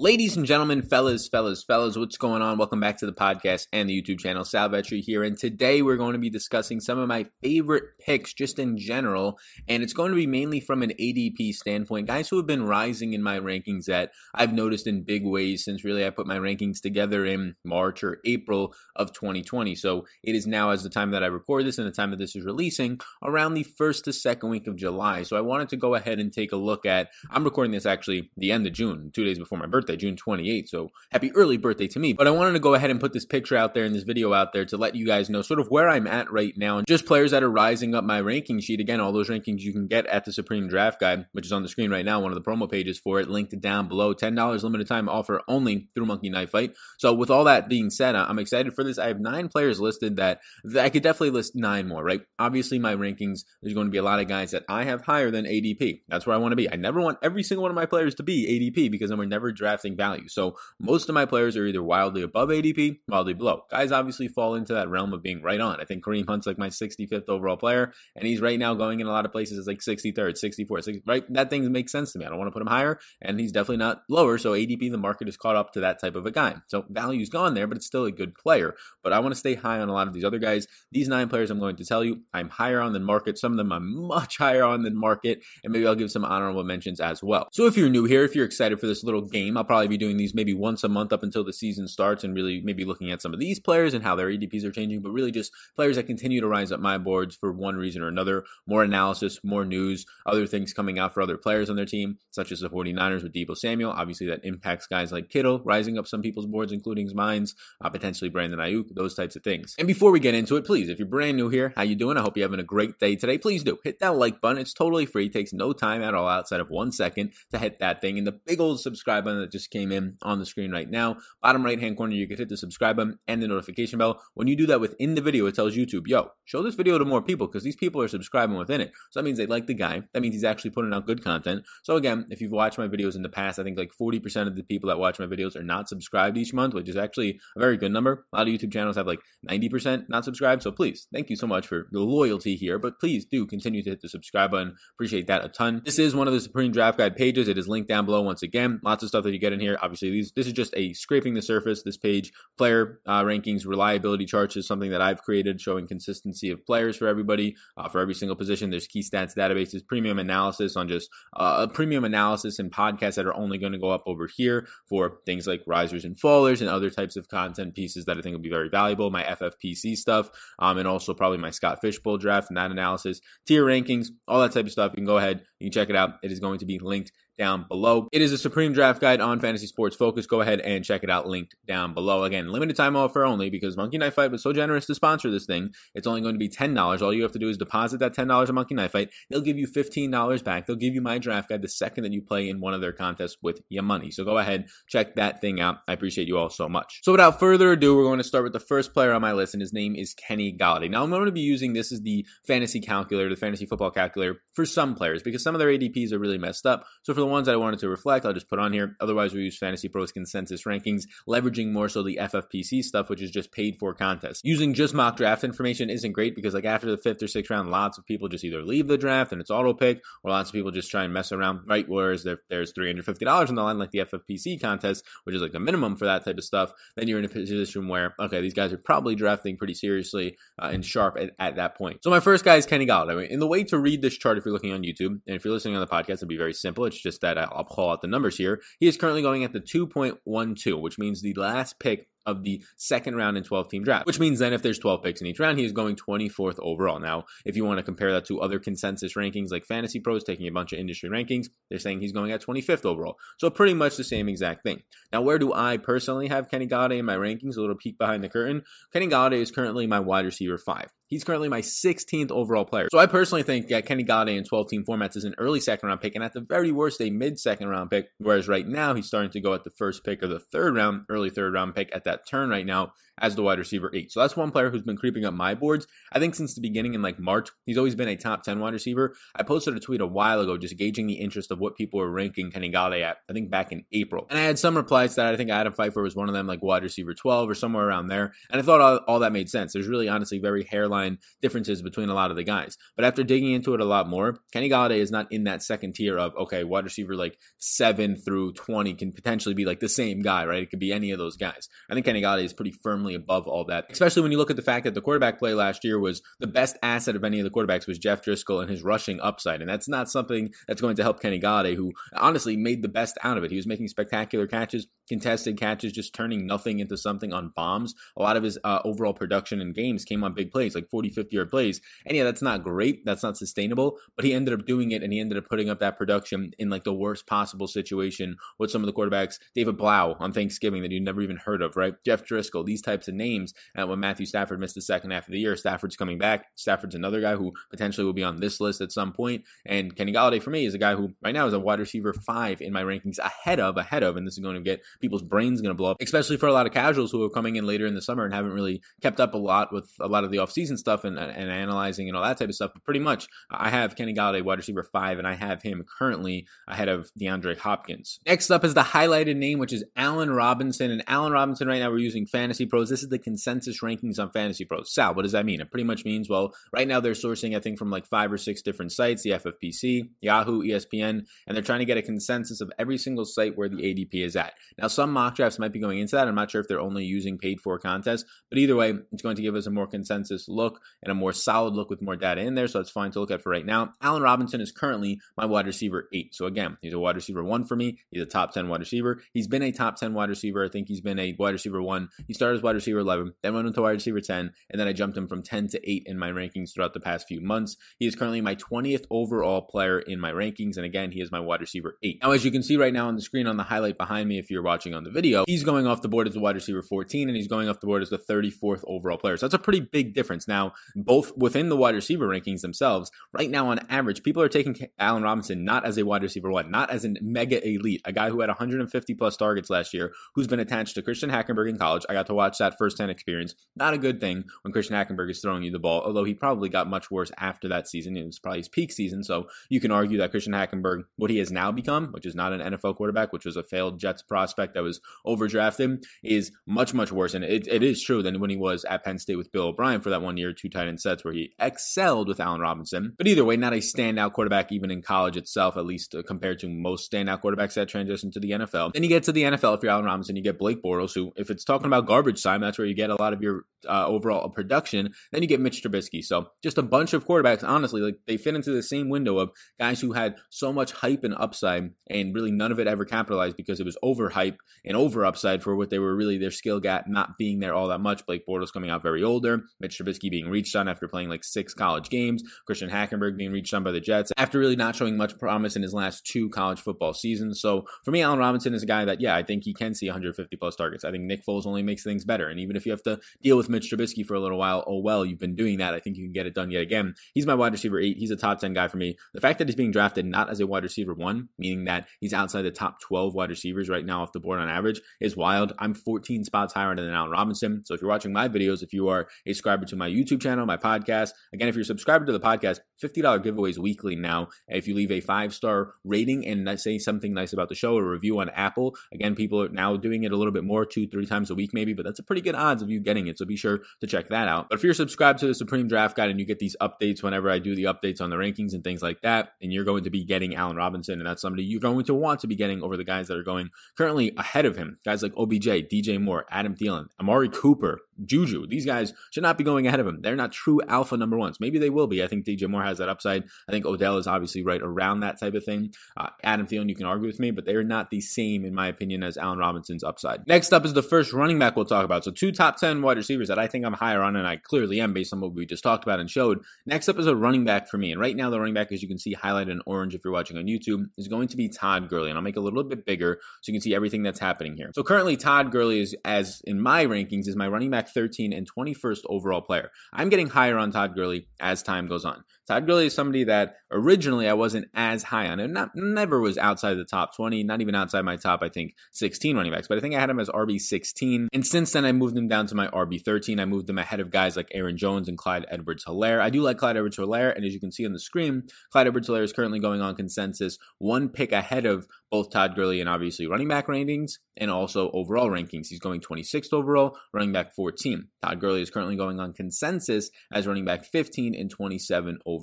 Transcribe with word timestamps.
Ladies 0.00 0.34
and 0.34 0.46
gentlemen, 0.46 0.80
fellas, 0.80 1.28
fellas, 1.28 1.62
fellas, 1.62 1.94
what's 1.94 2.16
going 2.16 2.40
on? 2.40 2.56
Welcome 2.56 2.80
back 2.80 2.96
to 3.00 3.06
the 3.06 3.12
podcast 3.12 3.66
and 3.70 3.86
the 3.86 4.00
YouTube 4.02 4.18
channel. 4.18 4.46
Sal 4.46 4.70
Vetri 4.70 5.02
here, 5.02 5.22
and 5.22 5.36
today 5.36 5.82
we're 5.82 5.98
going 5.98 6.14
to 6.14 6.18
be 6.18 6.30
discussing 6.30 6.80
some 6.80 6.98
of 6.98 7.06
my 7.06 7.26
favorite 7.42 7.84
picks 7.98 8.32
just 8.32 8.58
in 8.58 8.78
general, 8.78 9.38
and 9.68 9.82
it's 9.82 9.92
going 9.92 10.10
to 10.10 10.16
be 10.16 10.26
mainly 10.26 10.58
from 10.58 10.82
an 10.82 10.94
ADP 10.98 11.52
standpoint. 11.52 12.06
Guys 12.06 12.30
who 12.30 12.38
have 12.38 12.46
been 12.46 12.64
rising 12.64 13.12
in 13.12 13.22
my 13.22 13.38
rankings 13.38 13.84
that 13.84 14.12
I've 14.34 14.54
noticed 14.54 14.86
in 14.86 15.02
big 15.02 15.26
ways 15.26 15.66
since 15.66 15.84
really 15.84 16.06
I 16.06 16.08
put 16.08 16.26
my 16.26 16.38
rankings 16.38 16.80
together 16.80 17.26
in 17.26 17.56
March 17.62 18.02
or 18.02 18.20
April 18.24 18.74
of 18.96 19.12
2020. 19.12 19.74
So 19.74 20.06
it 20.22 20.34
is 20.34 20.46
now, 20.46 20.70
as 20.70 20.82
the 20.82 20.88
time 20.88 21.10
that 21.10 21.22
I 21.22 21.26
record 21.26 21.66
this 21.66 21.76
and 21.76 21.86
the 21.86 21.92
time 21.92 22.10
that 22.12 22.18
this 22.18 22.34
is 22.34 22.46
releasing, 22.46 23.00
around 23.22 23.52
the 23.52 23.64
first 23.64 24.06
to 24.06 24.14
second 24.14 24.48
week 24.48 24.66
of 24.66 24.76
July. 24.76 25.24
So 25.24 25.36
I 25.36 25.42
wanted 25.42 25.68
to 25.68 25.76
go 25.76 25.94
ahead 25.94 26.18
and 26.18 26.32
take 26.32 26.52
a 26.52 26.56
look 26.56 26.86
at. 26.86 27.10
I'm 27.30 27.44
recording 27.44 27.72
this 27.72 27.84
actually 27.84 28.30
the 28.38 28.50
end 28.50 28.66
of 28.66 28.72
June, 28.72 29.10
two 29.12 29.26
days 29.26 29.38
before 29.38 29.58
my 29.58 29.66
birthday 29.66 29.89
birthday, 29.90 30.06
June 30.06 30.16
28th. 30.16 30.68
So 30.68 30.90
happy 31.10 31.32
early 31.34 31.56
birthday 31.56 31.86
to 31.88 31.98
me. 31.98 32.12
But 32.12 32.26
I 32.26 32.30
wanted 32.30 32.52
to 32.52 32.58
go 32.58 32.74
ahead 32.74 32.90
and 32.90 33.00
put 33.00 33.12
this 33.12 33.24
picture 33.24 33.56
out 33.56 33.74
there 33.74 33.84
and 33.84 33.94
this 33.94 34.02
video 34.02 34.32
out 34.32 34.52
there 34.52 34.64
to 34.66 34.76
let 34.76 34.94
you 34.94 35.06
guys 35.06 35.30
know 35.30 35.42
sort 35.42 35.60
of 35.60 35.68
where 35.68 35.88
I'm 35.88 36.06
at 36.06 36.30
right 36.30 36.54
now 36.56 36.78
and 36.78 36.86
just 36.86 37.06
players 37.06 37.30
that 37.32 37.42
are 37.42 37.50
rising 37.50 37.94
up 37.94 38.04
my 38.04 38.20
ranking 38.20 38.60
sheet. 38.60 38.80
Again, 38.80 39.00
all 39.00 39.12
those 39.12 39.28
rankings 39.28 39.60
you 39.60 39.72
can 39.72 39.86
get 39.86 40.06
at 40.06 40.24
the 40.24 40.32
Supreme 40.32 40.68
Draft 40.68 41.00
Guide, 41.00 41.26
which 41.32 41.46
is 41.46 41.52
on 41.52 41.62
the 41.62 41.68
screen 41.68 41.90
right 41.90 42.04
now, 42.04 42.20
one 42.20 42.32
of 42.32 42.42
the 42.42 42.48
promo 42.50 42.70
pages 42.70 42.98
for 42.98 43.20
it, 43.20 43.28
linked 43.28 43.58
down 43.60 43.88
below. 43.88 44.14
$10 44.14 44.62
limited 44.62 44.86
time 44.86 45.08
offer 45.08 45.40
only 45.48 45.88
through 45.94 46.06
Monkey 46.06 46.30
Knife 46.30 46.50
Fight. 46.50 46.74
So 46.98 47.12
with 47.14 47.30
all 47.30 47.44
that 47.44 47.68
being 47.68 47.90
said, 47.90 48.14
uh, 48.14 48.26
I'm 48.28 48.38
excited 48.38 48.74
for 48.74 48.84
this. 48.84 48.98
I 48.98 49.08
have 49.08 49.20
nine 49.20 49.48
players 49.48 49.80
listed 49.80 50.16
that, 50.16 50.40
that 50.64 50.84
I 50.84 50.90
could 50.90 51.02
definitely 51.02 51.30
list 51.30 51.52
nine 51.54 51.88
more, 51.88 52.04
right? 52.04 52.20
Obviously, 52.38 52.78
my 52.78 52.94
rankings, 52.94 53.40
there's 53.62 53.74
going 53.74 53.86
to 53.86 53.92
be 53.92 53.98
a 53.98 54.02
lot 54.02 54.20
of 54.20 54.28
guys 54.28 54.52
that 54.52 54.64
I 54.68 54.84
have 54.84 55.02
higher 55.02 55.30
than 55.30 55.44
ADP. 55.44 56.02
That's 56.08 56.26
where 56.26 56.34
I 56.34 56.38
want 56.38 56.52
to 56.52 56.56
be. 56.56 56.70
I 56.70 56.76
never 56.76 57.00
want 57.00 57.18
every 57.22 57.42
single 57.42 57.62
one 57.62 57.70
of 57.70 57.76
my 57.76 57.86
players 57.86 58.14
to 58.16 58.22
be 58.22 58.46
ADP 58.46 58.90
because 58.90 59.10
then 59.10 59.18
we're 59.18 59.26
never 59.26 59.52
drafting 59.52 59.79
value. 59.88 60.28
So 60.28 60.56
most 60.78 61.08
of 61.08 61.14
my 61.14 61.26
players 61.26 61.56
are 61.56 61.66
either 61.66 61.82
wildly 61.82 62.22
above 62.22 62.48
ADP, 62.48 62.98
wildly 63.08 63.34
below. 63.34 63.64
Guys 63.70 63.92
obviously 63.92 64.28
fall 64.28 64.54
into 64.54 64.74
that 64.74 64.88
realm 64.88 65.12
of 65.12 65.22
being 65.22 65.42
right 65.42 65.60
on. 65.60 65.80
I 65.80 65.84
think 65.84 66.04
Kareem 66.04 66.26
Hunt's 66.26 66.46
like 66.46 66.58
my 66.58 66.68
65th 66.68 67.28
overall 67.28 67.56
player, 67.56 67.92
and 68.16 68.26
he's 68.26 68.40
right 68.40 68.58
now 68.58 68.74
going 68.74 69.00
in 69.00 69.06
a 69.06 69.10
lot 69.10 69.24
of 69.24 69.32
places 69.32 69.58
as 69.58 69.66
like 69.66 69.78
63rd, 69.78 70.42
64th, 70.42 70.84
60, 70.84 71.02
right? 71.06 71.32
That 71.32 71.50
thing 71.50 71.70
makes 71.72 71.92
sense 71.92 72.12
to 72.12 72.18
me. 72.18 72.24
I 72.24 72.28
don't 72.28 72.38
want 72.38 72.48
to 72.48 72.52
put 72.52 72.62
him 72.62 72.68
higher, 72.68 72.98
and 73.20 73.38
he's 73.38 73.52
definitely 73.52 73.78
not 73.78 74.02
lower. 74.08 74.38
So 74.38 74.52
ADP, 74.52 74.90
the 74.90 74.98
market 74.98 75.28
is 75.28 75.36
caught 75.36 75.56
up 75.56 75.72
to 75.72 75.80
that 75.80 76.00
type 76.00 76.16
of 76.16 76.26
a 76.26 76.30
guy. 76.30 76.56
So 76.68 76.84
value's 76.88 77.28
gone 77.28 77.54
there, 77.54 77.66
but 77.66 77.76
it's 77.76 77.86
still 77.86 78.04
a 78.04 78.12
good 78.12 78.34
player. 78.34 78.74
But 79.02 79.12
I 79.12 79.18
want 79.20 79.32
to 79.32 79.38
stay 79.38 79.54
high 79.54 79.80
on 79.80 79.88
a 79.88 79.92
lot 79.92 80.08
of 80.08 80.14
these 80.14 80.24
other 80.24 80.38
guys. 80.38 80.66
These 80.92 81.08
nine 81.08 81.28
players 81.28 81.50
I'm 81.50 81.58
going 81.58 81.76
to 81.76 81.84
tell 81.84 82.04
you, 82.04 82.22
I'm 82.32 82.48
higher 82.48 82.80
on 82.80 82.92
than 82.92 83.04
market. 83.04 83.38
Some 83.38 83.52
of 83.52 83.58
them 83.58 83.72
I'm 83.72 83.96
much 84.08 84.38
higher 84.38 84.64
on 84.64 84.82
than 84.82 84.96
market, 84.96 85.40
and 85.64 85.72
maybe 85.72 85.86
I'll 85.86 85.94
give 85.94 86.10
some 86.10 86.24
honorable 86.24 86.64
mentions 86.64 87.00
as 87.00 87.22
well. 87.22 87.48
So 87.52 87.66
if 87.66 87.76
you're 87.76 87.88
new 87.88 88.04
here, 88.04 88.24
if 88.24 88.34
you're 88.34 88.44
excited 88.44 88.80
for 88.80 88.86
this 88.86 89.04
little 89.04 89.22
game, 89.22 89.56
I'll 89.60 89.64
probably 89.64 89.88
be 89.88 89.98
doing 89.98 90.16
these 90.16 90.32
maybe 90.32 90.54
once 90.54 90.84
a 90.84 90.88
month 90.88 91.12
up 91.12 91.22
until 91.22 91.44
the 91.44 91.52
season 91.52 91.86
starts 91.86 92.24
and 92.24 92.34
really 92.34 92.62
maybe 92.64 92.86
looking 92.86 93.10
at 93.10 93.20
some 93.20 93.34
of 93.34 93.40
these 93.40 93.60
players 93.60 93.92
and 93.92 94.02
how 94.02 94.16
their 94.16 94.28
ADPs 94.28 94.64
are 94.64 94.70
changing, 94.70 95.02
but 95.02 95.10
really 95.10 95.30
just 95.30 95.52
players 95.76 95.96
that 95.96 96.06
continue 96.06 96.40
to 96.40 96.48
rise 96.48 96.72
up 96.72 96.80
my 96.80 96.96
boards 96.96 97.36
for 97.36 97.52
one 97.52 97.76
reason 97.76 98.00
or 98.00 98.08
another. 98.08 98.44
More 98.66 98.82
analysis, 98.82 99.38
more 99.44 99.66
news, 99.66 100.06
other 100.24 100.46
things 100.46 100.72
coming 100.72 100.98
out 100.98 101.12
for 101.12 101.20
other 101.20 101.36
players 101.36 101.68
on 101.68 101.76
their 101.76 101.84
team, 101.84 102.16
such 102.30 102.50
as 102.52 102.60
the 102.60 102.70
49ers 102.70 103.22
with 103.22 103.34
Deebo 103.34 103.54
Samuel. 103.54 103.90
Obviously, 103.90 104.28
that 104.28 104.42
impacts 104.44 104.86
guys 104.86 105.12
like 105.12 105.28
Kittle, 105.28 105.60
rising 105.62 105.98
up 105.98 106.06
some 106.06 106.22
people's 106.22 106.46
boards, 106.46 106.72
including 106.72 107.14
mine's, 107.14 107.54
uh, 107.84 107.90
potentially 107.90 108.30
Brandon 108.30 108.60
Aiyuk, 108.60 108.94
those 108.94 109.14
types 109.14 109.36
of 109.36 109.42
things. 109.42 109.74
And 109.78 109.86
before 109.86 110.10
we 110.10 110.20
get 110.20 110.34
into 110.34 110.56
it, 110.56 110.64
please, 110.64 110.88
if 110.88 110.98
you're 110.98 111.06
brand 111.06 111.36
new 111.36 111.50
here, 111.50 111.74
how 111.76 111.82
you 111.82 111.96
doing? 111.96 112.16
I 112.16 112.22
hope 112.22 112.34
you're 112.38 112.48
having 112.48 112.60
a 112.60 112.64
great 112.64 112.98
day 112.98 113.14
today. 113.14 113.36
Please 113.36 113.62
do 113.62 113.78
hit 113.84 113.98
that 114.00 114.16
like 114.16 114.40
button. 114.40 114.56
It's 114.56 114.72
totally 114.72 115.04
free. 115.04 115.26
It 115.26 115.34
takes 115.34 115.52
no 115.52 115.74
time 115.74 116.02
at 116.02 116.14
all 116.14 116.28
outside 116.28 116.60
of 116.60 116.70
one 116.70 116.92
second 116.92 117.32
to 117.50 117.58
hit 117.58 117.78
that 117.80 118.00
thing. 118.00 118.16
And 118.16 118.26
the 118.26 118.32
big 118.32 118.58
old 118.58 118.80
subscribe 118.80 119.24
button 119.24 119.49
just 119.50 119.70
came 119.70 119.92
in 119.92 120.16
on 120.22 120.38
the 120.38 120.46
screen 120.46 120.70
right 120.70 120.88
now. 120.88 121.16
Bottom 121.42 121.64
right 121.64 121.80
hand 121.80 121.96
corner, 121.96 122.14
you 122.14 122.26
can 122.26 122.38
hit 122.38 122.48
the 122.48 122.56
subscribe 122.56 122.96
button 122.96 123.18
and 123.26 123.42
the 123.42 123.48
notification 123.48 123.98
bell. 123.98 124.22
When 124.34 124.48
you 124.48 124.56
do 124.56 124.66
that 124.66 124.80
within 124.80 125.14
the 125.14 125.20
video, 125.20 125.46
it 125.46 125.54
tells 125.54 125.76
YouTube, 125.76 126.06
yo, 126.06 126.30
show 126.44 126.62
this 126.62 126.74
video 126.74 126.98
to 126.98 127.04
more 127.04 127.22
people 127.22 127.46
because 127.46 127.64
these 127.64 127.76
people 127.76 128.02
are 128.02 128.08
subscribing 128.08 128.56
within 128.56 128.80
it. 128.80 128.92
So 129.10 129.20
that 129.20 129.24
means 129.24 129.38
they 129.38 129.46
like 129.46 129.66
the 129.66 129.74
guy. 129.74 130.02
That 130.12 130.20
means 130.20 130.34
he's 130.34 130.44
actually 130.44 130.70
putting 130.70 130.92
out 130.92 131.06
good 131.06 131.24
content. 131.24 131.64
So 131.82 131.96
again, 131.96 132.26
if 132.30 132.40
you've 132.40 132.52
watched 132.52 132.78
my 132.78 132.88
videos 132.88 133.16
in 133.16 133.22
the 133.22 133.28
past, 133.28 133.58
I 133.58 133.62
think 133.62 133.78
like 133.78 133.92
40% 134.00 134.46
of 134.46 134.56
the 134.56 134.62
people 134.62 134.88
that 134.88 134.98
watch 134.98 135.18
my 135.18 135.26
videos 135.26 135.56
are 135.56 135.62
not 135.62 135.88
subscribed 135.88 136.36
each 136.36 136.52
month, 136.52 136.74
which 136.74 136.88
is 136.88 136.96
actually 136.96 137.40
a 137.56 137.60
very 137.60 137.76
good 137.76 137.92
number. 137.92 138.26
A 138.32 138.38
lot 138.38 138.48
of 138.48 138.54
YouTube 138.54 138.72
channels 138.72 138.96
have 138.96 139.06
like 139.06 139.20
90% 139.48 140.08
not 140.08 140.24
subscribed. 140.24 140.62
So 140.62 140.72
please, 140.72 141.06
thank 141.12 141.30
you 141.30 141.36
so 141.36 141.46
much 141.46 141.66
for 141.66 141.88
the 141.90 142.00
loyalty 142.00 142.56
here. 142.56 142.78
But 142.78 143.00
please 143.00 143.24
do 143.24 143.46
continue 143.46 143.82
to 143.82 143.90
hit 143.90 144.02
the 144.02 144.08
subscribe 144.08 144.50
button. 144.50 144.76
Appreciate 144.94 145.26
that 145.26 145.44
a 145.44 145.48
ton. 145.48 145.82
This 145.84 145.98
is 145.98 146.14
one 146.14 146.28
of 146.28 146.34
the 146.34 146.40
Supreme 146.40 146.72
Draft 146.72 146.98
Guide 146.98 147.16
pages. 147.16 147.48
It 147.48 147.58
is 147.58 147.68
linked 147.68 147.88
down 147.88 148.06
below 148.06 148.22
once 148.22 148.42
again. 148.42 148.80
Lots 148.82 149.02
of 149.02 149.08
stuff 149.08 149.24
that 149.24 149.32
you 149.32 149.39
get 149.40 149.52
in 149.52 149.60
here. 149.60 149.78
Obviously, 149.82 150.10
these 150.10 150.32
this 150.32 150.46
is 150.46 150.52
just 150.52 150.74
a 150.76 150.92
scraping 150.92 151.34
the 151.34 151.42
surface. 151.42 151.82
This 151.82 151.96
page, 151.96 152.32
player 152.56 153.00
uh, 153.06 153.22
rankings, 153.22 153.66
reliability 153.66 154.26
charts 154.26 154.56
is 154.56 154.66
something 154.66 154.90
that 154.90 155.00
I've 155.00 155.22
created, 155.22 155.60
showing 155.60 155.86
consistency 155.86 156.50
of 156.50 156.64
players 156.64 156.96
for 156.96 157.06
everybody, 157.06 157.56
uh, 157.76 157.88
for 157.88 158.00
every 158.00 158.14
single 158.14 158.36
position. 158.36 158.70
There's 158.70 158.86
key 158.86 159.02
stats 159.02 159.34
databases, 159.36 159.86
premium 159.86 160.18
analysis 160.18 160.76
on 160.76 160.88
just 160.88 161.08
uh, 161.36 161.66
premium 161.68 162.04
analysis 162.04 162.58
and 162.58 162.70
podcasts 162.70 163.14
that 163.16 163.26
are 163.26 163.34
only 163.34 163.58
going 163.58 163.72
to 163.72 163.78
go 163.78 163.90
up 163.90 164.02
over 164.06 164.26
here 164.26 164.68
for 164.88 165.18
things 165.26 165.46
like 165.46 165.62
risers 165.66 166.04
and 166.04 166.16
fallers 166.16 166.60
and 166.60 166.68
other 166.68 166.90
types 166.90 167.16
of 167.16 167.28
content 167.28 167.74
pieces 167.74 168.04
that 168.04 168.18
I 168.18 168.20
think 168.20 168.34
will 168.34 168.42
be 168.42 168.50
very 168.50 168.68
valuable. 168.68 169.10
My 169.10 169.24
FFPC 169.24 169.96
stuff, 169.96 170.30
um, 170.58 170.78
and 170.78 170.86
also 170.86 171.14
probably 171.14 171.38
my 171.38 171.50
Scott 171.50 171.80
Fishbowl 171.80 172.18
draft 172.18 172.48
and 172.50 172.56
that 172.56 172.70
analysis, 172.70 173.20
tier 173.46 173.64
rankings, 173.64 174.08
all 174.28 174.40
that 174.40 174.52
type 174.52 174.66
of 174.66 174.72
stuff. 174.72 174.92
You 174.92 174.96
can 174.96 175.06
go 175.06 175.18
ahead, 175.18 175.42
you 175.58 175.66
can 175.66 175.72
check 175.72 175.90
it 175.90 175.96
out. 175.96 176.14
It 176.22 176.32
is 176.32 176.40
going 176.40 176.58
to 176.58 176.66
be 176.66 176.78
linked 176.78 177.12
down 177.40 177.64
below. 177.66 178.06
It 178.12 178.20
is 178.20 178.32
a 178.32 178.38
Supreme 178.38 178.74
Draft 178.74 179.00
Guide 179.00 179.20
on 179.20 179.40
Fantasy 179.40 179.66
Sports 179.66 179.96
Focus. 179.96 180.26
Go 180.26 180.42
ahead 180.42 180.60
and 180.60 180.84
check 180.84 181.02
it 181.02 181.10
out, 181.10 181.26
linked 181.26 181.56
down 181.66 181.94
below. 181.94 182.22
Again, 182.24 182.52
limited 182.52 182.76
time 182.76 182.94
offer 182.94 183.24
only 183.24 183.48
because 183.48 183.78
Monkey 183.78 183.96
Knife 183.96 184.14
Fight 184.14 184.30
was 184.30 184.42
so 184.42 184.52
generous 184.52 184.86
to 184.86 184.94
sponsor 184.94 185.30
this 185.30 185.46
thing. 185.46 185.70
It's 185.94 186.06
only 186.06 186.20
going 186.20 186.34
to 186.34 186.38
be 186.38 186.50
$10. 186.50 187.02
All 187.02 187.14
you 187.14 187.22
have 187.22 187.32
to 187.32 187.38
do 187.38 187.48
is 187.48 187.56
deposit 187.56 187.98
that 188.00 188.14
$10 188.14 188.48
on 188.48 188.54
Monkey 188.54 188.74
Knife 188.74 188.92
Fight. 188.92 189.10
They'll 189.30 189.40
give 189.40 189.56
you 189.56 189.66
$15 189.66 190.44
back. 190.44 190.66
They'll 190.66 190.76
give 190.76 190.94
you 190.94 191.00
my 191.00 191.16
draft 191.16 191.48
guide 191.48 191.62
the 191.62 191.68
second 191.68 192.04
that 192.04 192.12
you 192.12 192.20
play 192.20 192.48
in 192.48 192.60
one 192.60 192.74
of 192.74 192.82
their 192.82 192.92
contests 192.92 193.38
with 193.42 193.62
your 193.70 193.84
money. 193.84 194.10
So 194.10 194.22
go 194.22 194.36
ahead, 194.36 194.66
check 194.86 195.14
that 195.14 195.40
thing 195.40 195.60
out. 195.60 195.78
I 195.88 195.94
appreciate 195.94 196.28
you 196.28 196.36
all 196.36 196.50
so 196.50 196.68
much. 196.68 197.00
So 197.02 197.12
without 197.12 197.40
further 197.40 197.72
ado, 197.72 197.96
we're 197.96 198.04
going 198.04 198.18
to 198.18 198.24
start 198.24 198.44
with 198.44 198.52
the 198.52 198.60
first 198.60 198.92
player 198.92 199.12
on 199.12 199.22
my 199.22 199.32
list, 199.32 199.54
and 199.54 199.62
his 199.62 199.72
name 199.72 199.94
is 199.94 200.12
Kenny 200.12 200.54
Golladay. 200.54 200.90
Now, 200.90 201.02
I'm 201.02 201.10
going 201.10 201.24
to 201.24 201.32
be 201.32 201.40
using 201.40 201.72
this 201.72 201.90
as 201.90 202.02
the 202.02 202.26
fantasy 202.46 202.80
calculator, 202.80 203.30
the 203.30 203.36
fantasy 203.36 203.64
football 203.64 203.90
calculator 203.90 204.42
for 204.52 204.66
some 204.66 204.94
players 204.94 205.22
because 205.22 205.42
some 205.42 205.54
of 205.54 205.58
their 205.58 205.68
ADPs 205.68 206.12
are 206.12 206.18
really 206.18 206.36
messed 206.36 206.66
up. 206.66 206.84
So 207.02 207.14
for 207.14 207.20
the 207.20 207.29
ones 207.30 207.48
I 207.48 207.56
wanted 207.56 207.80
to 207.80 207.88
reflect, 207.88 208.26
I'll 208.26 208.32
just 208.32 208.48
put 208.48 208.58
on 208.58 208.72
here. 208.72 208.96
Otherwise, 209.00 209.32
we 209.32 209.42
use 209.42 209.56
Fantasy 209.56 209.88
Pros 209.88 210.12
consensus 210.12 210.64
rankings, 210.64 211.04
leveraging 211.28 211.72
more 211.72 211.88
so 211.88 212.02
the 212.02 212.18
FFPC 212.20 212.82
stuff, 212.82 213.08
which 213.08 213.22
is 213.22 213.30
just 213.30 213.52
paid 213.52 213.76
for 213.78 213.94
contests. 213.94 214.40
Using 214.44 214.74
just 214.74 214.94
mock 214.94 215.16
draft 215.16 215.44
information 215.44 215.90
isn't 215.90 216.12
great 216.12 216.34
because, 216.34 216.54
like, 216.54 216.64
after 216.64 216.90
the 216.90 216.98
fifth 216.98 217.22
or 217.22 217.28
sixth 217.28 217.50
round, 217.50 217.70
lots 217.70 217.98
of 217.98 218.04
people 218.04 218.28
just 218.28 218.44
either 218.44 218.62
leave 218.62 218.88
the 218.88 218.98
draft 218.98 219.32
and 219.32 219.40
it's 219.40 219.50
auto 219.50 219.72
pick, 219.72 220.02
or 220.22 220.30
lots 220.30 220.50
of 220.50 220.54
people 220.54 220.70
just 220.70 220.90
try 220.90 221.04
and 221.04 221.12
mess 221.12 221.32
around, 221.32 221.60
right? 221.66 221.88
Whereas 221.88 222.24
there, 222.24 222.38
there's 222.48 222.72
$350 222.72 223.48
on 223.48 223.54
the 223.54 223.62
line, 223.62 223.78
like 223.78 223.90
the 223.90 224.00
FFPC 224.00 224.60
contest, 224.60 225.04
which 225.24 225.34
is 225.34 225.42
like 225.42 225.52
the 225.52 225.60
minimum 225.60 225.96
for 225.96 226.06
that 226.06 226.24
type 226.24 226.38
of 226.38 226.44
stuff, 226.44 226.72
then 226.96 227.08
you're 227.08 227.18
in 227.18 227.24
a 227.24 227.28
position 227.28 227.88
where, 227.88 228.14
okay, 228.18 228.40
these 228.40 228.54
guys 228.54 228.72
are 228.72 228.78
probably 228.78 229.14
drafting 229.14 229.56
pretty 229.56 229.74
seriously 229.74 230.36
uh, 230.58 230.70
and 230.72 230.84
sharp 230.84 231.16
at, 231.18 231.30
at, 231.38 231.56
that 231.56 231.76
point. 231.76 232.02
So 232.02 232.10
my 232.10 232.20
first 232.20 232.44
guy 232.44 232.56
is 232.56 232.66
Kenny 232.66 232.86
mean, 232.86 233.26
in 233.26 233.40
the 233.40 233.46
way 233.46 233.64
to 233.64 233.78
read 233.78 234.02
this 234.02 234.16
chart, 234.16 234.38
if 234.38 234.44
you're 234.44 234.52
looking 234.52 234.72
on 234.72 234.82
YouTube, 234.82 235.20
and 235.26 235.36
if 235.36 235.44
you're 235.44 235.52
listening 235.52 235.74
on 235.76 235.80
the 235.80 235.86
podcast, 235.86 236.14
it'll 236.14 236.28
be 236.28 236.36
very 236.36 236.54
simple. 236.54 236.84
It's 236.84 237.00
just 237.00 237.19
that 237.20 237.38
I'll 237.38 237.64
call 237.64 237.92
out 237.92 238.02
the 238.02 238.08
numbers 238.08 238.36
here. 238.36 238.60
He 238.78 238.86
is 238.86 238.96
currently 238.96 239.22
going 239.22 239.44
at 239.44 239.52
the 239.52 239.60
2.12, 239.60 240.80
which 240.80 240.98
means 240.98 241.22
the 241.22 241.34
last 241.34 241.78
pick 241.78 242.08
of 242.26 242.42
the 242.44 242.62
second 242.76 243.16
round 243.16 243.36
in 243.36 243.44
12 243.44 243.68
team 243.68 243.82
draft, 243.82 244.06
which 244.06 244.20
means 244.20 244.38
then 244.38 244.52
if 244.52 244.62
there's 244.62 244.78
12 244.78 245.02
picks 245.02 245.20
in 245.20 245.26
each 245.26 245.40
round, 245.40 245.58
he 245.58 245.64
is 245.64 245.72
going 245.72 245.96
24th 245.96 246.58
overall. 246.60 246.98
Now, 246.98 247.24
if 247.44 247.56
you 247.56 247.64
want 247.64 247.78
to 247.78 247.82
compare 247.82 248.12
that 248.12 248.24
to 248.26 248.40
other 248.40 248.58
consensus 248.58 249.14
rankings 249.14 249.50
like 249.50 249.64
Fantasy 249.64 250.00
Pros 250.00 250.24
taking 250.24 250.46
a 250.46 250.52
bunch 250.52 250.72
of 250.72 250.78
industry 250.78 251.08
rankings, 251.08 251.46
they're 251.68 251.78
saying 251.78 252.00
he's 252.00 252.12
going 252.12 252.30
at 252.32 252.42
25th 252.42 252.84
overall. 252.84 253.16
So 253.38 253.50
pretty 253.50 253.74
much 253.74 253.96
the 253.96 254.04
same 254.04 254.28
exact 254.28 254.62
thing. 254.62 254.82
Now, 255.12 255.22
where 255.22 255.38
do 255.38 255.52
I 255.52 255.76
personally 255.76 256.28
have 256.28 256.50
Kenny 256.50 256.66
Golladay 256.66 256.98
in 256.98 257.04
my 257.04 257.16
rankings? 257.16 257.56
A 257.56 257.60
little 257.60 257.76
peek 257.76 257.98
behind 257.98 258.22
the 258.22 258.28
curtain. 258.28 258.62
Kenny 258.92 259.08
Golladay 259.08 259.40
is 259.40 259.50
currently 259.50 259.86
my 259.86 260.00
wide 260.00 260.24
receiver 260.24 260.58
five. 260.58 260.90
He's 261.10 261.24
currently 261.24 261.48
my 261.48 261.60
16th 261.60 262.30
overall 262.30 262.64
player. 262.64 262.86
So 262.92 262.98
I 263.00 263.06
personally 263.06 263.42
think 263.42 263.66
that 263.68 263.84
Kenny 263.84 264.04
Golladay 264.04 264.38
in 264.38 264.44
12 264.44 264.68
team 264.68 264.84
formats 264.84 265.16
is 265.16 265.24
an 265.24 265.34
early 265.38 265.58
second 265.58 265.88
round 265.88 266.00
pick, 266.00 266.14
and 266.14 266.22
at 266.22 266.34
the 266.34 266.40
very 266.40 266.70
worst, 266.70 267.00
a 267.00 267.10
mid 267.10 267.40
second 267.40 267.66
round 267.66 267.90
pick. 267.90 268.10
Whereas 268.18 268.46
right 268.46 268.66
now, 268.66 268.94
he's 268.94 269.08
starting 269.08 269.32
to 269.32 269.40
go 269.40 269.52
at 269.52 269.64
the 269.64 269.70
first 269.70 270.04
pick 270.04 270.22
or 270.22 270.28
the 270.28 270.38
third 270.38 270.76
round, 270.76 271.02
early 271.08 271.28
third 271.28 271.52
round 271.52 271.74
pick 271.74 271.90
at 271.92 272.04
that 272.04 272.28
turn 272.28 272.48
right 272.48 272.64
now 272.64 272.92
as 273.20 273.34
the 273.34 273.42
wide 273.42 273.58
receiver 273.58 273.90
eight. 273.92 274.10
So 274.10 274.20
that's 274.20 274.36
one 274.36 274.50
player 274.50 274.70
who's 274.70 274.82
been 274.82 274.96
creeping 274.96 275.24
up 275.24 275.34
my 275.34 275.54
boards. 275.54 275.86
I 276.12 276.18
think 276.18 276.34
since 276.34 276.54
the 276.54 276.60
beginning 276.60 276.94
in 276.94 277.02
like 277.02 277.18
March, 277.18 277.50
he's 277.66 277.76
always 277.76 277.94
been 277.94 278.08
a 278.08 278.16
top 278.16 278.42
10 278.42 278.60
wide 278.60 278.72
receiver. 278.72 279.14
I 279.34 279.42
posted 279.42 279.76
a 279.76 279.80
tweet 279.80 280.00
a 280.00 280.06
while 280.06 280.40
ago 280.40 280.56
just 280.56 280.78
gauging 280.78 281.06
the 281.06 281.14
interest 281.14 281.50
of 281.50 281.60
what 281.60 281.76
people 281.76 282.00
were 282.00 282.10
ranking 282.10 282.50
Kenny 282.50 282.70
Golladay 282.70 283.02
at, 283.02 283.18
I 283.28 283.32
think 283.32 283.50
back 283.50 283.72
in 283.72 283.84
April. 283.92 284.26
And 284.30 284.38
I 284.38 284.42
had 284.42 284.58
some 284.58 284.76
replies 284.76 285.16
that 285.16 285.26
I 285.26 285.36
think 285.36 285.50
Adam 285.50 285.72
Pfeifer 285.72 286.02
was 286.02 286.16
one 286.16 286.28
of 286.28 286.34
them, 286.34 286.46
like 286.46 286.62
wide 286.62 286.82
receiver 286.82 287.14
12 287.14 287.50
or 287.50 287.54
somewhere 287.54 287.86
around 287.86 288.06
there. 288.06 288.32
And 288.50 288.60
I 288.60 288.64
thought 288.64 288.80
all, 288.80 289.00
all 289.06 289.18
that 289.18 289.32
made 289.32 289.50
sense. 289.50 289.72
There's 289.72 289.88
really 289.88 290.08
honestly 290.08 290.38
very 290.38 290.64
hairline 290.64 290.99
differences 291.42 291.82
between 291.82 292.08
a 292.08 292.14
lot 292.14 292.30
of 292.30 292.36
the 292.36 292.44
guys. 292.44 292.76
But 292.96 293.04
after 293.04 293.22
digging 293.22 293.52
into 293.52 293.74
it 293.74 293.80
a 293.80 293.84
lot 293.84 294.08
more, 294.08 294.38
Kenny 294.52 294.68
Golladay 294.68 294.98
is 294.98 295.10
not 295.10 295.30
in 295.30 295.44
that 295.44 295.62
second 295.62 295.94
tier 295.94 296.18
of, 296.18 296.34
okay, 296.36 296.64
wide 296.64 296.84
receiver 296.84 297.14
like 297.14 297.38
7 297.58 298.16
through 298.16 298.54
20 298.54 298.94
can 298.94 299.12
potentially 299.12 299.54
be 299.54 299.64
like 299.64 299.80
the 299.80 299.88
same 299.88 300.20
guy, 300.20 300.44
right? 300.44 300.62
It 300.62 300.70
could 300.70 300.80
be 300.80 300.92
any 300.92 301.10
of 301.10 301.18
those 301.18 301.36
guys. 301.36 301.68
I 301.90 301.94
think 301.94 302.06
Kenny 302.06 302.22
Golladay 302.22 302.44
is 302.44 302.52
pretty 302.52 302.72
firmly 302.72 303.14
above 303.14 303.46
all 303.46 303.64
that 303.66 303.90
especially 303.90 304.22
when 304.22 304.32
you 304.32 304.38
look 304.38 304.50
at 304.50 304.56
the 304.56 304.62
fact 304.62 304.84
that 304.84 304.94
the 304.94 305.00
quarterback 305.00 305.38
play 305.38 305.54
last 305.54 305.84
year 305.84 305.98
was 305.98 306.22
the 306.38 306.46
best 306.46 306.76
asset 306.82 307.16
of 307.16 307.24
any 307.24 307.38
of 307.38 307.44
the 307.44 307.50
quarterbacks 307.50 307.86
was 307.86 307.98
Jeff 307.98 308.24
Driskel 308.24 308.60
and 308.60 308.70
his 308.70 308.82
rushing 308.82 309.20
upside. 309.20 309.60
And 309.60 309.68
that's 309.68 309.88
not 309.88 310.10
something 310.10 310.52
that's 310.66 310.80
going 310.80 310.96
to 310.96 311.02
help 311.02 311.20
Kenny 311.20 311.40
Golladay, 311.40 311.76
who 311.76 311.92
honestly 312.14 312.56
made 312.56 312.82
the 312.82 312.88
best 312.88 313.18
out 313.22 313.36
of 313.36 313.44
it. 313.44 313.50
He 313.50 313.56
was 313.56 313.66
making 313.66 313.88
spectacular 313.88 314.46
catches, 314.46 314.86
contested 315.10 315.58
catches, 315.58 315.92
just 315.92 316.14
turning 316.14 316.46
nothing 316.46 316.78
into 316.78 316.96
something 316.96 317.32
on 317.32 317.48
bombs. 317.48 317.96
A 318.16 318.22
lot 318.22 318.36
of 318.36 318.44
his 318.44 318.58
uh, 318.62 318.78
overall 318.84 319.12
production 319.12 319.60
in 319.60 319.72
games 319.72 320.04
came 320.04 320.22
on 320.22 320.34
big 320.34 320.52
plays, 320.52 320.76
like 320.76 320.88
40, 320.88 321.10
50 321.10 321.34
yard 321.34 321.50
plays. 321.50 321.80
And 322.06 322.16
yeah, 322.16 322.22
that's 322.22 322.40
not 322.40 322.62
great. 322.62 323.04
That's 323.04 323.24
not 323.24 323.36
sustainable, 323.36 323.98
but 324.14 324.24
he 324.24 324.32
ended 324.32 324.54
up 324.54 324.66
doing 324.66 324.92
it 324.92 325.02
and 325.02 325.12
he 325.12 325.18
ended 325.18 325.36
up 325.36 325.48
putting 325.48 325.68
up 325.68 325.80
that 325.80 325.98
production 325.98 326.52
in 326.60 326.70
like 326.70 326.84
the 326.84 326.94
worst 326.94 327.26
possible 327.26 327.66
situation 327.66 328.36
with 328.60 328.70
some 328.70 328.82
of 328.82 328.86
the 328.86 328.92
quarterbacks. 328.92 329.40
David 329.52 329.76
Blough 329.76 330.16
on 330.20 330.32
Thanksgiving 330.32 330.82
that 330.82 330.92
you 330.92 331.00
never 331.00 331.22
even 331.22 331.38
heard 331.38 331.60
of, 331.60 331.76
right? 331.76 331.94
Jeff 332.04 332.24
Driskel, 332.24 332.64
these 332.64 332.80
types 332.80 333.08
of 333.08 333.14
names. 333.14 333.52
And 333.74 333.88
when 333.88 333.98
Matthew 333.98 334.26
Stafford 334.26 334.60
missed 334.60 334.76
the 334.76 334.80
second 334.80 335.10
half 335.10 335.26
of 335.26 335.32
the 335.32 335.40
year, 335.40 335.56
Stafford's 335.56 335.96
coming 335.96 336.18
back. 336.18 336.46
Stafford's 336.54 336.94
another 336.94 337.20
guy 337.20 337.34
who 337.34 337.52
potentially 337.68 338.04
will 338.04 338.12
be 338.12 338.22
on 338.22 338.38
this 338.38 338.60
list 338.60 338.80
at 338.80 338.92
some 338.92 339.12
point. 339.12 339.42
And 339.66 339.96
Kenny 339.96 340.12
Golladay 340.12 340.40
for 340.40 340.50
me 340.50 340.66
is 340.66 340.74
a 340.74 340.78
guy 340.78 340.94
who 340.94 341.14
right 341.20 341.34
now 341.34 341.48
is 341.48 341.52
a 341.52 341.58
wide 341.58 341.80
receiver 341.80 342.12
five 342.12 342.62
in 342.62 342.72
my 342.72 342.84
rankings 342.84 343.18
ahead 343.18 343.58
of, 343.58 343.76
ahead 343.76 344.04
of, 344.04 344.16
and 344.16 344.24
this 344.24 344.34
is 344.34 344.44
going 344.44 344.54
to 344.54 344.60
get 344.60 344.82
people's 345.00 345.22
brains 345.22 345.60
going 345.60 345.70
to 345.70 345.74
blow 345.74 345.90
up, 345.92 345.96
especially 346.00 346.36
for 346.36 346.46
a 346.46 346.52
lot 346.52 346.66
of 346.66 346.72
casuals 346.72 347.10
who 347.10 347.22
are 347.24 347.30
coming 347.30 347.56
in 347.56 347.66
later 347.66 347.86
in 347.86 347.94
the 347.94 348.02
summer 348.02 348.24
and 348.24 348.34
haven't 348.34 348.52
really 348.52 348.82
kept 349.00 349.20
up 349.20 349.34
a 349.34 349.38
lot 349.38 349.72
with 349.72 349.90
a 350.00 350.08
lot 350.08 350.24
of 350.24 350.30
the 350.30 350.38
offseason 350.38 350.76
stuff 350.76 351.04
and, 351.04 351.18
and 351.18 351.50
analyzing 351.50 352.08
and 352.08 352.16
all 352.16 352.22
that 352.22 352.38
type 352.38 352.48
of 352.48 352.54
stuff. 352.54 352.72
But 352.74 352.84
pretty 352.84 353.00
much, 353.00 353.28
I 353.50 353.70
have 353.70 353.96
Kenny 353.96 354.14
Golladay 354.14 354.42
wide 354.42 354.58
receiver 354.58 354.82
five, 354.82 355.18
and 355.18 355.26
I 355.26 355.34
have 355.34 355.62
him 355.62 355.84
currently 355.98 356.46
ahead 356.68 356.88
of 356.88 357.10
DeAndre 357.20 357.58
Hopkins. 357.58 358.18
Next 358.26 358.50
up 358.50 358.64
is 358.64 358.74
the 358.74 358.82
highlighted 358.82 359.36
name, 359.36 359.58
which 359.58 359.72
is 359.72 359.84
Allen 359.96 360.30
Robinson. 360.30 360.90
And 360.90 361.02
Allen 361.06 361.32
Robinson, 361.32 361.68
right 361.68 361.80
now, 361.80 361.90
we're 361.90 361.98
using 361.98 362.26
Fantasy 362.26 362.66
Pros. 362.66 362.88
This 362.88 363.02
is 363.02 363.08
the 363.08 363.18
consensus 363.18 363.80
rankings 363.80 364.18
on 364.18 364.30
Fantasy 364.30 364.64
Pros. 364.64 364.92
Sal, 364.92 365.14
what 365.14 365.22
does 365.22 365.32
that 365.32 365.46
mean? 365.46 365.60
It 365.60 365.70
pretty 365.70 365.84
much 365.84 366.04
means, 366.04 366.28
well, 366.28 366.54
right 366.72 366.88
now 366.88 367.00
they're 367.00 367.12
sourcing, 367.12 367.56
I 367.56 367.60
think, 367.60 367.78
from 367.78 367.90
like 367.90 368.06
five 368.06 368.32
or 368.32 368.38
six 368.38 368.62
different 368.62 368.92
sites 368.92 369.22
the 369.22 369.30
FFPC, 369.30 370.10
Yahoo, 370.20 370.62
ESPN, 370.62 371.24
and 371.46 371.56
they're 371.56 371.62
trying 371.62 371.80
to 371.80 371.84
get 371.84 371.98
a 371.98 372.02
consensus 372.02 372.60
of 372.60 372.70
every 372.78 372.98
single 372.98 373.24
site 373.24 373.56
where 373.56 373.68
the 373.68 373.76
ADP 373.76 374.24
is 374.24 374.36
at. 374.36 374.54
Now, 374.78 374.88
some 374.90 375.12
mock 375.12 375.36
drafts 375.36 375.58
might 375.58 375.72
be 375.72 375.80
going 375.80 375.98
into 375.98 376.16
that. 376.16 376.28
I'm 376.28 376.34
not 376.34 376.50
sure 376.50 376.60
if 376.60 376.68
they're 376.68 376.80
only 376.80 377.04
using 377.04 377.38
paid 377.38 377.60
for 377.60 377.78
contests, 377.78 378.24
but 378.48 378.58
either 378.58 378.76
way, 378.76 378.94
it's 379.12 379.22
going 379.22 379.36
to 379.36 379.42
give 379.42 379.54
us 379.54 379.66
a 379.66 379.70
more 379.70 379.86
consensus 379.86 380.48
look 380.48 380.80
and 381.02 381.10
a 381.10 381.14
more 381.14 381.32
solid 381.32 381.74
look 381.74 381.90
with 381.90 382.02
more 382.02 382.16
data 382.16 382.40
in 382.40 382.54
there. 382.54 382.68
So 382.68 382.80
it's 382.80 382.90
fine 382.90 383.10
to 383.12 383.20
look 383.20 383.30
at 383.30 383.42
for 383.42 383.50
right 383.50 383.64
now. 383.64 383.94
Allen 384.02 384.22
Robinson 384.22 384.60
is 384.60 384.72
currently 384.72 385.20
my 385.36 385.46
wide 385.46 385.66
receiver 385.66 386.08
eight. 386.12 386.34
So 386.34 386.46
again, 386.46 386.76
he's 386.82 386.92
a 386.92 386.98
wide 386.98 387.16
receiver 387.16 387.42
one 387.42 387.64
for 387.64 387.76
me. 387.76 387.98
He's 388.10 388.22
a 388.22 388.26
top 388.26 388.52
10 388.52 388.68
wide 388.68 388.80
receiver. 388.80 389.22
He's 389.32 389.48
been 389.48 389.62
a 389.62 389.72
top 389.72 389.96
10 389.96 390.14
wide 390.14 390.28
receiver. 390.28 390.64
I 390.64 390.68
think 390.68 390.88
he's 390.88 391.00
been 391.00 391.18
a 391.18 391.34
wide 391.38 391.52
receiver 391.52 391.82
one. 391.82 392.08
He 392.26 392.34
started 392.34 392.56
as 392.56 392.62
wide 392.62 392.74
receiver 392.74 392.98
11, 392.98 393.34
then 393.42 393.54
went 393.54 393.66
into 393.66 393.82
wide 393.82 393.92
receiver 393.92 394.20
10, 394.20 394.52
and 394.70 394.80
then 394.80 394.88
I 394.88 394.92
jumped 394.92 395.16
him 395.16 395.28
from 395.28 395.42
10 395.42 395.68
to 395.68 395.90
8 395.90 396.04
in 396.06 396.18
my 396.18 396.30
rankings 396.30 396.72
throughout 396.74 396.94
the 396.94 397.00
past 397.00 397.26
few 397.28 397.40
months. 397.40 397.76
He 397.98 398.06
is 398.06 398.16
currently 398.16 398.40
my 398.40 398.54
20th 398.54 399.04
overall 399.10 399.62
player 399.62 399.98
in 399.98 400.20
my 400.20 400.32
rankings, 400.32 400.76
and 400.76 400.84
again, 400.84 401.12
he 401.12 401.20
is 401.20 401.32
my 401.32 401.40
wide 401.40 401.60
receiver 401.60 401.96
8. 402.02 402.20
Now, 402.22 402.32
as 402.32 402.44
you 402.44 402.50
can 402.50 402.62
see 402.62 402.76
right 402.76 402.92
now 402.92 403.08
on 403.08 403.16
the 403.16 403.22
screen 403.22 403.46
on 403.46 403.56
the 403.56 403.64
highlight 403.64 403.98
behind 403.98 404.28
me, 404.28 404.38
if 404.38 404.50
you're 404.50 404.62
watching 404.70 404.94
on 404.94 405.02
the 405.02 405.10
video, 405.10 405.44
he's 405.48 405.64
going 405.64 405.84
off 405.84 406.00
the 406.00 406.08
board 406.08 406.28
as 406.28 406.36
a 406.36 406.40
wide 406.40 406.54
receiver 406.54 406.80
14, 406.80 407.28
and 407.28 407.36
he's 407.36 407.48
going 407.48 407.68
off 407.68 407.80
the 407.80 407.88
board 407.88 408.02
as 408.02 408.10
the 408.10 408.18
34th 408.18 408.84
overall 408.86 409.18
player. 409.18 409.36
So 409.36 409.46
that's 409.46 409.54
a 409.54 409.58
pretty 409.58 409.80
big 409.80 410.14
difference. 410.14 410.46
Now, 410.46 410.74
both 410.94 411.36
within 411.36 411.68
the 411.68 411.76
wide 411.76 411.96
receiver 411.96 412.28
rankings 412.28 412.60
themselves, 412.60 413.10
right 413.32 413.50
now 413.50 413.68
on 413.68 413.80
average, 413.88 414.22
people 414.22 414.40
are 414.42 414.48
taking 414.48 414.76
Allen 414.96 415.24
Robinson 415.24 415.64
not 415.64 415.84
as 415.84 415.98
a 415.98 416.04
wide 416.04 416.22
receiver 416.22 416.52
one, 416.52 416.70
not 416.70 416.88
as 416.88 417.04
a 417.04 417.14
mega 417.20 417.66
elite, 417.66 418.00
a 418.04 418.12
guy 418.12 418.30
who 418.30 418.40
had 418.40 418.48
150 418.48 419.14
plus 419.14 419.36
targets 419.36 419.70
last 419.70 419.92
year, 419.92 420.12
who's 420.36 420.46
been 420.46 420.60
attached 420.60 420.94
to 420.94 421.02
Christian 421.02 421.30
Hackenberg 421.30 421.68
in 421.68 421.76
college. 421.76 422.06
I 422.08 422.12
got 422.12 422.28
to 422.28 422.34
watch 422.34 422.58
that 422.58 422.78
firsthand 422.78 423.10
experience. 423.10 423.56
Not 423.74 423.94
a 423.94 423.98
good 423.98 424.20
thing 424.20 424.44
when 424.62 424.72
Christian 424.72 424.94
Hackenberg 424.94 425.30
is 425.30 425.40
throwing 425.40 425.64
you 425.64 425.72
the 425.72 425.80
ball, 425.80 426.02
although 426.04 426.24
he 426.24 426.34
probably 426.34 426.68
got 426.68 426.88
much 426.88 427.10
worse 427.10 427.32
after 427.38 427.68
that 427.68 427.88
season. 427.88 428.16
It 428.16 428.24
was 428.24 428.38
probably 428.38 428.60
his 428.60 428.68
peak 428.68 428.92
season. 428.92 429.24
So 429.24 429.48
you 429.68 429.80
can 429.80 429.90
argue 429.90 430.18
that 430.18 430.30
Christian 430.30 430.52
Hackenberg, 430.52 431.02
what 431.16 431.30
he 431.30 431.38
has 431.38 431.50
now 431.50 431.72
become, 431.72 432.12
which 432.12 432.26
is 432.26 432.36
not 432.36 432.52
an 432.52 432.60
NFL 432.60 432.96
quarterback, 432.96 433.32
which 433.32 433.44
was 433.44 433.56
a 433.56 433.62
failed 433.62 433.98
Jets 433.98 434.22
prospect 434.22 434.59
that 434.74 434.82
was 434.82 435.00
overdrafted, 435.26 436.04
is 436.22 436.52
much, 436.66 436.94
much 436.94 437.12
worse. 437.12 437.34
And 437.34 437.44
it, 437.44 437.66
it 437.68 437.82
is 437.82 438.02
true 438.02 438.22
than 438.22 438.40
when 438.40 438.50
he 438.50 438.56
was 438.56 438.84
at 438.84 439.04
Penn 439.04 439.18
State 439.18 439.36
with 439.36 439.52
Bill 439.52 439.68
O'Brien 439.68 440.00
for 440.00 440.10
that 440.10 440.22
one 440.22 440.36
year, 440.36 440.52
two 440.52 440.68
tight 440.68 440.88
end 440.88 441.00
sets 441.00 441.24
where 441.24 441.34
he 441.34 441.52
excelled 441.58 442.28
with 442.28 442.40
Allen 442.40 442.60
Robinson. 442.60 443.14
But 443.16 443.26
either 443.26 443.44
way, 443.44 443.56
not 443.56 443.72
a 443.72 443.76
standout 443.76 444.32
quarterback, 444.32 444.72
even 444.72 444.90
in 444.90 445.02
college 445.02 445.36
itself, 445.36 445.76
at 445.76 445.86
least 445.86 446.14
uh, 446.14 446.22
compared 446.22 446.58
to 446.60 446.68
most 446.68 447.10
standout 447.10 447.42
quarterbacks 447.42 447.74
that 447.74 447.88
transition 447.88 448.30
to 448.32 448.40
the 448.40 448.50
NFL. 448.50 448.92
Then 448.92 449.02
you 449.02 449.08
get 449.08 449.24
to 449.24 449.32
the 449.32 449.42
NFL, 449.42 449.76
if 449.76 449.82
you're 449.82 449.92
Allen 449.92 450.04
Robinson, 450.04 450.36
you 450.36 450.42
get 450.42 450.58
Blake 450.58 450.82
Bortles, 450.82 451.14
who, 451.14 451.32
if 451.36 451.50
it's 451.50 451.64
talking 451.64 451.86
about 451.86 452.06
garbage 452.06 452.42
time, 452.42 452.60
that's 452.60 452.78
where 452.78 452.86
you 452.86 452.94
get 452.94 453.10
a 453.10 453.16
lot 453.16 453.32
of 453.32 453.42
your 453.42 453.64
uh, 453.88 454.06
overall 454.06 454.48
production. 454.48 455.12
Then 455.32 455.42
you 455.42 455.48
get 455.48 455.60
Mitch 455.60 455.82
Trubisky. 455.82 456.24
So 456.24 456.48
just 456.62 456.78
a 456.78 456.82
bunch 456.82 457.12
of 457.12 457.26
quarterbacks, 457.26 457.66
honestly, 457.66 458.00
like 458.00 458.16
they 458.26 458.36
fit 458.36 458.54
into 458.54 458.72
the 458.72 458.82
same 458.82 459.08
window 459.08 459.38
of 459.38 459.50
guys 459.78 460.00
who 460.00 460.12
had 460.12 460.36
so 460.50 460.72
much 460.72 460.92
hype 460.92 461.24
and 461.24 461.34
upside, 461.34 461.90
and 462.08 462.34
really 462.34 462.50
none 462.50 462.72
of 462.72 462.78
it 462.78 462.86
ever 462.86 463.04
capitalized 463.04 463.56
because 463.56 463.80
it 463.80 463.86
was 463.86 463.96
over 464.02 464.30
hype 464.50 464.60
and 464.84 464.96
over 464.96 465.24
upside 465.26 465.62
for 465.62 465.76
what 465.76 465.90
they 465.90 465.98
were 465.98 466.16
really 466.16 466.38
their 466.38 466.50
skill 466.50 466.80
gap 466.80 467.06
not 467.06 467.36
being 467.36 467.60
there 467.60 467.74
all 467.74 467.88
that 467.88 468.00
much. 468.00 468.24
Blake 468.26 468.46
Bortles 468.46 468.72
coming 468.72 468.90
out 468.90 469.02
very 469.02 469.22
older, 469.22 469.64
Mitch 469.78 469.98
Trubisky 469.98 470.30
being 470.30 470.48
reached 470.48 470.74
on 470.74 470.88
after 470.88 471.06
playing 471.06 471.28
like 471.28 471.44
six 471.44 471.74
college 471.74 472.08
games, 472.08 472.42
Christian 472.66 472.90
Hackenberg 472.90 473.36
being 473.36 473.52
reached 473.52 473.74
on 473.74 473.82
by 473.82 473.92
the 473.92 474.00
Jets 474.00 474.32
after 474.36 474.58
really 474.58 474.76
not 474.76 474.96
showing 474.96 475.16
much 475.16 475.38
promise 475.38 475.76
in 475.76 475.82
his 475.82 475.94
last 475.94 476.24
two 476.24 476.48
college 476.50 476.80
football 476.80 477.12
seasons. 477.12 477.60
So 477.60 477.86
for 478.04 478.10
me, 478.10 478.22
Allen 478.22 478.38
Robinson 478.38 478.74
is 478.74 478.82
a 478.82 478.86
guy 478.86 479.04
that, 479.04 479.20
yeah, 479.20 479.36
I 479.36 479.42
think 479.42 479.64
he 479.64 479.74
can 479.74 479.94
see 479.94 480.06
150 480.06 480.56
plus 480.56 480.76
targets. 480.76 481.04
I 481.04 481.10
think 481.10 481.24
Nick 481.24 481.44
Foles 481.44 481.66
only 481.66 481.82
makes 481.82 482.02
things 482.02 482.24
better. 482.24 482.48
And 482.48 482.58
even 482.58 482.76
if 482.76 482.86
you 482.86 482.92
have 482.92 483.02
to 483.02 483.20
deal 483.42 483.56
with 483.56 483.68
Mitch 483.68 483.90
Trubisky 483.90 484.24
for 484.24 484.34
a 484.34 484.40
little 484.40 484.58
while, 484.58 484.84
oh 484.86 485.00
well, 485.00 485.24
you've 485.24 485.38
been 485.38 485.56
doing 485.56 485.78
that. 485.78 485.94
I 485.94 486.00
think 486.00 486.16
you 486.16 486.24
can 486.24 486.32
get 486.32 486.46
it 486.46 486.54
done 486.54 486.70
yet 486.70 486.82
again. 486.82 487.14
He's 487.34 487.46
my 487.46 487.54
wide 487.54 487.72
receiver 487.72 488.00
eight. 488.00 488.16
He's 488.16 488.30
a 488.30 488.36
top 488.36 488.58
10 488.60 488.72
guy 488.72 488.88
for 488.88 488.96
me. 488.96 489.16
The 489.34 489.40
fact 489.40 489.58
that 489.58 489.68
he's 489.68 489.76
being 489.76 489.90
drafted 489.90 490.24
not 490.24 490.50
as 490.50 490.60
a 490.60 490.66
wide 490.66 490.84
receiver 490.84 491.14
one, 491.14 491.48
meaning 491.58 491.84
that 491.84 492.08
he's 492.20 492.32
outside 492.32 492.62
the 492.62 492.70
top 492.70 493.00
12 493.00 493.34
wide 493.34 493.50
receivers 493.50 493.88
right 493.88 494.04
now 494.04 494.22
off 494.22 494.32
the 494.32 494.39
board 494.40 494.58
on 494.58 494.68
average, 494.68 495.00
is 495.20 495.36
wild. 495.36 495.72
I'm 495.78 495.94
14 495.94 496.44
spots 496.44 496.74
higher 496.74 496.94
than 496.94 497.08
Allen 497.08 497.30
Robinson. 497.30 497.82
So 497.84 497.94
if 497.94 498.00
you're 498.00 498.10
watching 498.10 498.32
my 498.32 498.48
videos, 498.48 498.82
if 498.82 498.92
you 498.92 499.08
are 499.08 499.28
a 499.46 499.52
subscriber 499.52 499.86
to 499.86 499.96
my 499.96 500.08
YouTube 500.08 500.40
channel, 500.40 500.66
my 500.66 500.76
podcast, 500.76 501.30
again, 501.52 501.68
if 501.68 501.74
you're 501.74 501.82
a 501.82 501.86
subscriber 501.86 502.24
to 502.26 502.32
the 502.32 502.40
podcast, 502.40 502.80
$50 503.02 503.44
giveaways 503.44 503.78
weekly 503.78 504.16
now. 504.16 504.48
If 504.68 504.86
you 504.86 504.94
leave 504.94 505.10
a 505.10 505.20
five 505.20 505.54
star 505.54 505.94
rating 506.04 506.46
and 506.46 506.80
say 506.80 506.98
something 506.98 507.32
nice 507.32 507.52
about 507.52 507.68
the 507.68 507.74
show 507.74 507.96
or 507.96 508.10
review 508.10 508.40
on 508.40 508.50
Apple, 508.50 508.96
again, 509.12 509.34
people 509.34 509.62
are 509.62 509.68
now 509.68 509.96
doing 509.96 510.24
it 510.24 510.32
a 510.32 510.36
little 510.36 510.52
bit 510.52 510.64
more, 510.64 510.84
two, 510.84 511.06
three 511.06 511.26
times 511.26 511.50
a 511.50 511.54
week 511.54 511.70
maybe, 511.72 511.92
but 511.92 512.04
that's 512.04 512.18
a 512.18 512.22
pretty 512.22 512.42
good 512.42 512.54
odds 512.54 512.82
of 512.82 512.90
you 512.90 513.00
getting 513.00 513.26
it. 513.26 513.38
So 513.38 513.44
be 513.44 513.56
sure 513.56 513.80
to 514.00 514.06
check 514.06 514.28
that 514.28 514.48
out. 514.48 514.68
But 514.68 514.78
if 514.78 514.84
you're 514.84 514.94
subscribed 514.94 515.40
to 515.40 515.46
the 515.46 515.54
Supreme 515.54 515.88
Draft 515.88 516.16
Guide 516.16 516.30
and 516.30 516.38
you 516.38 516.46
get 516.46 516.58
these 516.58 516.76
updates 516.80 517.22
whenever 517.22 517.50
I 517.50 517.58
do 517.58 517.74
the 517.74 517.84
updates 517.84 518.20
on 518.20 518.30
the 518.30 518.36
rankings 518.36 518.74
and 518.74 518.84
things 518.84 519.02
like 519.02 519.20
that, 519.22 519.52
and 519.60 519.72
you're 519.72 519.84
going 519.84 520.04
to 520.04 520.10
be 520.10 520.24
getting 520.24 520.54
Allen 520.54 520.76
Robinson, 520.76 521.20
and 521.20 521.26
that's 521.26 521.42
somebody 521.42 521.64
you're 521.64 521.80
going 521.80 522.04
to 522.04 522.14
want 522.14 522.40
to 522.40 522.46
be 522.46 522.56
getting 522.56 522.82
over 522.82 522.96
the 522.96 523.04
guys 523.04 523.28
that 523.28 523.36
are 523.36 523.42
going 523.42 523.70
currently 523.96 524.29
ahead 524.36 524.66
of 524.66 524.76
him. 524.76 524.98
Guys 525.04 525.22
like 525.22 525.32
OBJ, 525.36 525.66
DJ 525.90 526.20
Moore, 526.20 526.46
Adam 526.50 526.74
Thielen, 526.74 527.06
Amari 527.20 527.48
Cooper, 527.48 528.00
Juju. 528.24 528.66
These 528.66 528.86
guys 528.86 529.12
should 529.30 529.42
not 529.42 529.58
be 529.58 529.64
going 529.64 529.86
ahead 529.86 530.00
of 530.00 530.06
him. 530.06 530.20
They're 530.20 530.36
not 530.36 530.52
true 530.52 530.80
alpha 530.88 531.16
number 531.16 531.36
ones. 531.36 531.58
Maybe 531.60 531.78
they 531.78 531.90
will 531.90 532.06
be. 532.06 532.22
I 532.22 532.26
think 532.26 532.44
DJ 532.44 532.68
Moore 532.68 532.82
has 532.82 532.98
that 532.98 533.08
upside. 533.08 533.44
I 533.68 533.72
think 533.72 533.86
Odell 533.86 534.18
is 534.18 534.26
obviously 534.26 534.62
right 534.62 534.80
around 534.82 535.20
that 535.20 535.38
type 535.38 535.54
of 535.54 535.64
thing. 535.64 535.92
Uh, 536.16 536.28
Adam 536.42 536.66
Thielen, 536.66 536.88
you 536.88 536.94
can 536.94 537.06
argue 537.06 537.26
with 537.26 537.40
me, 537.40 537.50
but 537.50 537.64
they're 537.64 537.82
not 537.82 538.10
the 538.10 538.20
same, 538.20 538.64
in 538.64 538.74
my 538.74 538.88
opinion, 538.88 539.22
as 539.22 539.36
Allen 539.36 539.58
Robinson's 539.58 540.04
upside. 540.04 540.46
Next 540.46 540.72
up 540.72 540.84
is 540.84 540.92
the 540.92 541.02
first 541.02 541.32
running 541.32 541.58
back 541.58 541.76
we'll 541.76 541.84
talk 541.84 542.04
about. 542.04 542.24
So 542.24 542.30
two 542.30 542.52
top 542.52 542.76
10 542.76 543.02
wide 543.02 543.16
receivers 543.16 543.48
that 543.48 543.58
I 543.58 543.66
think 543.66 543.84
I'm 543.84 543.92
higher 543.92 544.22
on, 544.22 544.36
and 544.36 544.46
I 544.46 544.56
clearly 544.56 545.00
am 545.00 545.12
based 545.12 545.32
on 545.32 545.40
what 545.40 545.54
we 545.54 545.66
just 545.66 545.82
talked 545.82 546.04
about 546.04 546.20
and 546.20 546.30
showed. 546.30 546.60
Next 546.86 547.08
up 547.08 547.18
is 547.18 547.26
a 547.26 547.36
running 547.36 547.64
back 547.64 547.88
for 547.88 547.98
me. 547.98 548.12
And 548.12 548.20
right 548.20 548.36
now, 548.36 548.50
the 548.50 548.58
running 548.58 548.74
back, 548.74 548.92
as 548.92 549.02
you 549.02 549.08
can 549.08 549.18
see 549.18 549.34
highlighted 549.34 549.70
in 549.70 549.80
orange 549.86 550.14
if 550.14 550.22
you're 550.24 550.32
watching 550.32 550.56
on 550.56 550.64
YouTube, 550.64 551.06
is 551.16 551.28
going 551.28 551.48
to 551.48 551.56
be 551.56 551.68
Todd 551.68 552.08
Gurley. 552.08 552.30
And 552.30 552.38
I'll 552.38 552.42
make 552.42 552.56
a 552.56 552.60
little 552.60 552.84
bit 552.84 553.06
bigger 553.06 553.38
so 553.60 553.72
you 553.72 553.74
can 553.74 553.82
see 553.82 553.94
everything 553.94 554.22
that's 554.22 554.40
happening 554.40 554.76
here. 554.76 554.90
So 554.94 555.02
currently, 555.02 555.36
Todd 555.36 555.70
Gurley 555.70 556.00
is, 556.00 556.14
as 556.24 556.60
in 556.64 556.80
my 556.80 557.06
rankings, 557.06 557.48
is 557.48 557.56
my 557.56 557.68
running 557.68 557.90
back 557.90 558.08
13, 558.12 558.52
and 558.52 558.68
21st 558.70 559.20
overall 559.28 559.60
player. 559.60 559.90
I'm 560.12 560.28
getting 560.28 560.48
higher 560.48 560.78
on 560.78 560.90
Todd 560.90 561.14
Gurley 561.14 561.48
as 561.60 561.82
time 561.82 562.06
goes 562.06 562.24
on. 562.24 562.44
Todd 562.70 562.86
Gurley 562.86 563.06
is 563.06 563.14
somebody 563.16 563.42
that 563.42 563.78
originally 563.90 564.48
I 564.48 564.52
wasn't 564.52 564.86
as 564.94 565.24
high 565.24 565.48
on. 565.48 565.58
And 565.58 565.74
not 565.74 565.90
never 565.96 566.38
was 566.38 566.56
outside 566.56 566.94
the 566.94 567.04
top 567.04 567.34
20, 567.34 567.64
not 567.64 567.80
even 567.80 567.96
outside 567.96 568.22
my 568.22 568.36
top, 568.36 568.62
I 568.62 568.68
think, 568.68 568.94
16 569.10 569.56
running 569.56 569.72
backs. 569.72 569.88
But 569.88 569.98
I 569.98 570.00
think 570.00 570.14
I 570.14 570.20
had 570.20 570.30
him 570.30 570.38
as 570.38 570.48
RB 570.48 570.80
16. 570.80 571.48
And 571.52 571.66
since 571.66 571.90
then, 571.90 572.04
I 572.04 572.12
moved 572.12 572.36
him 572.36 572.46
down 572.46 572.68
to 572.68 572.76
my 572.76 572.86
RB 572.86 573.20
13. 573.24 573.58
I 573.58 573.64
moved 573.64 573.90
him 573.90 573.98
ahead 573.98 574.20
of 574.20 574.30
guys 574.30 574.56
like 574.56 574.68
Aaron 574.72 574.96
Jones 574.96 575.28
and 575.28 575.36
Clyde 575.36 575.66
Edwards 575.68 576.04
Helaire. 576.04 576.40
I 576.40 576.48
do 576.50 576.62
like 576.62 576.78
Clyde 576.78 576.96
Edwards 576.96 577.16
Helaire. 577.16 577.54
And 577.56 577.64
as 577.64 577.74
you 577.74 577.80
can 577.80 577.90
see 577.90 578.06
on 578.06 578.12
the 578.12 578.20
screen, 578.20 578.68
Clyde 578.92 579.08
Edwards 579.08 579.28
Helaire 579.28 579.42
is 579.42 579.52
currently 579.52 579.80
going 579.80 580.00
on 580.00 580.14
consensus, 580.14 580.78
one 580.98 581.28
pick 581.28 581.50
ahead 581.50 581.86
of 581.86 582.06
both 582.30 582.52
Todd 582.52 582.76
Gurley 582.76 583.00
and 583.00 583.08
obviously 583.08 583.48
running 583.48 583.66
back 583.66 583.88
rankings 583.88 584.34
and 584.56 584.70
also 584.70 585.10
overall 585.10 585.48
rankings. 585.48 585.88
He's 585.88 585.98
going 585.98 586.20
26th 586.20 586.72
overall, 586.72 587.18
running 587.32 587.50
back 587.50 587.74
14. 587.74 588.28
Todd 588.42 588.60
Gurley 588.60 588.82
is 588.82 588.90
currently 588.90 589.16
going 589.16 589.40
on 589.40 589.52
consensus 589.52 590.30
as 590.52 590.66
running 590.68 590.84
back 590.84 591.04
15 591.04 591.56
and 591.56 591.68
27 591.68 592.38
overall. 592.46 592.59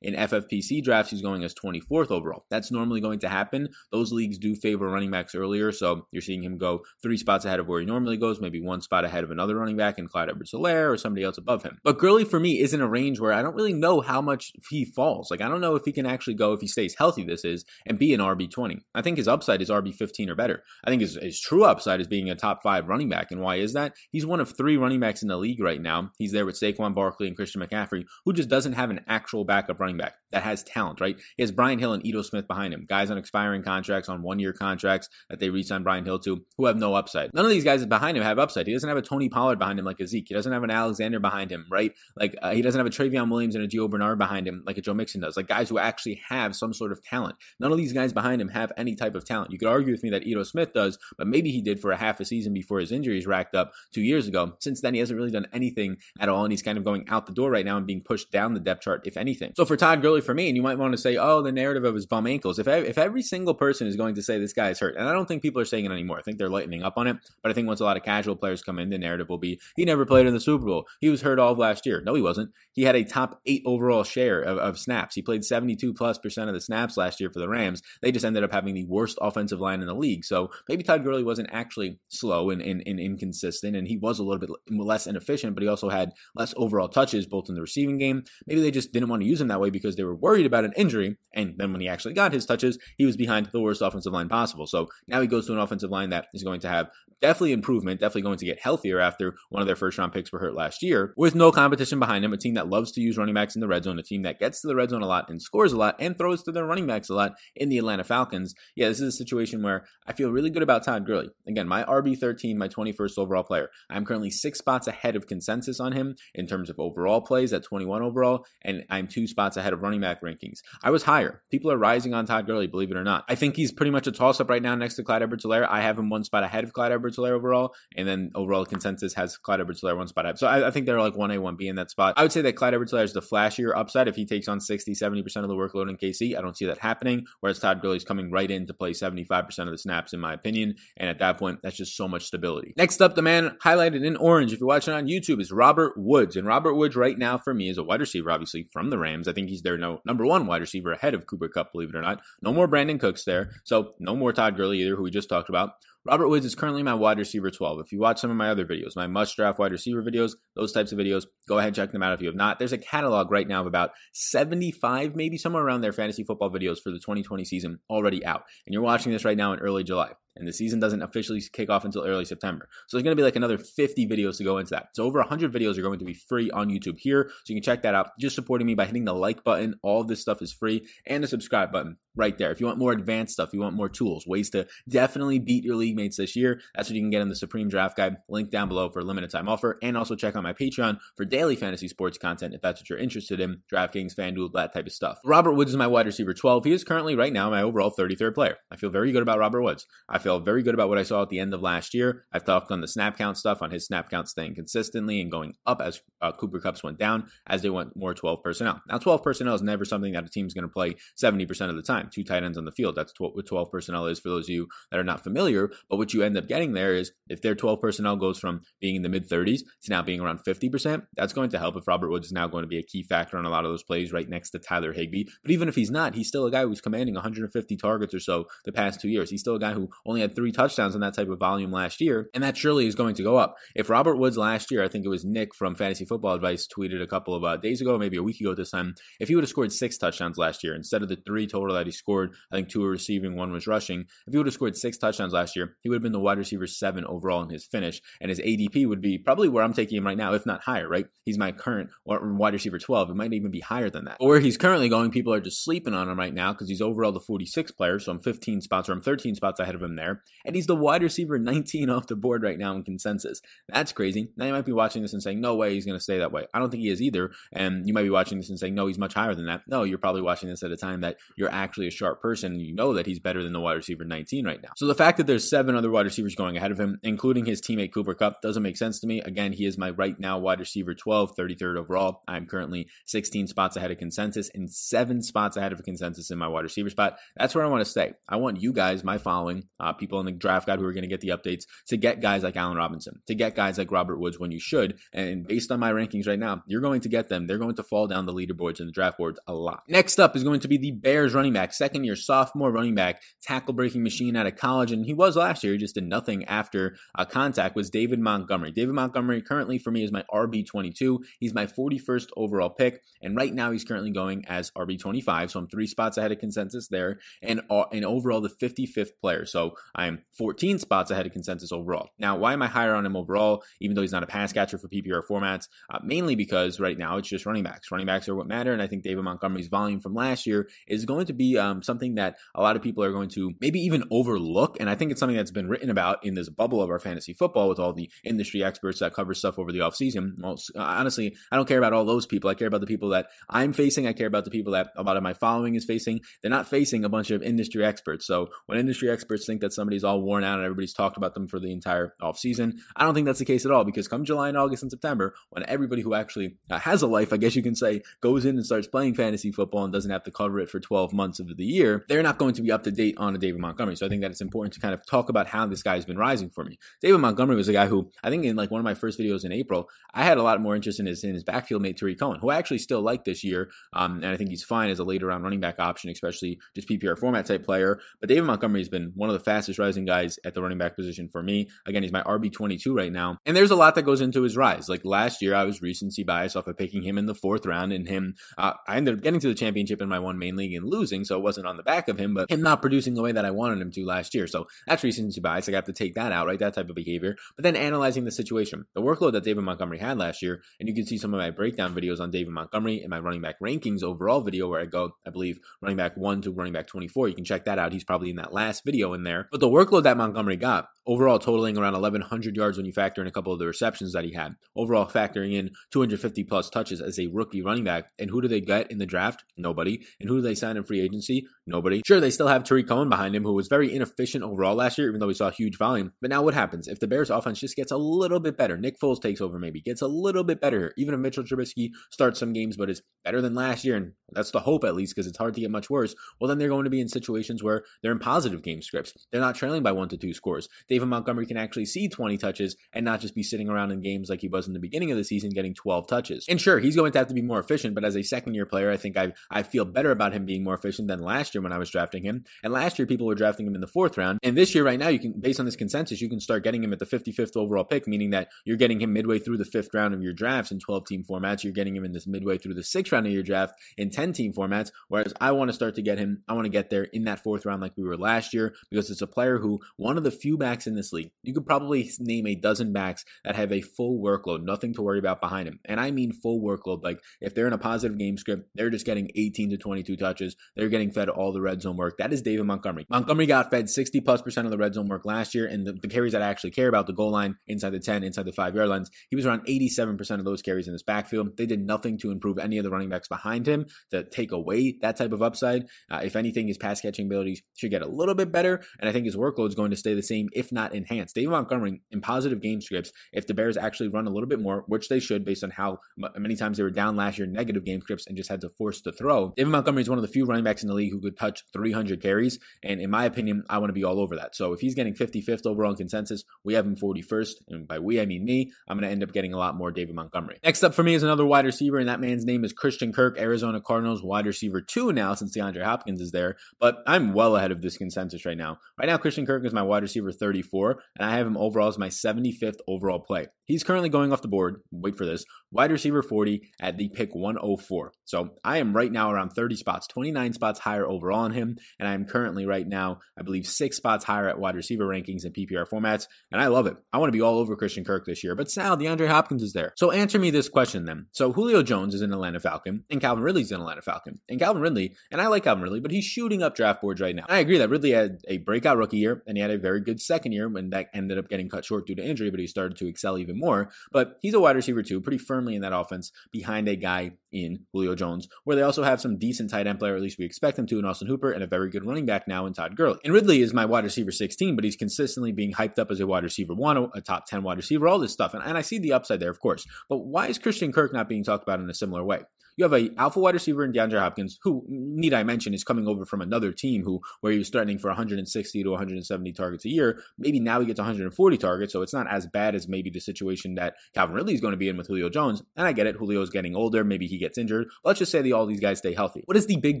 In 0.00 0.14
FFPC 0.14 0.82
drafts, 0.82 1.10
he's 1.10 1.22
going 1.22 1.44
as 1.44 1.54
24th 1.54 2.10
overall. 2.10 2.44
That's 2.50 2.70
normally 2.70 3.00
going 3.00 3.18
to 3.20 3.28
happen. 3.28 3.68
Those 3.90 4.12
leagues 4.12 4.38
do 4.38 4.54
favor 4.54 4.88
running 4.88 5.10
backs 5.10 5.34
earlier, 5.34 5.72
so 5.72 6.06
you're 6.12 6.22
seeing 6.22 6.42
him 6.42 6.58
go 6.58 6.82
three 7.02 7.16
spots 7.16 7.44
ahead 7.44 7.60
of 7.60 7.68
where 7.68 7.80
he 7.80 7.86
normally 7.86 8.16
goes, 8.16 8.40
maybe 8.40 8.60
one 8.60 8.80
spot 8.80 9.04
ahead 9.04 9.24
of 9.24 9.30
another 9.30 9.56
running 9.56 9.76
back 9.76 9.98
in 9.98 10.08
Clyde 10.08 10.28
Edwards 10.28 10.54
or 10.54 10.96
somebody 10.96 11.24
else 11.24 11.38
above 11.38 11.62
him. 11.62 11.78
But 11.84 11.98
Gurley 11.98 12.24
for 12.24 12.40
me 12.40 12.60
is 12.60 12.74
in 12.74 12.80
a 12.80 12.88
range 12.88 13.20
where 13.20 13.32
I 13.32 13.42
don't 13.42 13.54
really 13.54 13.72
know 13.72 14.00
how 14.00 14.20
much 14.20 14.52
he 14.70 14.84
falls. 14.84 15.30
Like 15.30 15.40
I 15.40 15.48
don't 15.48 15.60
know 15.60 15.74
if 15.74 15.84
he 15.84 15.92
can 15.92 16.06
actually 16.06 16.34
go 16.34 16.52
if 16.52 16.60
he 16.60 16.68
stays 16.68 16.94
healthy. 16.96 17.24
This 17.24 17.44
is 17.44 17.64
and 17.86 17.98
be 17.98 18.14
an 18.14 18.20
RB 18.20 18.50
20. 18.50 18.80
I 18.94 19.02
think 19.02 19.16
his 19.16 19.28
upside 19.28 19.62
is 19.62 19.70
RB 19.70 19.94
15 19.94 20.30
or 20.30 20.34
better. 20.34 20.62
I 20.84 20.90
think 20.90 21.02
his, 21.02 21.14
his 21.14 21.40
true 21.40 21.64
upside 21.64 22.00
is 22.00 22.08
being 22.08 22.30
a 22.30 22.34
top 22.34 22.62
five 22.62 22.88
running 22.88 23.08
back. 23.08 23.30
And 23.30 23.40
why 23.40 23.56
is 23.56 23.72
that? 23.72 23.94
He's 24.10 24.26
one 24.26 24.40
of 24.40 24.56
three 24.56 24.76
running 24.76 25.00
backs 25.00 25.22
in 25.22 25.28
the 25.28 25.36
league 25.36 25.60
right 25.60 25.80
now. 25.80 26.10
He's 26.18 26.32
there 26.32 26.46
with 26.46 26.58
Saquon 26.58 26.94
Barkley 26.94 27.26
and 27.26 27.36
Christian 27.36 27.62
McCaffrey, 27.62 28.04
who 28.24 28.32
just 28.32 28.48
doesn't 28.48 28.74
have 28.74 28.90
an 28.90 29.00
actual 29.08 29.21
backup 29.44 29.80
running 29.80 29.96
back 29.96 30.14
that 30.32 30.42
has 30.42 30.62
talent, 30.62 31.00
right? 31.00 31.16
He 31.36 31.42
has 31.42 31.52
Brian 31.52 31.78
Hill 31.78 31.92
and 31.92 32.04
Ito 32.04 32.22
Smith 32.22 32.48
behind 32.48 32.74
him, 32.74 32.86
guys 32.88 33.10
on 33.10 33.18
expiring 33.18 33.62
contracts, 33.62 34.08
on 34.08 34.22
one 34.22 34.38
year 34.38 34.52
contracts 34.52 35.08
that 35.28 35.40
they 35.40 35.50
re-signed 35.50 35.84
Brian 35.84 36.04
Hill 36.04 36.18
to, 36.20 36.44
who 36.56 36.66
have 36.66 36.76
no 36.76 36.94
upside. 36.94 37.32
None 37.34 37.44
of 37.44 37.50
these 37.50 37.64
guys 37.64 37.84
behind 37.86 38.16
him 38.16 38.22
have 38.22 38.38
upside. 38.38 38.66
He 38.66 38.72
doesn't 38.72 38.88
have 38.88 38.98
a 38.98 39.02
Tony 39.02 39.28
Pollard 39.28 39.58
behind 39.58 39.78
him 39.78 39.84
like 39.84 40.00
a 40.00 40.06
Zeke. 40.06 40.26
He 40.28 40.34
doesn't 40.34 40.52
have 40.52 40.62
an 40.62 40.70
Alexander 40.70 41.20
behind 41.20 41.50
him, 41.50 41.66
right? 41.70 41.92
Like 42.16 42.34
uh, 42.42 42.52
he 42.52 42.62
doesn't 42.62 42.78
have 42.78 42.86
a 42.86 42.90
Trayveon 42.90 43.30
Williams 43.30 43.54
and 43.54 43.64
a 43.64 43.68
Gio 43.68 43.88
Bernard 43.88 44.18
behind 44.18 44.48
him 44.48 44.62
like 44.66 44.78
a 44.78 44.80
Joe 44.80 44.94
Mixon 44.94 45.20
does. 45.20 45.36
Like 45.36 45.48
guys 45.48 45.68
who 45.68 45.78
actually 45.78 46.20
have 46.28 46.56
some 46.56 46.72
sort 46.72 46.92
of 46.92 47.02
talent. 47.02 47.36
None 47.60 47.70
of 47.70 47.78
these 47.78 47.92
guys 47.92 48.12
behind 48.12 48.40
him 48.40 48.48
have 48.48 48.72
any 48.76 48.94
type 48.94 49.14
of 49.14 49.24
talent. 49.24 49.52
You 49.52 49.58
could 49.58 49.68
argue 49.68 49.92
with 49.92 50.02
me 50.02 50.10
that 50.10 50.26
Ito 50.26 50.44
Smith 50.44 50.72
does, 50.72 50.98
but 51.18 51.26
maybe 51.26 51.50
he 51.50 51.60
did 51.60 51.80
for 51.80 51.90
a 51.90 51.96
half 51.96 52.20
a 52.20 52.24
season 52.24 52.54
before 52.54 52.80
his 52.80 52.92
injuries 52.92 53.26
racked 53.26 53.54
up 53.54 53.72
two 53.92 54.02
years 54.02 54.26
ago. 54.26 54.54
Since 54.60 54.80
then, 54.80 54.94
he 54.94 55.00
hasn't 55.00 55.18
really 55.18 55.30
done 55.30 55.46
anything 55.52 55.98
at 56.18 56.28
all, 56.28 56.44
and 56.44 56.52
he's 56.52 56.62
kind 56.62 56.78
of 56.78 56.84
going 56.84 57.08
out 57.08 57.26
the 57.26 57.32
door 57.32 57.50
right 57.50 57.66
now 57.66 57.76
and 57.76 57.86
being 57.86 58.02
pushed 58.02 58.30
down 58.30 58.54
the 58.54 58.60
depth 58.60 58.82
chart, 58.82 59.04
if 59.12 59.16
anything. 59.18 59.52
So 59.56 59.64
for 59.64 59.76
Todd 59.76 60.02
Gurley, 60.02 60.20
for 60.20 60.34
me, 60.34 60.48
and 60.48 60.56
you 60.56 60.62
might 60.62 60.78
want 60.78 60.92
to 60.92 60.98
say, 60.98 61.16
oh, 61.16 61.42
the 61.42 61.52
narrative 61.52 61.84
of 61.84 61.94
his 61.94 62.06
bum 62.06 62.26
ankles. 62.26 62.58
If 62.58 62.66
if 62.66 62.98
every 62.98 63.22
single 63.22 63.54
person 63.54 63.86
is 63.86 63.96
going 63.96 64.14
to 64.14 64.22
say 64.22 64.38
this 64.38 64.52
guy 64.52 64.70
is 64.70 64.80
hurt, 64.80 64.96
and 64.96 65.08
I 65.08 65.12
don't 65.12 65.26
think 65.26 65.42
people 65.42 65.60
are 65.60 65.66
saying 65.66 65.84
it 65.84 65.92
anymore. 65.92 66.18
I 66.18 66.22
think 66.22 66.38
they're 66.38 66.48
lightening 66.48 66.82
up 66.82 66.94
on 66.96 67.06
it, 67.06 67.16
but 67.42 67.50
I 67.50 67.54
think 67.54 67.68
once 67.68 67.80
a 67.80 67.84
lot 67.84 67.96
of 67.96 68.02
casual 68.02 68.36
players 68.36 68.62
come 68.62 68.78
in, 68.78 68.90
the 68.90 68.98
narrative 68.98 69.28
will 69.28 69.38
be 69.38 69.60
he 69.76 69.84
never 69.84 70.06
played 70.06 70.26
in 70.26 70.34
the 70.34 70.40
Super 70.40 70.64
Bowl. 70.64 70.86
He 71.00 71.08
was 71.08 71.22
hurt 71.22 71.38
all 71.38 71.52
of 71.52 71.58
last 71.58 71.86
year. 71.86 72.02
No, 72.04 72.14
he 72.14 72.22
wasn't. 72.22 72.50
He 72.72 72.84
had 72.84 72.96
a 72.96 73.04
top 73.04 73.40
eight 73.46 73.62
overall 73.66 74.04
share 74.04 74.40
of, 74.40 74.58
of 74.58 74.78
snaps. 74.78 75.14
He 75.14 75.22
played 75.22 75.44
72 75.44 75.92
plus 75.94 76.18
percent 76.18 76.48
of 76.48 76.54
the 76.54 76.60
snaps 76.60 76.96
last 76.96 77.20
year 77.20 77.30
for 77.30 77.38
the 77.38 77.48
Rams. 77.48 77.82
They 78.00 78.12
just 78.12 78.24
ended 78.24 78.44
up 78.44 78.52
having 78.52 78.74
the 78.74 78.86
worst 78.86 79.18
offensive 79.20 79.60
line 79.60 79.80
in 79.80 79.86
the 79.86 79.94
league. 79.94 80.24
So 80.24 80.50
maybe 80.68 80.82
Todd 80.82 81.04
Gurley 81.04 81.22
wasn't 81.22 81.50
actually 81.52 81.98
slow 82.08 82.50
and, 82.50 82.62
and, 82.62 82.82
and 82.86 82.98
inconsistent, 82.98 83.76
and 83.76 83.86
he 83.86 83.96
was 83.96 84.18
a 84.18 84.24
little 84.24 84.40
bit 84.40 84.50
less 84.70 85.06
inefficient, 85.06 85.54
but 85.54 85.62
he 85.62 85.68
also 85.68 85.88
had 85.90 86.12
less 86.34 86.54
overall 86.56 86.88
touches 86.88 87.26
both 87.26 87.48
in 87.48 87.54
the 87.54 87.60
receiving 87.60 87.98
game. 87.98 88.24
Maybe 88.46 88.60
they 88.60 88.70
just 88.70 88.92
didn't 88.92 89.01
want 89.08 89.22
to 89.22 89.28
use 89.28 89.40
him 89.40 89.48
that 89.48 89.60
way 89.60 89.70
because 89.70 89.96
they 89.96 90.04
were 90.04 90.14
worried 90.14 90.46
about 90.46 90.64
an 90.64 90.72
injury. 90.76 91.16
And 91.34 91.54
then 91.56 91.72
when 91.72 91.80
he 91.80 91.88
actually 91.88 92.14
got 92.14 92.32
his 92.32 92.46
touches, 92.46 92.78
he 92.96 93.06
was 93.06 93.16
behind 93.16 93.46
the 93.52 93.60
worst 93.60 93.82
offensive 93.82 94.12
line 94.12 94.28
possible. 94.28 94.66
So 94.66 94.88
now 95.06 95.20
he 95.20 95.26
goes 95.26 95.46
to 95.46 95.52
an 95.52 95.58
offensive 95.58 95.90
line 95.90 96.10
that 96.10 96.26
is 96.34 96.42
going 96.42 96.60
to 96.60 96.68
have 96.68 96.90
definitely 97.22 97.52
improvement, 97.52 98.00
definitely 98.00 98.22
going 98.22 98.38
to 98.38 98.44
get 98.44 98.60
healthier 98.60 98.98
after 98.98 99.36
one 99.48 99.62
of 99.62 99.66
their 99.66 99.76
first 99.76 99.96
round 99.96 100.12
picks 100.12 100.32
were 100.32 100.40
hurt 100.40 100.54
last 100.54 100.82
year, 100.82 101.14
with 101.16 101.34
no 101.34 101.52
competition 101.52 101.98
behind 101.98 102.24
him. 102.24 102.32
A 102.32 102.36
team 102.36 102.54
that 102.54 102.68
loves 102.68 102.92
to 102.92 103.00
use 103.00 103.16
running 103.16 103.34
backs 103.34 103.54
in 103.54 103.60
the 103.60 103.68
red 103.68 103.84
zone, 103.84 103.98
a 103.98 104.02
team 104.02 104.22
that 104.22 104.40
gets 104.40 104.60
to 104.60 104.66
the 104.66 104.74
red 104.74 104.90
zone 104.90 105.02
a 105.02 105.06
lot 105.06 105.30
and 105.30 105.40
scores 105.40 105.72
a 105.72 105.76
lot 105.76 105.96
and 105.98 106.18
throws 106.18 106.42
to 106.42 106.52
their 106.52 106.66
running 106.66 106.86
backs 106.86 107.08
a 107.08 107.14
lot 107.14 107.34
in 107.54 107.68
the 107.68 107.78
Atlanta 107.78 108.04
Falcons. 108.04 108.54
Yeah, 108.74 108.88
this 108.88 109.00
is 109.00 109.14
a 109.14 109.16
situation 109.16 109.62
where 109.62 109.86
I 110.06 110.12
feel 110.12 110.30
really 110.30 110.50
good 110.50 110.62
about 110.62 110.84
Todd 110.84 111.06
Gurley. 111.06 111.30
Again, 111.46 111.68
my 111.68 111.84
RB 111.84 112.18
13, 112.18 112.58
my 112.58 112.68
21st 112.68 113.18
overall 113.18 113.44
player. 113.44 113.70
I'm 113.88 114.04
currently 114.04 114.30
six 114.30 114.58
spots 114.58 114.88
ahead 114.88 115.14
of 115.14 115.26
consensus 115.26 115.78
on 115.78 115.92
him 115.92 116.16
in 116.34 116.46
terms 116.46 116.68
of 116.68 116.80
overall 116.80 117.20
plays 117.20 117.52
at 117.52 117.62
21 117.62 118.02
overall, 118.02 118.44
and 118.62 118.84
I'm 118.92 119.08
two 119.08 119.26
spots 119.26 119.56
ahead 119.56 119.72
of 119.72 119.80
running 119.80 120.02
back 120.02 120.20
rankings. 120.22 120.58
I 120.84 120.90
was 120.90 121.02
higher. 121.02 121.42
People 121.50 121.72
are 121.72 121.78
rising 121.78 122.12
on 122.12 122.26
Todd 122.26 122.46
Gurley, 122.46 122.66
believe 122.66 122.90
it 122.90 122.96
or 122.96 123.02
not. 123.02 123.24
I 123.26 123.34
think 123.34 123.56
he's 123.56 123.72
pretty 123.72 123.90
much 123.90 124.06
a 124.06 124.12
toss 124.12 124.38
up 124.38 124.50
right 124.50 124.62
now 124.62 124.74
next 124.74 124.96
to 124.96 125.02
Clyde 125.02 125.22
Edwards 125.22 125.46
Helaire. 125.46 125.66
I 125.66 125.80
have 125.80 125.98
him 125.98 126.10
one 126.10 126.24
spot 126.24 126.44
ahead 126.44 126.62
of 126.62 126.74
Clyde 126.74 126.92
Edwards 126.92 127.16
Helaire 127.16 127.32
overall, 127.32 127.74
and 127.96 128.06
then 128.06 128.30
overall 128.34 128.66
consensus 128.66 129.14
has 129.14 129.38
Clyde 129.38 129.60
Edwards 129.60 129.80
Helaire 129.80 129.96
one 129.96 130.08
spot 130.08 130.26
ahead. 130.26 130.38
So 130.38 130.46
I, 130.46 130.68
I, 130.68 130.70
think 130.70 130.84
they're 130.84 131.00
like 131.00 131.14
1A, 131.14 131.38
1B 131.38 131.62
in 131.62 131.76
that 131.76 131.90
spot. 131.90 132.14
I 132.18 132.22
would 132.22 132.32
say 132.32 132.42
that 132.42 132.52
Clyde 132.52 132.74
Edwards 132.74 132.92
Helaire 132.92 133.04
is 133.04 133.14
the 133.14 133.22
flashier 133.22 133.74
upside 133.74 134.08
if 134.08 134.16
he 134.16 134.26
takes 134.26 134.46
on 134.46 134.60
60, 134.60 134.92
70% 134.92 135.36
of 135.36 135.48
the 135.48 135.54
workload 135.54 135.88
in 135.88 135.96
KC. 135.96 136.36
I 136.36 136.42
don't 136.42 136.56
see 136.56 136.66
that 136.66 136.78
happening, 136.78 137.24
whereas 137.40 137.58
Todd 137.58 137.80
Gurley's 137.80 138.04
coming 138.04 138.30
right 138.30 138.50
in 138.50 138.66
to 138.66 138.74
play 138.74 138.90
75% 138.90 139.58
of 139.60 139.70
the 139.70 139.78
snaps, 139.78 140.12
in 140.12 140.20
my 140.20 140.34
opinion. 140.34 140.74
And 140.98 141.08
at 141.08 141.18
that 141.20 141.38
point, 141.38 141.60
that's 141.62 141.76
just 141.76 141.96
so 141.96 142.06
much 142.06 142.26
stability. 142.26 142.74
Next 142.76 143.00
up, 143.00 143.14
the 143.14 143.22
man 143.22 143.56
highlighted 143.64 144.04
in 144.04 144.16
orange, 144.16 144.52
if 144.52 144.60
you're 144.60 144.66
watching 144.66 144.92
on 144.92 145.06
YouTube, 145.06 145.40
is 145.40 145.50
Robert 145.50 145.94
Woods. 145.96 146.36
And 146.36 146.46
Robert 146.46 146.74
Woods 146.74 146.94
right 146.94 147.16
now 147.16 147.38
for 147.38 147.54
me 147.54 147.70
is 147.70 147.78
a 147.78 147.82
wide 147.82 148.00
receiver, 148.00 148.30
obviously 148.30 148.64
from 148.64 148.81
the 148.90 148.98
Rams. 148.98 149.28
I 149.28 149.32
think 149.32 149.48
he's 149.48 149.62
their 149.62 149.78
no, 149.78 150.00
number 150.04 150.24
one 150.24 150.46
wide 150.46 150.60
receiver 150.60 150.92
ahead 150.92 151.14
of 151.14 151.26
Cooper 151.26 151.48
Kupp, 151.48 151.72
believe 151.72 151.90
it 151.90 151.96
or 151.96 152.02
not. 152.02 152.20
No 152.42 152.52
more 152.52 152.68
Brandin 152.68 153.00
Cooks 153.00 153.24
there. 153.24 153.50
So 153.64 153.94
no 153.98 154.16
more 154.16 154.32
Todd 154.32 154.56
Gurley 154.56 154.80
either, 154.80 154.96
who 154.96 155.02
we 155.02 155.10
just 155.10 155.28
talked 155.28 155.48
about. 155.48 155.70
Robert 156.04 156.28
Woods 156.28 156.44
is 156.44 156.56
currently 156.56 156.82
my 156.82 156.94
wide 156.94 157.18
receiver 157.18 157.50
12. 157.50 157.78
If 157.78 157.92
you 157.92 158.00
watch 158.00 158.20
some 158.20 158.30
of 158.30 158.36
my 158.36 158.50
other 158.50 158.66
videos, 158.66 158.96
my 158.96 159.06
must 159.06 159.36
draft 159.36 159.60
wide 159.60 159.70
receiver 159.70 160.02
videos, 160.02 160.32
those 160.56 160.72
types 160.72 160.90
of 160.90 160.98
videos, 160.98 161.26
go 161.48 161.58
ahead 161.58 161.68
and 161.68 161.76
check 161.76 161.92
them 161.92 162.02
out 162.02 162.12
if 162.12 162.20
you 162.20 162.26
have 162.26 162.34
not. 162.34 162.58
There's 162.58 162.72
a 162.72 162.78
catalog 162.78 163.30
right 163.30 163.46
now 163.46 163.60
of 163.60 163.68
about 163.68 163.90
75, 164.12 165.14
maybe 165.14 165.38
somewhere 165.38 165.62
around 165.62 165.82
there, 165.82 165.92
fantasy 165.92 166.24
football 166.24 166.50
videos 166.50 166.80
for 166.82 166.90
the 166.90 166.98
2020 166.98 167.44
season 167.44 167.78
already 167.88 168.24
out. 168.26 168.42
And 168.66 168.74
you're 168.74 168.82
watching 168.82 169.12
this 169.12 169.24
right 169.24 169.36
now 169.36 169.52
in 169.52 169.60
early 169.60 169.84
July 169.84 170.12
and 170.36 170.46
the 170.46 170.52
season 170.52 170.80
doesn't 170.80 171.02
officially 171.02 171.42
kick 171.52 171.70
off 171.70 171.84
until 171.84 172.04
early 172.04 172.24
September. 172.24 172.68
So 172.86 172.96
there's 172.96 173.04
going 173.04 173.16
to 173.16 173.20
be 173.20 173.24
like 173.24 173.36
another 173.36 173.58
50 173.58 174.06
videos 174.06 174.38
to 174.38 174.44
go 174.44 174.58
into 174.58 174.70
that. 174.70 174.88
So 174.94 175.04
over 175.04 175.18
100 175.18 175.52
videos 175.52 175.78
are 175.78 175.82
going 175.82 175.98
to 175.98 176.04
be 176.04 176.14
free 176.14 176.50
on 176.50 176.68
YouTube 176.68 176.98
here. 176.98 177.30
So 177.44 177.52
you 177.52 177.56
can 177.56 177.62
check 177.62 177.82
that 177.82 177.94
out. 177.94 178.18
Just 178.18 178.34
supporting 178.34 178.66
me 178.66 178.74
by 178.74 178.86
hitting 178.86 179.04
the 179.04 179.14
like 179.14 179.44
button. 179.44 179.74
All 179.82 180.00
of 180.00 180.08
this 180.08 180.20
stuff 180.20 180.42
is 180.42 180.52
free 180.52 180.86
and 181.06 181.22
the 181.22 181.28
subscribe 181.28 181.72
button 181.72 181.96
right 182.14 182.36
there. 182.36 182.50
If 182.50 182.60
you 182.60 182.66
want 182.66 182.78
more 182.78 182.92
advanced 182.92 183.34
stuff, 183.34 183.50
you 183.52 183.60
want 183.60 183.74
more 183.74 183.88
tools, 183.88 184.26
ways 184.26 184.50
to 184.50 184.66
definitely 184.88 185.38
beat 185.38 185.64
your 185.64 185.76
league 185.76 185.96
mates 185.96 186.16
this 186.16 186.36
year, 186.36 186.60
that's 186.74 186.88
what 186.88 186.96
you 186.96 187.02
can 187.02 187.10
get 187.10 187.22
in 187.22 187.28
the 187.28 187.36
Supreme 187.36 187.68
Draft 187.68 187.96
Guide. 187.96 188.16
Link 188.28 188.50
down 188.50 188.68
below 188.68 188.90
for 188.90 189.00
a 189.00 189.04
limited 189.04 189.30
time 189.30 189.48
offer. 189.48 189.78
And 189.82 189.96
also 189.96 190.14
check 190.14 190.36
out 190.36 190.42
my 190.42 190.52
Patreon 190.52 190.98
for 191.16 191.24
daily 191.24 191.56
fantasy 191.56 191.88
sports 191.88 192.18
content 192.18 192.54
if 192.54 192.60
that's 192.60 192.80
what 192.80 192.90
you're 192.90 192.98
interested 192.98 193.40
in. 193.40 193.62
DraftKings, 193.72 194.14
FanDuel, 194.14 194.52
that 194.52 194.72
type 194.72 194.86
of 194.86 194.92
stuff. 194.92 195.18
Robert 195.24 195.52
Woods 195.52 195.70
is 195.70 195.76
my 195.76 195.86
wide 195.86 196.06
receiver 196.06 196.34
12. 196.34 196.64
He 196.64 196.72
is 196.72 196.84
currently 196.84 197.16
right 197.16 197.32
now 197.32 197.50
my 197.50 197.62
overall 197.62 197.90
33rd 197.90 198.34
player. 198.34 198.56
I 198.70 198.76
feel 198.76 198.90
very 198.90 199.12
good 199.12 199.22
about 199.22 199.38
Robert 199.38 199.62
Woods. 199.62 199.86
I 200.08 200.18
feel 200.22 200.40
very 200.40 200.62
good 200.62 200.74
about 200.74 200.88
what 200.88 200.98
I 200.98 201.02
saw 201.02 201.22
at 201.22 201.28
the 201.28 201.38
end 201.38 201.52
of 201.52 201.60
last 201.60 201.94
year. 201.94 202.24
I've 202.32 202.44
talked 202.44 202.70
on 202.70 202.80
the 202.80 202.88
snap 202.88 203.18
count 203.18 203.36
stuff, 203.36 203.62
on 203.62 203.70
his 203.70 203.86
snap 203.86 204.10
count 204.10 204.28
staying 204.28 204.54
consistently 204.54 205.20
and 205.20 205.30
going 205.30 205.54
up 205.66 205.80
as 205.82 206.00
uh, 206.20 206.32
Cooper 206.32 206.60
Kupps 206.60 206.82
went 206.82 206.98
down, 206.98 207.28
as 207.46 207.62
they 207.62 207.70
went 207.70 207.96
more 207.96 208.14
12 208.14 208.42
personnel. 208.42 208.80
Now, 208.88 208.98
12 208.98 209.22
personnel 209.22 209.54
is 209.54 209.62
never 209.62 209.84
something 209.84 210.12
that 210.12 210.24
a 210.24 210.28
team's 210.28 210.54
going 210.54 210.62
to 210.62 210.68
play 210.68 210.96
70% 211.20 211.68
of 211.68 211.76
the 211.76 211.82
time. 211.82 212.08
Two 212.12 212.24
tight 212.24 212.42
ends 212.44 212.56
on 212.56 212.64
the 212.64 212.72
field. 212.72 212.94
That's 212.94 213.12
what 213.18 213.46
12 213.46 213.70
personnel 213.70 214.06
is 214.06 214.20
for 214.20 214.28
those 214.28 214.46
of 214.46 214.50
you 214.50 214.68
that 214.90 215.00
are 215.00 215.04
not 215.04 215.22
familiar. 215.22 215.70
But 215.90 215.96
what 215.96 216.14
you 216.14 216.22
end 216.22 216.36
up 216.36 216.48
getting 216.48 216.72
there 216.72 216.94
is 216.94 217.12
if 217.28 217.42
their 217.42 217.54
12 217.54 217.80
personnel 217.80 218.16
goes 218.16 218.38
from 218.38 218.62
being 218.80 218.96
in 218.96 219.02
the 219.02 219.08
mid 219.08 219.28
30s 219.28 219.60
to 219.82 219.90
now 219.90 220.02
being 220.02 220.20
around 220.20 220.40
50%, 220.44 221.06
that's 221.14 221.32
going 221.32 221.50
to 221.50 221.58
help 221.58 221.76
if 221.76 221.88
Robert 221.88 222.10
Woods 222.10 222.26
is 222.26 222.32
now 222.32 222.46
going 222.46 222.62
to 222.62 222.68
be 222.68 222.78
a 222.78 222.82
key 222.82 223.02
factor 223.02 223.36
on 223.36 223.44
a 223.44 223.50
lot 223.50 223.64
of 223.64 223.70
those 223.70 223.82
plays 223.82 224.12
right 224.12 224.28
next 224.28 224.50
to 224.50 224.58
Tyler 224.58 224.92
Higbee. 224.92 225.24
But 225.42 225.50
even 225.50 225.68
if 225.68 225.74
he's 225.74 225.90
not, 225.90 226.14
he's 226.14 226.28
still 226.28 226.46
a 226.46 226.50
guy 226.50 226.62
who's 226.62 226.80
commanding 226.80 227.14
150 227.14 227.76
targets 227.76 228.14
or 228.14 228.20
so 228.20 228.46
the 228.64 228.72
past 228.72 229.00
two 229.00 229.08
years. 229.08 229.30
He's 229.30 229.40
still 229.40 229.56
a 229.56 229.60
guy 229.60 229.72
who 229.72 229.90
only 230.12 230.20
had 230.20 230.34
three 230.34 230.52
touchdowns 230.52 230.94
on 230.94 231.00
that 231.00 231.14
type 231.14 231.30
of 231.30 231.38
volume 231.38 231.72
last 231.72 232.00
year, 232.00 232.28
and 232.34 232.44
that 232.44 232.56
surely 232.56 232.86
is 232.86 232.94
going 232.94 233.14
to 233.14 233.22
go 233.22 233.38
up. 233.38 233.56
If 233.74 233.88
Robert 233.88 234.16
Woods 234.16 234.36
last 234.36 234.70
year, 234.70 234.84
I 234.84 234.88
think 234.88 235.06
it 235.06 235.08
was 235.08 235.24
Nick 235.24 235.54
from 235.54 235.74
Fantasy 235.74 236.04
Football 236.04 236.34
Advice 236.34 236.68
tweeted 236.68 237.02
a 237.02 237.06
couple 237.06 237.34
of 237.34 237.42
uh, 237.44 237.56
days 237.56 237.80
ago, 237.80 237.96
maybe 237.96 238.18
a 238.18 238.22
week 238.22 238.40
ago 238.40 238.54
this 238.54 238.70
time, 238.70 238.94
if 239.18 239.28
he 239.28 239.34
would 239.34 239.44
have 239.44 239.48
scored 239.48 239.72
six 239.72 239.96
touchdowns 239.96 240.36
last 240.36 240.62
year 240.62 240.74
instead 240.74 241.02
of 241.02 241.08
the 241.08 241.16
three 241.16 241.46
total 241.46 241.74
that 241.74 241.86
he 241.86 241.92
scored, 241.92 242.34
I 242.50 242.56
think 242.56 242.68
two 242.68 242.82
were 242.82 242.90
receiving, 242.90 243.36
one 243.36 243.52
was 243.52 243.66
rushing. 243.66 244.00
If 244.26 244.32
he 244.32 244.36
would 244.36 244.46
have 244.46 244.54
scored 244.54 244.76
six 244.76 244.98
touchdowns 244.98 245.32
last 245.32 245.56
year, 245.56 245.76
he 245.80 245.88
would 245.88 245.96
have 245.96 246.02
been 246.02 246.12
the 246.12 246.20
wide 246.20 246.38
receiver 246.38 246.66
seven 246.66 247.06
overall 247.06 247.42
in 247.42 247.48
his 247.48 247.64
finish, 247.64 248.02
and 248.20 248.28
his 248.28 248.38
ADP 248.38 248.86
would 248.86 249.00
be 249.00 249.16
probably 249.16 249.48
where 249.48 249.64
I'm 249.64 249.72
taking 249.72 249.96
him 249.96 250.06
right 250.06 250.16
now, 250.16 250.34
if 250.34 250.44
not 250.44 250.62
higher, 250.62 250.88
right? 250.88 251.06
He's 251.24 251.38
my 251.38 251.52
current 251.52 251.88
wide 252.04 252.52
receiver 252.52 252.78
12. 252.78 253.10
It 253.10 253.16
might 253.16 253.32
even 253.32 253.50
be 253.50 253.60
higher 253.60 253.88
than 253.88 254.04
that. 254.04 254.16
Where 254.18 254.40
he's 254.40 254.58
currently 254.58 254.88
going, 254.88 255.10
people 255.10 255.32
are 255.32 255.40
just 255.40 255.64
sleeping 255.64 255.94
on 255.94 256.08
him 256.08 256.18
right 256.18 256.34
now 256.34 256.52
because 256.52 256.68
he's 256.68 256.82
overall 256.82 257.12
the 257.12 257.20
46th 257.20 257.76
player, 257.76 257.98
so 257.98 258.12
I'm 258.12 258.20
15 258.20 258.60
spots 258.60 258.88
or 258.88 258.92
I'm 258.92 259.00
13 259.00 259.36
spots 259.36 259.60
ahead 259.60 259.74
of 259.74 259.82
him 259.82 259.96
there 259.96 260.01
there, 260.02 260.22
and 260.44 260.56
he's 260.56 260.66
the 260.66 260.76
wide 260.76 261.02
receiver 261.02 261.38
19 261.38 261.88
off 261.90 262.06
the 262.08 262.16
board 262.16 262.42
right 262.42 262.58
now 262.58 262.74
in 262.74 262.82
consensus. 262.82 263.40
That's 263.68 263.92
crazy. 263.92 264.32
Now 264.36 264.46
you 264.46 264.52
might 264.52 264.64
be 264.64 264.72
watching 264.72 265.02
this 265.02 265.12
and 265.12 265.22
saying, 265.22 265.40
no 265.40 265.54
way 265.54 265.74
he's 265.74 265.86
going 265.86 265.96
to 265.96 266.02
stay 266.02 266.18
that 266.18 266.32
way. 266.32 266.46
I 266.52 266.58
don't 266.58 266.70
think 266.70 266.82
he 266.82 266.90
is 266.90 267.00
either. 267.00 267.30
And 267.52 267.86
you 267.86 267.94
might 267.94 268.02
be 268.02 268.10
watching 268.10 268.38
this 268.38 268.50
and 268.50 268.58
saying, 268.58 268.74
no, 268.74 268.86
he's 268.86 268.98
much 268.98 269.14
higher 269.14 269.34
than 269.34 269.46
that. 269.46 269.62
No, 269.68 269.84
you're 269.84 269.98
probably 269.98 270.22
watching 270.22 270.48
this 270.48 270.62
at 270.62 270.70
a 270.70 270.76
time 270.76 271.02
that 271.02 271.16
you're 271.36 271.50
actually 271.50 271.86
a 271.86 271.90
sharp 271.90 272.20
person 272.20 272.52
and 272.52 272.62
you 272.62 272.74
know 272.74 272.94
that 272.94 273.06
he's 273.06 273.20
better 273.20 273.42
than 273.42 273.52
the 273.52 273.60
wide 273.60 273.74
receiver 273.74 274.04
19 274.04 274.44
right 274.44 274.62
now. 274.62 274.70
So 274.76 274.86
the 274.86 274.94
fact 274.94 275.18
that 275.18 275.26
there's 275.26 275.48
seven 275.48 275.76
other 275.76 275.90
wide 275.90 276.06
receivers 276.06 276.34
going 276.34 276.56
ahead 276.56 276.72
of 276.72 276.80
him, 276.80 276.98
including 277.02 277.46
his 277.46 277.60
teammate 277.60 277.92
Cooper 277.92 278.14
Kupp, 278.14 278.42
doesn't 278.42 278.62
make 278.62 278.76
sense 278.76 279.00
to 279.00 279.06
me. 279.06 279.20
Again, 279.20 279.52
he 279.52 279.66
is 279.66 279.78
my 279.78 279.90
right 279.90 280.18
now 280.18 280.38
wide 280.38 280.60
receiver 280.60 280.94
12, 280.94 281.36
33rd 281.36 281.78
overall. 281.78 282.22
I'm 282.26 282.46
currently 282.46 282.88
16 283.06 283.46
spots 283.46 283.76
ahead 283.76 283.90
of 283.90 283.98
consensus 283.98 284.50
and 284.54 284.70
seven 284.70 285.22
spots 285.22 285.56
ahead 285.56 285.72
of 285.72 285.82
consensus 285.82 286.30
in 286.30 286.38
my 286.38 286.48
wide 286.48 286.64
receiver 286.64 286.90
spot. 286.90 287.18
That's 287.36 287.54
where 287.54 287.64
I 287.64 287.68
want 287.68 287.84
to 287.84 287.90
stay. 287.90 288.12
I 288.28 288.36
want 288.36 288.60
you 288.60 288.72
guys, 288.72 289.04
my 289.04 289.18
following, 289.18 289.64
uh, 289.78 289.91
people 289.98 290.20
in 290.20 290.26
the 290.26 290.32
draft 290.32 290.66
guide 290.66 290.78
who 290.78 290.86
are 290.86 290.92
going 290.92 291.02
to 291.02 291.08
get 291.08 291.20
the 291.20 291.28
updates, 291.28 291.64
to 291.88 291.96
get 291.96 292.20
guys 292.20 292.42
like 292.42 292.56
Allen 292.56 292.76
Robinson, 292.76 293.20
to 293.26 293.34
get 293.34 293.54
guys 293.54 293.78
like 293.78 293.90
Robert 293.90 294.18
Woods 294.18 294.38
when 294.38 294.50
you 294.50 294.60
should. 294.60 294.98
And 295.12 295.46
based 295.46 295.70
on 295.70 295.80
my 295.80 295.92
rankings 295.92 296.26
right 296.26 296.38
now, 296.38 296.62
you're 296.66 296.80
going 296.80 297.00
to 297.02 297.08
get 297.08 297.28
them. 297.28 297.46
They're 297.46 297.58
going 297.58 297.76
to 297.76 297.82
fall 297.82 298.06
down 298.06 298.26
the 298.26 298.32
leaderboards 298.32 298.80
and 298.80 298.88
the 298.88 298.92
draft 298.92 299.18
boards 299.18 299.40
a 299.46 299.54
lot. 299.54 299.82
Next 299.88 300.18
up 300.18 300.36
is 300.36 300.44
going 300.44 300.60
to 300.60 300.68
be 300.68 300.76
the 300.76 300.92
Bears 300.92 301.34
running 301.34 301.52
back, 301.52 301.72
second 301.72 302.04
year 302.04 302.16
sophomore 302.16 302.70
running 302.70 302.94
back, 302.94 303.22
tackle 303.42 303.74
breaking 303.74 304.02
machine 304.02 304.36
out 304.36 304.46
of 304.46 304.56
college. 304.56 304.92
And 304.92 305.04
he 305.04 305.14
was 305.14 305.36
last 305.36 305.64
year, 305.64 305.72
he 305.72 305.78
just 305.78 305.94
did 305.94 306.04
nothing 306.04 306.44
after 306.44 306.96
uh, 307.14 307.24
contact, 307.24 307.76
was 307.76 307.90
David 307.90 308.20
Montgomery. 308.20 308.72
David 308.72 308.94
Montgomery 308.94 309.42
currently 309.42 309.78
for 309.78 309.90
me 309.90 310.04
is 310.04 310.12
my 310.12 310.24
RB22. 310.32 311.18
He's 311.38 311.54
my 311.54 311.66
41st 311.66 312.28
overall 312.36 312.70
pick. 312.70 313.02
And 313.20 313.36
right 313.36 313.52
now 313.52 313.70
he's 313.70 313.84
currently 313.84 314.10
going 314.10 314.44
as 314.46 314.70
RB25. 314.72 315.50
So 315.50 315.60
I'm 315.60 315.68
three 315.68 315.86
spots 315.86 316.16
ahead 316.16 316.32
of 316.32 316.38
consensus 316.38 316.88
there. 316.88 317.18
And, 317.42 317.62
uh, 317.70 317.84
and 317.92 318.04
overall, 318.04 318.40
the 318.40 318.48
55th 318.48 319.10
player. 319.20 319.44
So 319.46 319.74
I'm 319.94 320.22
14 320.38 320.78
spots 320.78 321.10
ahead 321.10 321.26
of 321.26 321.32
consensus 321.32 321.72
overall. 321.72 322.08
Now, 322.18 322.36
why 322.36 322.52
am 322.52 322.62
I 322.62 322.66
higher 322.66 322.94
on 322.94 323.04
him 323.04 323.16
overall, 323.16 323.62
even 323.80 323.94
though 323.94 324.02
he's 324.02 324.12
not 324.12 324.22
a 324.22 324.26
pass 324.26 324.52
catcher 324.52 324.78
for 324.78 324.88
PPR 324.88 325.22
formats? 325.28 325.68
Uh, 325.90 325.98
mainly 326.02 326.34
because 326.34 326.80
right 326.80 326.96
now 326.96 327.18
it's 327.18 327.28
just 327.28 327.46
running 327.46 327.62
backs. 327.62 327.90
Running 327.90 328.06
backs 328.06 328.28
are 328.28 328.34
what 328.34 328.46
matter. 328.46 328.72
And 328.72 328.82
I 328.82 328.86
think 328.86 329.02
David 329.02 329.24
Montgomery's 329.24 329.68
volume 329.68 330.00
from 330.00 330.14
last 330.14 330.46
year 330.46 330.68
is 330.88 331.04
going 331.04 331.26
to 331.26 331.32
be 331.32 331.58
um, 331.58 331.82
something 331.82 332.14
that 332.14 332.36
a 332.54 332.62
lot 332.62 332.76
of 332.76 332.82
people 332.82 333.04
are 333.04 333.12
going 333.12 333.28
to 333.30 333.52
maybe 333.60 333.80
even 333.80 334.04
overlook. 334.10 334.76
And 334.80 334.88
I 334.88 334.94
think 334.94 335.10
it's 335.10 335.20
something 335.20 335.36
that's 335.36 335.50
been 335.50 335.68
written 335.68 335.90
about 335.90 336.24
in 336.24 336.34
this 336.34 336.48
bubble 336.48 336.82
of 336.82 336.90
our 336.90 336.98
fantasy 336.98 337.32
football 337.32 337.68
with 337.68 337.78
all 337.78 337.92
the 337.92 338.10
industry 338.24 338.64
experts 338.64 339.00
that 339.00 339.14
cover 339.14 339.34
stuff 339.34 339.58
over 339.58 339.72
the 339.72 339.80
offseason. 339.80 340.32
Well, 340.38 340.56
honestly, 340.76 341.36
I 341.50 341.56
don't 341.56 341.68
care 341.68 341.78
about 341.78 341.92
all 341.92 342.04
those 342.04 342.26
people. 342.26 342.50
I 342.50 342.54
care 342.54 342.68
about 342.68 342.80
the 342.80 342.86
people 342.86 343.10
that 343.10 343.26
I'm 343.48 343.72
facing. 343.72 344.06
I 344.06 344.12
care 344.12 344.26
about 344.26 344.44
the 344.44 344.50
people 344.50 344.72
that 344.72 344.90
a 344.96 345.02
lot 345.02 345.16
of 345.16 345.22
my 345.22 345.34
following 345.34 345.74
is 345.74 345.84
facing. 345.84 346.20
They're 346.40 346.50
not 346.50 346.68
facing 346.68 347.04
a 347.04 347.08
bunch 347.08 347.30
of 347.30 347.42
industry 347.42 347.84
experts. 347.84 348.26
So 348.26 348.48
when 348.66 348.78
industry 348.78 349.10
experts 349.10 349.46
think 349.46 349.60
that 349.60 349.71
somebody's 349.72 350.04
all 350.04 350.20
worn 350.22 350.44
out 350.44 350.56
and 350.58 350.64
everybody's 350.64 350.92
talked 350.92 351.16
about 351.16 351.34
them 351.34 351.48
for 351.48 351.58
the 351.58 351.72
entire 351.72 352.14
offseason, 352.20 352.78
I 352.96 353.04
don't 353.04 353.14
think 353.14 353.26
that's 353.26 353.38
the 353.38 353.44
case 353.44 353.64
at 353.64 353.72
all 353.72 353.84
because 353.84 354.08
come 354.08 354.24
July 354.24 354.48
and 354.48 354.56
August 354.56 354.82
and 354.82 354.90
September, 354.90 355.34
when 355.50 355.64
everybody 355.68 356.02
who 356.02 356.14
actually 356.14 356.56
uh, 356.70 356.78
has 356.78 357.02
a 357.02 357.06
life, 357.06 357.32
I 357.32 357.36
guess 357.36 357.56
you 357.56 357.62
can 357.62 357.74
say, 357.74 358.02
goes 358.20 358.44
in 358.44 358.56
and 358.56 358.64
starts 358.66 358.86
playing 358.86 359.14
fantasy 359.14 359.52
football 359.52 359.84
and 359.84 359.92
doesn't 359.92 360.10
have 360.10 360.24
to 360.24 360.30
cover 360.30 360.58
it 360.60 360.70
for 360.70 360.80
12 360.80 361.12
months 361.12 361.40
of 361.40 361.56
the 361.56 361.64
year, 361.64 362.04
they're 362.08 362.22
not 362.22 362.38
going 362.38 362.54
to 362.54 362.62
be 362.62 362.72
up 362.72 362.82
to 362.84 362.90
date 362.90 363.16
on 363.18 363.34
a 363.34 363.38
David 363.38 363.60
Montgomery. 363.60 363.96
So 363.96 364.06
I 364.06 364.08
think 364.08 364.22
that 364.22 364.30
it's 364.30 364.40
important 364.40 364.74
to 364.74 364.80
kind 364.80 364.94
of 364.94 365.04
talk 365.06 365.28
about 365.28 365.48
how 365.48 365.66
this 365.66 365.82
guy 365.82 365.94
has 365.94 366.04
been 366.04 366.18
rising 366.18 366.50
for 366.50 366.64
me. 366.64 366.78
David 367.00 367.18
Montgomery 367.18 367.56
was 367.56 367.68
a 367.68 367.72
guy 367.72 367.86
who 367.86 368.10
I 368.22 368.30
think 368.30 368.44
in 368.44 368.56
like 368.56 368.70
one 368.70 368.80
of 368.80 368.84
my 368.84 368.94
first 368.94 369.18
videos 369.18 369.44
in 369.44 369.52
April, 369.52 369.88
I 370.14 370.24
had 370.24 370.38
a 370.38 370.42
lot 370.42 370.60
more 370.60 370.76
interest 370.76 371.00
in 371.00 371.06
his 371.06 371.24
in 371.24 371.34
his 371.34 371.44
backfield 371.44 371.82
mate 371.82 371.96
Tarik 371.98 372.18
Cohen, 372.18 372.40
who 372.40 372.50
I 372.50 372.56
actually 372.56 372.78
still 372.78 373.00
like 373.00 373.24
this 373.24 373.42
year, 373.44 373.70
um, 373.92 374.16
and 374.16 374.26
I 374.26 374.36
think 374.36 374.50
he's 374.50 374.64
fine 374.64 374.90
as 374.90 374.98
a 374.98 375.04
later 375.04 375.26
round 375.26 375.44
running 375.44 375.60
back 375.60 375.78
option, 375.78 376.10
especially 376.10 376.58
just 376.74 376.88
PPR 376.88 377.18
format 377.18 377.46
type 377.46 377.64
player. 377.64 378.00
But 378.20 378.28
David 378.28 378.44
Montgomery 378.44 378.80
has 378.80 378.88
been 378.88 379.12
one 379.14 379.28
of 379.28 379.34
the 379.34 379.40
fastest 379.52 379.78
rising 379.78 380.06
guys 380.06 380.38
at 380.44 380.54
the 380.54 380.62
running 380.62 380.78
back 380.78 380.96
position 380.96 381.28
for 381.28 381.42
me. 381.42 381.68
Again, 381.84 382.02
he's 382.02 382.12
my 382.12 382.22
RB 382.22 382.50
twenty 382.50 382.78
two 382.78 382.94
right 382.94 383.12
now, 383.12 383.38
and 383.44 383.56
there's 383.56 383.70
a 383.70 383.76
lot 383.76 383.94
that 383.96 384.02
goes 384.02 384.20
into 384.20 384.42
his 384.42 384.56
rise. 384.56 384.88
Like 384.88 385.04
last 385.04 385.42
year, 385.42 385.54
I 385.54 385.64
was 385.64 385.82
recency 385.82 386.24
bias 386.24 386.56
off 386.56 386.66
of 386.66 386.78
picking 386.78 387.02
him 387.02 387.18
in 387.18 387.26
the 387.26 387.34
fourth 387.34 387.66
round, 387.66 387.92
and 387.92 388.08
him 388.08 388.34
uh, 388.56 388.72
I 388.88 388.96
ended 388.96 389.14
up 389.14 389.22
getting 389.22 389.40
to 389.40 389.48
the 389.48 389.54
championship 389.54 390.00
in 390.00 390.08
my 390.08 390.18
one 390.18 390.38
main 390.38 390.56
league 390.56 390.74
and 390.74 390.88
losing, 390.88 391.24
so 391.24 391.36
it 391.36 391.42
wasn't 391.42 391.66
on 391.66 391.76
the 391.76 391.82
back 391.82 392.08
of 392.08 392.18
him, 392.18 392.34
but 392.34 392.50
him 392.50 392.62
not 392.62 392.80
producing 392.80 393.14
the 393.14 393.22
way 393.22 393.32
that 393.32 393.44
I 393.44 393.50
wanted 393.50 393.80
him 393.80 393.90
to 393.92 394.06
last 394.06 394.34
year. 394.34 394.46
So 394.46 394.66
that's 394.86 395.04
recency 395.04 395.40
bias. 395.40 395.68
I 395.68 395.72
have 395.72 395.84
to 395.84 395.92
take 395.92 396.14
that 396.14 396.32
out, 396.32 396.46
right? 396.46 396.58
That 396.58 396.74
type 396.74 396.88
of 396.88 396.96
behavior. 396.96 397.36
But 397.56 397.64
then 397.64 397.76
analyzing 397.76 398.24
the 398.24 398.30
situation, 398.30 398.86
the 398.94 399.02
workload 399.02 399.32
that 399.32 399.44
David 399.44 399.64
Montgomery 399.64 399.98
had 399.98 400.18
last 400.18 400.40
year, 400.42 400.62
and 400.80 400.88
you 400.88 400.94
can 400.94 401.06
see 401.06 401.18
some 401.18 401.34
of 401.34 401.38
my 401.38 401.50
breakdown 401.50 401.94
videos 401.94 402.20
on 402.20 402.30
David 402.30 402.52
Montgomery 402.52 403.00
and 403.00 403.10
my 403.10 403.18
running 403.18 403.42
back 403.42 403.60
rankings 403.60 404.02
overall 404.02 404.40
video 404.40 404.68
where 404.68 404.80
I 404.80 404.86
go, 404.86 405.14
I 405.26 405.30
believe, 405.30 405.58
running 405.80 405.96
back 405.96 406.16
one 406.16 406.40
to 406.42 406.50
running 406.50 406.72
back 406.72 406.86
24. 406.86 407.28
You 407.28 407.34
can 407.34 407.44
check 407.44 407.66
that 407.66 407.78
out. 407.78 407.92
He's 407.92 408.04
probably 408.04 408.30
in 408.30 408.36
that 408.36 408.52
last 408.52 408.84
video 408.84 409.12
in 409.12 409.24
there. 409.24 409.41
But 409.50 409.60
the 409.60 409.68
workload 409.68 410.04
that 410.04 410.16
Montgomery 410.16 410.56
got, 410.56 410.88
overall 411.06 411.38
totaling 411.38 411.76
around 411.76 411.94
1,100 411.94 412.56
yards 412.56 412.76
when 412.76 412.86
you 412.86 412.92
factor 412.92 413.20
in 413.20 413.26
a 413.26 413.32
couple 413.32 413.52
of 413.52 413.58
the 413.58 413.66
receptions 413.66 414.12
that 414.12 414.24
he 414.24 414.32
had, 414.32 414.54
overall 414.76 415.06
factoring 415.06 415.54
in 415.54 415.70
250 415.92 416.44
plus 416.44 416.70
touches 416.70 417.00
as 417.00 417.18
a 417.18 417.26
rookie 417.28 417.62
running 417.62 417.84
back. 417.84 418.06
And 418.18 418.30
who 418.30 418.40
do 418.40 418.48
they 418.48 418.60
get 418.60 418.90
in 418.90 418.98
the 418.98 419.06
draft? 419.06 419.44
Nobody. 419.56 420.04
And 420.20 420.28
who 420.28 420.36
do 420.36 420.42
they 420.42 420.54
sign 420.54 420.76
in 420.76 420.84
free 420.84 421.00
agency? 421.00 421.46
Nobody. 421.66 422.02
Sure, 422.06 422.20
they 422.20 422.30
still 422.30 422.48
have 422.48 422.64
Tarik 422.64 422.88
Cohen 422.88 423.08
behind 423.08 423.34
him, 423.34 423.44
who 423.44 423.54
was 423.54 423.68
very 423.68 423.94
inefficient 423.94 424.44
overall 424.44 424.74
last 424.74 424.98
year, 424.98 425.08
even 425.08 425.20
though 425.20 425.26
we 425.26 425.34
saw 425.34 425.50
huge 425.50 425.76
volume. 425.76 426.12
But 426.20 426.30
now 426.30 426.42
what 426.42 426.54
happens? 426.54 426.88
If 426.88 427.00
the 427.00 427.08
Bears 427.08 427.30
offense 427.30 427.60
just 427.60 427.76
gets 427.76 427.92
a 427.92 427.96
little 427.96 428.40
bit 428.40 428.56
better, 428.56 428.76
Nick 428.76 428.98
Foles 429.00 429.20
takes 429.20 429.40
over 429.40 429.58
maybe, 429.58 429.80
gets 429.80 430.02
a 430.02 430.06
little 430.06 430.44
bit 430.44 430.60
better, 430.60 430.92
even 430.96 431.14
if 431.14 431.20
Mitchell 431.20 431.44
Trubisky 431.44 431.90
starts 432.10 432.38
some 432.38 432.52
games 432.52 432.76
but 432.76 432.90
is 432.90 433.02
better 433.24 433.40
than 433.40 433.54
last 433.54 433.84
year, 433.84 433.96
and 433.96 434.12
that's 434.32 434.50
the 434.50 434.60
hope 434.60 434.84
at 434.84 434.94
least 434.94 435.14
because 435.14 435.26
it's 435.26 435.38
hard 435.38 435.54
to 435.54 435.60
get 435.60 435.70
much 435.70 435.90
worse, 435.90 436.14
well, 436.40 436.48
then 436.48 436.58
they're 436.58 436.68
going 436.68 436.84
to 436.84 436.90
be 436.90 437.00
in 437.00 437.08
situations 437.08 437.62
where 437.62 437.84
they're 438.02 438.12
in 438.12 438.18
positive 438.18 438.62
game 438.62 438.82
scripts. 438.82 439.26
They're 439.32 439.40
not 439.40 439.56
trailing 439.56 439.82
by 439.82 439.92
one 439.92 440.08
to 440.10 440.16
two 440.16 440.34
scores. 440.34 440.68
David 440.88 441.06
Montgomery 441.06 441.46
can 441.46 441.56
actually 441.56 441.86
see 441.86 442.08
20 442.08 442.36
touches 442.36 442.76
and 442.92 443.04
not 443.04 443.20
just 443.20 443.34
be 443.34 443.42
sitting 443.42 443.68
around 443.68 443.90
in 443.90 444.00
games 444.00 444.28
like 444.28 444.42
he 444.42 444.48
was 444.48 444.66
in 444.66 444.74
the 444.74 444.78
beginning 444.78 445.10
of 445.10 445.16
the 445.16 445.24
season 445.24 445.50
getting 445.50 445.74
12 445.74 446.06
touches. 446.06 446.44
And 446.48 446.60
sure, 446.60 446.78
he's 446.78 446.96
going 446.96 447.12
to 447.12 447.18
have 447.18 447.28
to 447.28 447.34
be 447.34 447.42
more 447.42 447.58
efficient, 447.58 447.94
but 447.94 448.04
as 448.04 448.16
a 448.16 448.22
second 448.22 448.54
year 448.54 448.66
player, 448.66 448.90
I 448.90 448.96
think 448.96 449.16
I 449.16 449.32
I 449.50 449.62
feel 449.62 449.84
better 449.84 450.10
about 450.10 450.32
him 450.32 450.44
being 450.44 450.62
more 450.62 450.74
efficient 450.74 451.08
than 451.08 451.20
last 451.20 451.54
year 451.54 451.62
when 451.62 451.72
I 451.72 451.78
was 451.78 451.90
drafting 451.90 452.24
him. 452.24 452.44
And 452.62 452.72
last 452.72 452.98
year, 452.98 453.06
people 453.06 453.26
were 453.26 453.34
drafting 453.34 453.66
him 453.66 453.74
in 453.74 453.80
the 453.80 453.86
fourth 453.86 454.18
round. 454.18 454.38
And 454.42 454.56
this 454.56 454.74
year, 454.74 454.84
right 454.84 454.98
now, 454.98 455.08
you 455.08 455.18
can, 455.18 455.32
based 455.40 455.60
on 455.60 455.66
this 455.66 455.76
consensus, 455.76 456.20
you 456.20 456.28
can 456.28 456.40
start 456.40 456.64
getting 456.64 456.84
him 456.84 456.92
at 456.92 456.98
the 456.98 457.06
55th 457.06 457.56
overall 457.56 457.84
pick, 457.84 458.06
meaning 458.06 458.30
that 458.30 458.48
you're 458.64 458.76
getting 458.76 459.00
him 459.00 459.12
midway 459.12 459.38
through 459.38 459.58
the 459.58 459.64
fifth 459.64 459.88
round 459.94 460.14
of 460.14 460.22
your 460.22 460.32
drafts 460.32 460.70
in 460.70 460.78
12 460.78 461.06
team 461.06 461.24
formats. 461.24 461.64
You're 461.64 461.72
getting 461.72 461.96
him 461.96 462.04
in 462.04 462.12
this 462.12 462.26
midway 462.26 462.58
through 462.58 462.74
the 462.74 462.84
sixth 462.84 463.12
round 463.12 463.26
of 463.26 463.32
your 463.32 463.42
draft 463.42 463.74
in 463.96 464.10
10 464.10 464.32
team 464.32 464.52
formats. 464.52 464.90
Whereas 465.08 465.32
I 465.40 465.52
want 465.52 465.68
to 465.68 465.72
start 465.72 465.94
to 465.94 466.02
get 466.02 466.18
him, 466.18 466.42
I 466.48 466.52
want 466.52 466.66
to 466.66 466.70
get 466.70 466.90
there 466.90 467.04
in 467.04 467.24
that 467.24 467.42
fourth 467.42 467.64
round 467.64 467.80
like 467.80 467.96
we 467.96 468.04
were 468.04 468.16
last 468.16 468.52
year 468.52 468.74
because 468.90 469.10
it's 469.10 469.21
a 469.22 469.26
player 469.26 469.58
who, 469.58 469.80
one 469.96 470.18
of 470.18 470.24
the 470.24 470.30
few 470.30 470.56
backs 470.56 470.86
in 470.86 470.94
this 470.94 471.12
league, 471.12 471.30
you 471.42 471.54
could 471.54 471.66
probably 471.66 472.10
name 472.18 472.46
a 472.46 472.54
dozen 472.54 472.92
backs 472.92 473.24
that 473.44 473.56
have 473.56 473.72
a 473.72 473.80
full 473.80 474.20
workload, 474.22 474.62
nothing 474.62 474.94
to 474.94 475.02
worry 475.02 475.18
about 475.18 475.40
behind 475.40 475.68
him. 475.68 475.80
And 475.84 476.00
I 476.00 476.10
mean 476.10 476.32
full 476.32 476.60
workload. 476.60 477.02
Like 477.02 477.20
if 477.40 477.54
they're 477.54 477.66
in 477.66 477.72
a 477.72 477.78
positive 477.78 478.18
game 478.18 478.36
script, 478.36 478.68
they're 478.74 478.90
just 478.90 479.06
getting 479.06 479.30
18 479.34 479.70
to 479.70 479.76
22 479.76 480.16
touches. 480.16 480.56
They're 480.76 480.88
getting 480.88 481.10
fed 481.10 481.28
all 481.28 481.52
the 481.52 481.60
red 481.60 481.82
zone 481.82 481.96
work. 481.96 482.18
That 482.18 482.32
is 482.32 482.42
David 482.42 482.66
Montgomery. 482.66 483.06
Montgomery 483.08 483.46
got 483.46 483.70
fed 483.70 483.88
60 483.88 484.20
plus 484.20 484.42
percent 484.42 484.66
of 484.66 484.70
the 484.70 484.78
red 484.78 484.94
zone 484.94 485.08
work 485.08 485.24
last 485.24 485.54
year, 485.54 485.66
and 485.66 485.86
the, 485.86 485.92
the 485.92 486.08
carries 486.08 486.32
that 486.32 486.42
I 486.42 486.48
actually 486.48 486.70
care 486.72 486.88
about, 486.88 487.06
the 487.06 487.12
goal 487.12 487.30
line, 487.30 487.56
inside 487.66 487.90
the 487.90 488.00
10, 488.00 488.24
inside 488.24 488.44
the 488.44 488.52
five 488.52 488.74
yard 488.74 488.88
lines, 488.88 489.10
he 489.30 489.36
was 489.36 489.46
around 489.46 489.66
87% 489.66 490.38
of 490.38 490.44
those 490.44 490.62
carries 490.62 490.86
in 490.86 490.92
this 490.92 491.02
backfield. 491.02 491.56
They 491.56 491.66
did 491.66 491.80
nothing 491.80 492.18
to 492.18 492.30
improve 492.30 492.58
any 492.58 492.78
of 492.78 492.84
the 492.84 492.90
running 492.90 493.08
backs 493.08 493.28
behind 493.28 493.66
him 493.66 493.86
to 494.10 494.24
take 494.24 494.52
away 494.52 494.96
that 495.02 495.16
type 495.16 495.32
of 495.32 495.42
upside. 495.42 495.84
Uh, 496.10 496.20
if 496.22 496.36
anything, 496.36 496.68
his 496.68 496.78
pass 496.78 497.00
catching 497.00 497.26
abilities 497.26 497.62
should 497.74 497.90
get 497.90 498.02
a 498.02 498.08
little 498.08 498.34
bit 498.34 498.52
better, 498.52 498.82
and 499.00 499.08
I 499.08 499.11
think 499.12 499.26
his 499.26 499.36
workload 499.36 499.68
is 499.68 499.74
going 499.74 499.90
to 499.90 499.96
stay 499.96 500.14
the 500.14 500.22
same, 500.22 500.48
if 500.52 500.72
not 500.72 500.94
enhanced. 500.94 501.34
David 501.34 501.50
Montgomery 501.50 502.02
in 502.10 502.20
positive 502.20 502.60
game 502.60 502.80
scripts, 502.80 503.12
if 503.32 503.46
the 503.46 503.54
Bears 503.54 503.76
actually 503.76 504.08
run 504.08 504.26
a 504.26 504.30
little 504.30 504.48
bit 504.48 504.60
more, 504.60 504.84
which 504.86 505.08
they 505.08 505.20
should 505.20 505.44
based 505.44 505.64
on 505.64 505.70
how 505.70 506.00
many 506.36 506.56
times 506.56 506.76
they 506.76 506.82
were 506.82 506.90
down 506.90 507.16
last 507.16 507.38
year, 507.38 507.46
negative 507.46 507.84
game 507.84 508.00
scripts, 508.00 508.26
and 508.26 508.36
just 508.36 508.50
had 508.50 508.60
to 508.60 508.68
force 508.68 509.00
the 509.00 509.12
throw. 509.12 509.52
David 509.56 509.70
Montgomery 509.70 510.02
is 510.02 510.08
one 510.08 510.18
of 510.18 510.22
the 510.22 510.28
few 510.28 510.44
running 510.44 510.64
backs 510.64 510.82
in 510.82 510.88
the 510.88 510.94
league 510.94 511.12
who 511.12 511.20
could 511.20 511.36
touch 511.36 511.64
300 511.72 512.22
carries, 512.22 512.58
and 512.82 513.00
in 513.00 513.10
my 513.10 513.24
opinion, 513.24 513.64
I 513.68 513.78
want 513.78 513.90
to 513.90 513.94
be 513.94 514.04
all 514.04 514.20
over 514.20 514.36
that. 514.36 514.54
So 514.54 514.72
if 514.72 514.80
he's 514.80 514.94
getting 514.94 515.14
55th 515.14 515.66
overall 515.66 515.90
in 515.90 515.96
consensus, 515.96 516.44
we 516.64 516.74
have 516.74 516.86
him 516.86 516.96
41st, 516.96 517.54
and 517.68 517.88
by 517.88 517.98
we 517.98 518.20
I 518.20 518.26
mean 518.26 518.44
me. 518.44 518.72
I'm 518.88 518.98
going 518.98 519.08
to 519.08 519.12
end 519.12 519.22
up 519.22 519.32
getting 519.32 519.52
a 519.52 519.58
lot 519.58 519.76
more 519.76 519.90
David 519.90 520.14
Montgomery. 520.14 520.58
Next 520.64 520.82
up 520.82 520.94
for 520.94 521.02
me 521.02 521.14
is 521.14 521.22
another 521.22 521.46
wide 521.46 521.64
receiver, 521.64 521.98
and 521.98 522.08
that 522.08 522.20
man's 522.20 522.44
name 522.44 522.64
is 522.64 522.72
Christian 522.72 523.12
Kirk, 523.12 523.38
Arizona 523.38 523.80
Cardinals 523.80 524.22
wide 524.22 524.46
receiver 524.46 524.80
two 524.80 525.12
now 525.12 525.34
since 525.34 525.56
DeAndre 525.56 525.84
Hopkins 525.84 526.20
is 526.20 526.32
there. 526.32 526.56
But 526.78 527.02
I'm 527.06 527.32
well 527.32 527.56
ahead 527.56 527.70
of 527.70 527.82
this 527.82 527.96
consensus 527.96 528.44
right 528.44 528.56
now. 528.56 528.78
Right 529.02 529.08
now, 529.08 529.18
Christian 529.18 529.46
Kirk 529.46 529.66
is 529.66 529.72
my 529.72 529.82
wide 529.82 530.04
receiver 530.04 530.30
34, 530.30 531.02
and 531.18 531.28
I 531.28 531.36
have 531.36 531.44
him 531.44 531.56
overall 531.56 531.88
as 531.88 531.98
my 531.98 532.06
75th 532.06 532.76
overall 532.86 533.18
play. 533.18 533.48
He's 533.64 533.82
currently 533.82 534.08
going 534.08 534.32
off 534.32 534.42
the 534.42 534.48
board. 534.48 534.82
Wait 534.92 535.16
for 535.16 535.24
this. 535.24 535.44
Wide 535.70 535.90
receiver 535.90 536.22
40 536.22 536.70
at 536.80 536.98
the 536.98 537.08
pick 537.08 537.34
104. 537.34 538.12
So 538.26 538.50
I 538.62 538.78
am 538.78 538.94
right 538.94 539.10
now 539.10 539.32
around 539.32 539.50
30 539.50 539.76
spots, 539.76 540.06
29 540.08 540.52
spots 540.52 540.80
higher 540.80 541.06
overall 541.06 541.40
on 541.40 541.52
him. 541.52 541.78
And 541.98 542.08
I'm 542.08 542.26
currently 542.26 542.66
right 542.66 542.86
now, 542.86 543.20
I 543.38 543.42
believe, 543.42 543.66
six 543.66 543.96
spots 543.96 544.24
higher 544.24 544.48
at 544.48 544.58
wide 544.58 544.74
receiver 544.74 545.06
rankings 545.06 545.44
in 545.44 545.52
PPR 545.52 545.88
formats. 545.88 546.26
And 546.50 546.60
I 546.60 546.66
love 546.66 546.86
it. 546.86 546.96
I 547.12 547.18
want 547.18 547.28
to 547.28 547.36
be 547.36 547.40
all 547.40 547.58
over 547.58 547.74
Christian 547.74 548.04
Kirk 548.04 548.26
this 548.26 548.44
year. 548.44 548.54
But 548.54 548.70
Sal, 548.70 548.98
DeAndre 548.98 549.28
Hopkins 549.28 549.62
is 549.62 549.72
there. 549.72 549.94
So 549.96 550.10
answer 550.10 550.38
me 550.38 550.50
this 550.50 550.68
question 550.68 551.06
then. 551.06 551.26
So 551.32 551.52
Julio 551.52 551.82
Jones 551.82 552.14
is 552.14 552.20
an 552.20 552.32
Atlanta 552.32 552.60
Falcon, 552.60 553.04
and 553.10 553.20
Calvin 553.20 553.42
Ridley's 553.42 553.72
an 553.72 553.80
Atlanta 553.80 554.02
Falcon. 554.02 554.40
And 554.48 554.60
Calvin 554.60 554.82
Ridley, 554.82 555.16
and 555.30 555.40
I 555.40 555.46
like 555.46 555.64
Calvin 555.64 555.82
Ridley, 555.82 556.00
but 556.00 556.10
he's 556.10 556.24
shooting 556.24 556.62
up 556.62 556.76
draft 556.76 557.00
boards 557.00 557.20
right 557.20 557.34
now. 557.34 557.44
And 557.48 557.56
I 557.56 557.60
agree 557.60 557.78
that 557.78 557.88
Ridley 557.88 558.10
had 558.10 558.38
a 558.48 558.58
breakout 558.58 558.91
rookie 558.96 559.18
year, 559.18 559.42
and 559.46 559.56
he 559.56 559.62
had 559.62 559.70
a 559.70 559.78
very 559.78 560.00
good 560.00 560.20
second 560.20 560.52
year 560.52 560.68
when 560.68 560.90
that 560.90 561.08
ended 561.14 561.38
up 561.38 561.48
getting 561.48 561.68
cut 561.68 561.84
short 561.84 562.06
due 562.06 562.14
to 562.14 562.24
injury, 562.24 562.50
but 562.50 562.60
he 562.60 562.66
started 562.66 562.96
to 562.98 563.08
excel 563.08 563.38
even 563.38 563.58
more. 563.58 563.90
But 564.10 564.38
he's 564.40 564.54
a 564.54 564.60
wide 564.60 564.76
receiver 564.76 565.02
too, 565.02 565.20
pretty 565.20 565.38
firmly 565.38 565.74
in 565.74 565.82
that 565.82 565.92
offense 565.92 566.32
behind 566.50 566.88
a 566.88 566.96
guy 566.96 567.32
in 567.52 567.84
Julio 567.92 568.14
Jones, 568.14 568.48
where 568.64 568.76
they 568.76 568.82
also 568.82 569.02
have 569.02 569.20
some 569.20 569.38
decent 569.38 569.70
tight 569.70 569.86
end 569.86 569.98
player, 569.98 570.16
at 570.16 570.22
least 570.22 570.38
we 570.38 570.44
expect 570.44 570.76
them 570.76 570.86
to, 570.86 570.98
in 570.98 571.04
Austin 571.04 571.28
Hooper, 571.28 571.52
and 571.52 571.62
a 571.62 571.66
very 571.66 571.90
good 571.90 572.06
running 572.06 572.26
back 572.26 572.48
now 572.48 572.66
in 572.66 572.72
Todd 572.72 572.96
Gurley. 572.96 573.18
And 573.24 573.32
Ridley 573.32 573.60
is 573.60 573.74
my 573.74 573.84
wide 573.84 574.04
receiver 574.04 574.32
16, 574.32 574.74
but 574.74 574.84
he's 574.84 574.96
consistently 574.96 575.52
being 575.52 575.72
hyped 575.72 575.98
up 575.98 576.10
as 576.10 576.20
a 576.20 576.26
wide 576.26 576.44
receiver 576.44 576.74
one, 576.74 577.10
a 577.14 577.20
top 577.20 577.46
10 577.46 577.62
wide 577.62 577.76
receiver, 577.76 578.08
all 578.08 578.18
this 578.18 578.32
stuff. 578.32 578.54
And, 578.54 578.62
and 578.64 578.78
I 578.78 578.82
see 578.82 578.98
the 578.98 579.12
upside 579.12 579.40
there, 579.40 579.50
of 579.50 579.60
course. 579.60 579.86
But 580.08 580.18
why 580.18 580.48
is 580.48 580.58
Christian 580.58 580.92
Kirk 580.92 581.12
not 581.12 581.28
being 581.28 581.44
talked 581.44 581.62
about 581.62 581.80
in 581.80 581.90
a 581.90 581.94
similar 581.94 582.24
way? 582.24 582.40
You 582.76 582.84
have 582.84 582.92
a 582.92 583.10
alpha 583.18 583.40
wide 583.40 583.54
receiver 583.54 583.84
in 583.84 583.92
DeAndre 583.92 584.18
Hopkins, 584.18 584.58
who 584.62 584.84
need 584.88 585.34
I 585.34 585.42
mention 585.42 585.74
is 585.74 585.84
coming 585.84 586.06
over 586.06 586.24
from 586.24 586.40
another 586.40 586.72
team 586.72 587.02
who 587.04 587.20
where 587.40 587.52
he 587.52 587.58
was 587.58 587.68
threatening 587.68 587.98
for 587.98 588.08
160 588.08 588.82
to 588.82 588.90
170 588.90 589.52
targets 589.52 589.84
a 589.84 589.88
year. 589.88 590.22
Maybe 590.38 590.60
now 590.60 590.80
he 590.80 590.86
gets 590.86 590.98
140 590.98 591.58
targets, 591.58 591.92
so 591.92 592.02
it's 592.02 592.12
not 592.12 592.30
as 592.30 592.46
bad 592.46 592.74
as 592.74 592.88
maybe 592.88 593.10
the 593.10 593.20
situation 593.20 593.74
that 593.74 593.94
Calvin 594.14 594.34
Ridley 594.34 594.54
is 594.54 594.60
going 594.60 594.72
to 594.72 594.78
be 594.78 594.88
in 594.88 594.96
with 594.96 595.06
Julio 595.06 595.28
Jones. 595.28 595.62
And 595.76 595.86
I 595.86 595.92
get 595.92 596.06
it, 596.06 596.18
Julio's 596.18 596.50
getting 596.50 596.74
older, 596.74 597.04
maybe 597.04 597.26
he 597.26 597.38
gets 597.38 597.58
injured. 597.58 597.88
Let's 598.04 598.18
just 598.18 598.32
say 598.32 598.42
that 598.42 598.52
all 598.52 598.66
these 598.66 598.80
guys 598.80 598.98
stay 598.98 599.14
healthy. 599.14 599.42
What 599.46 599.56
is 599.56 599.66
the 599.66 599.76
big 599.76 600.00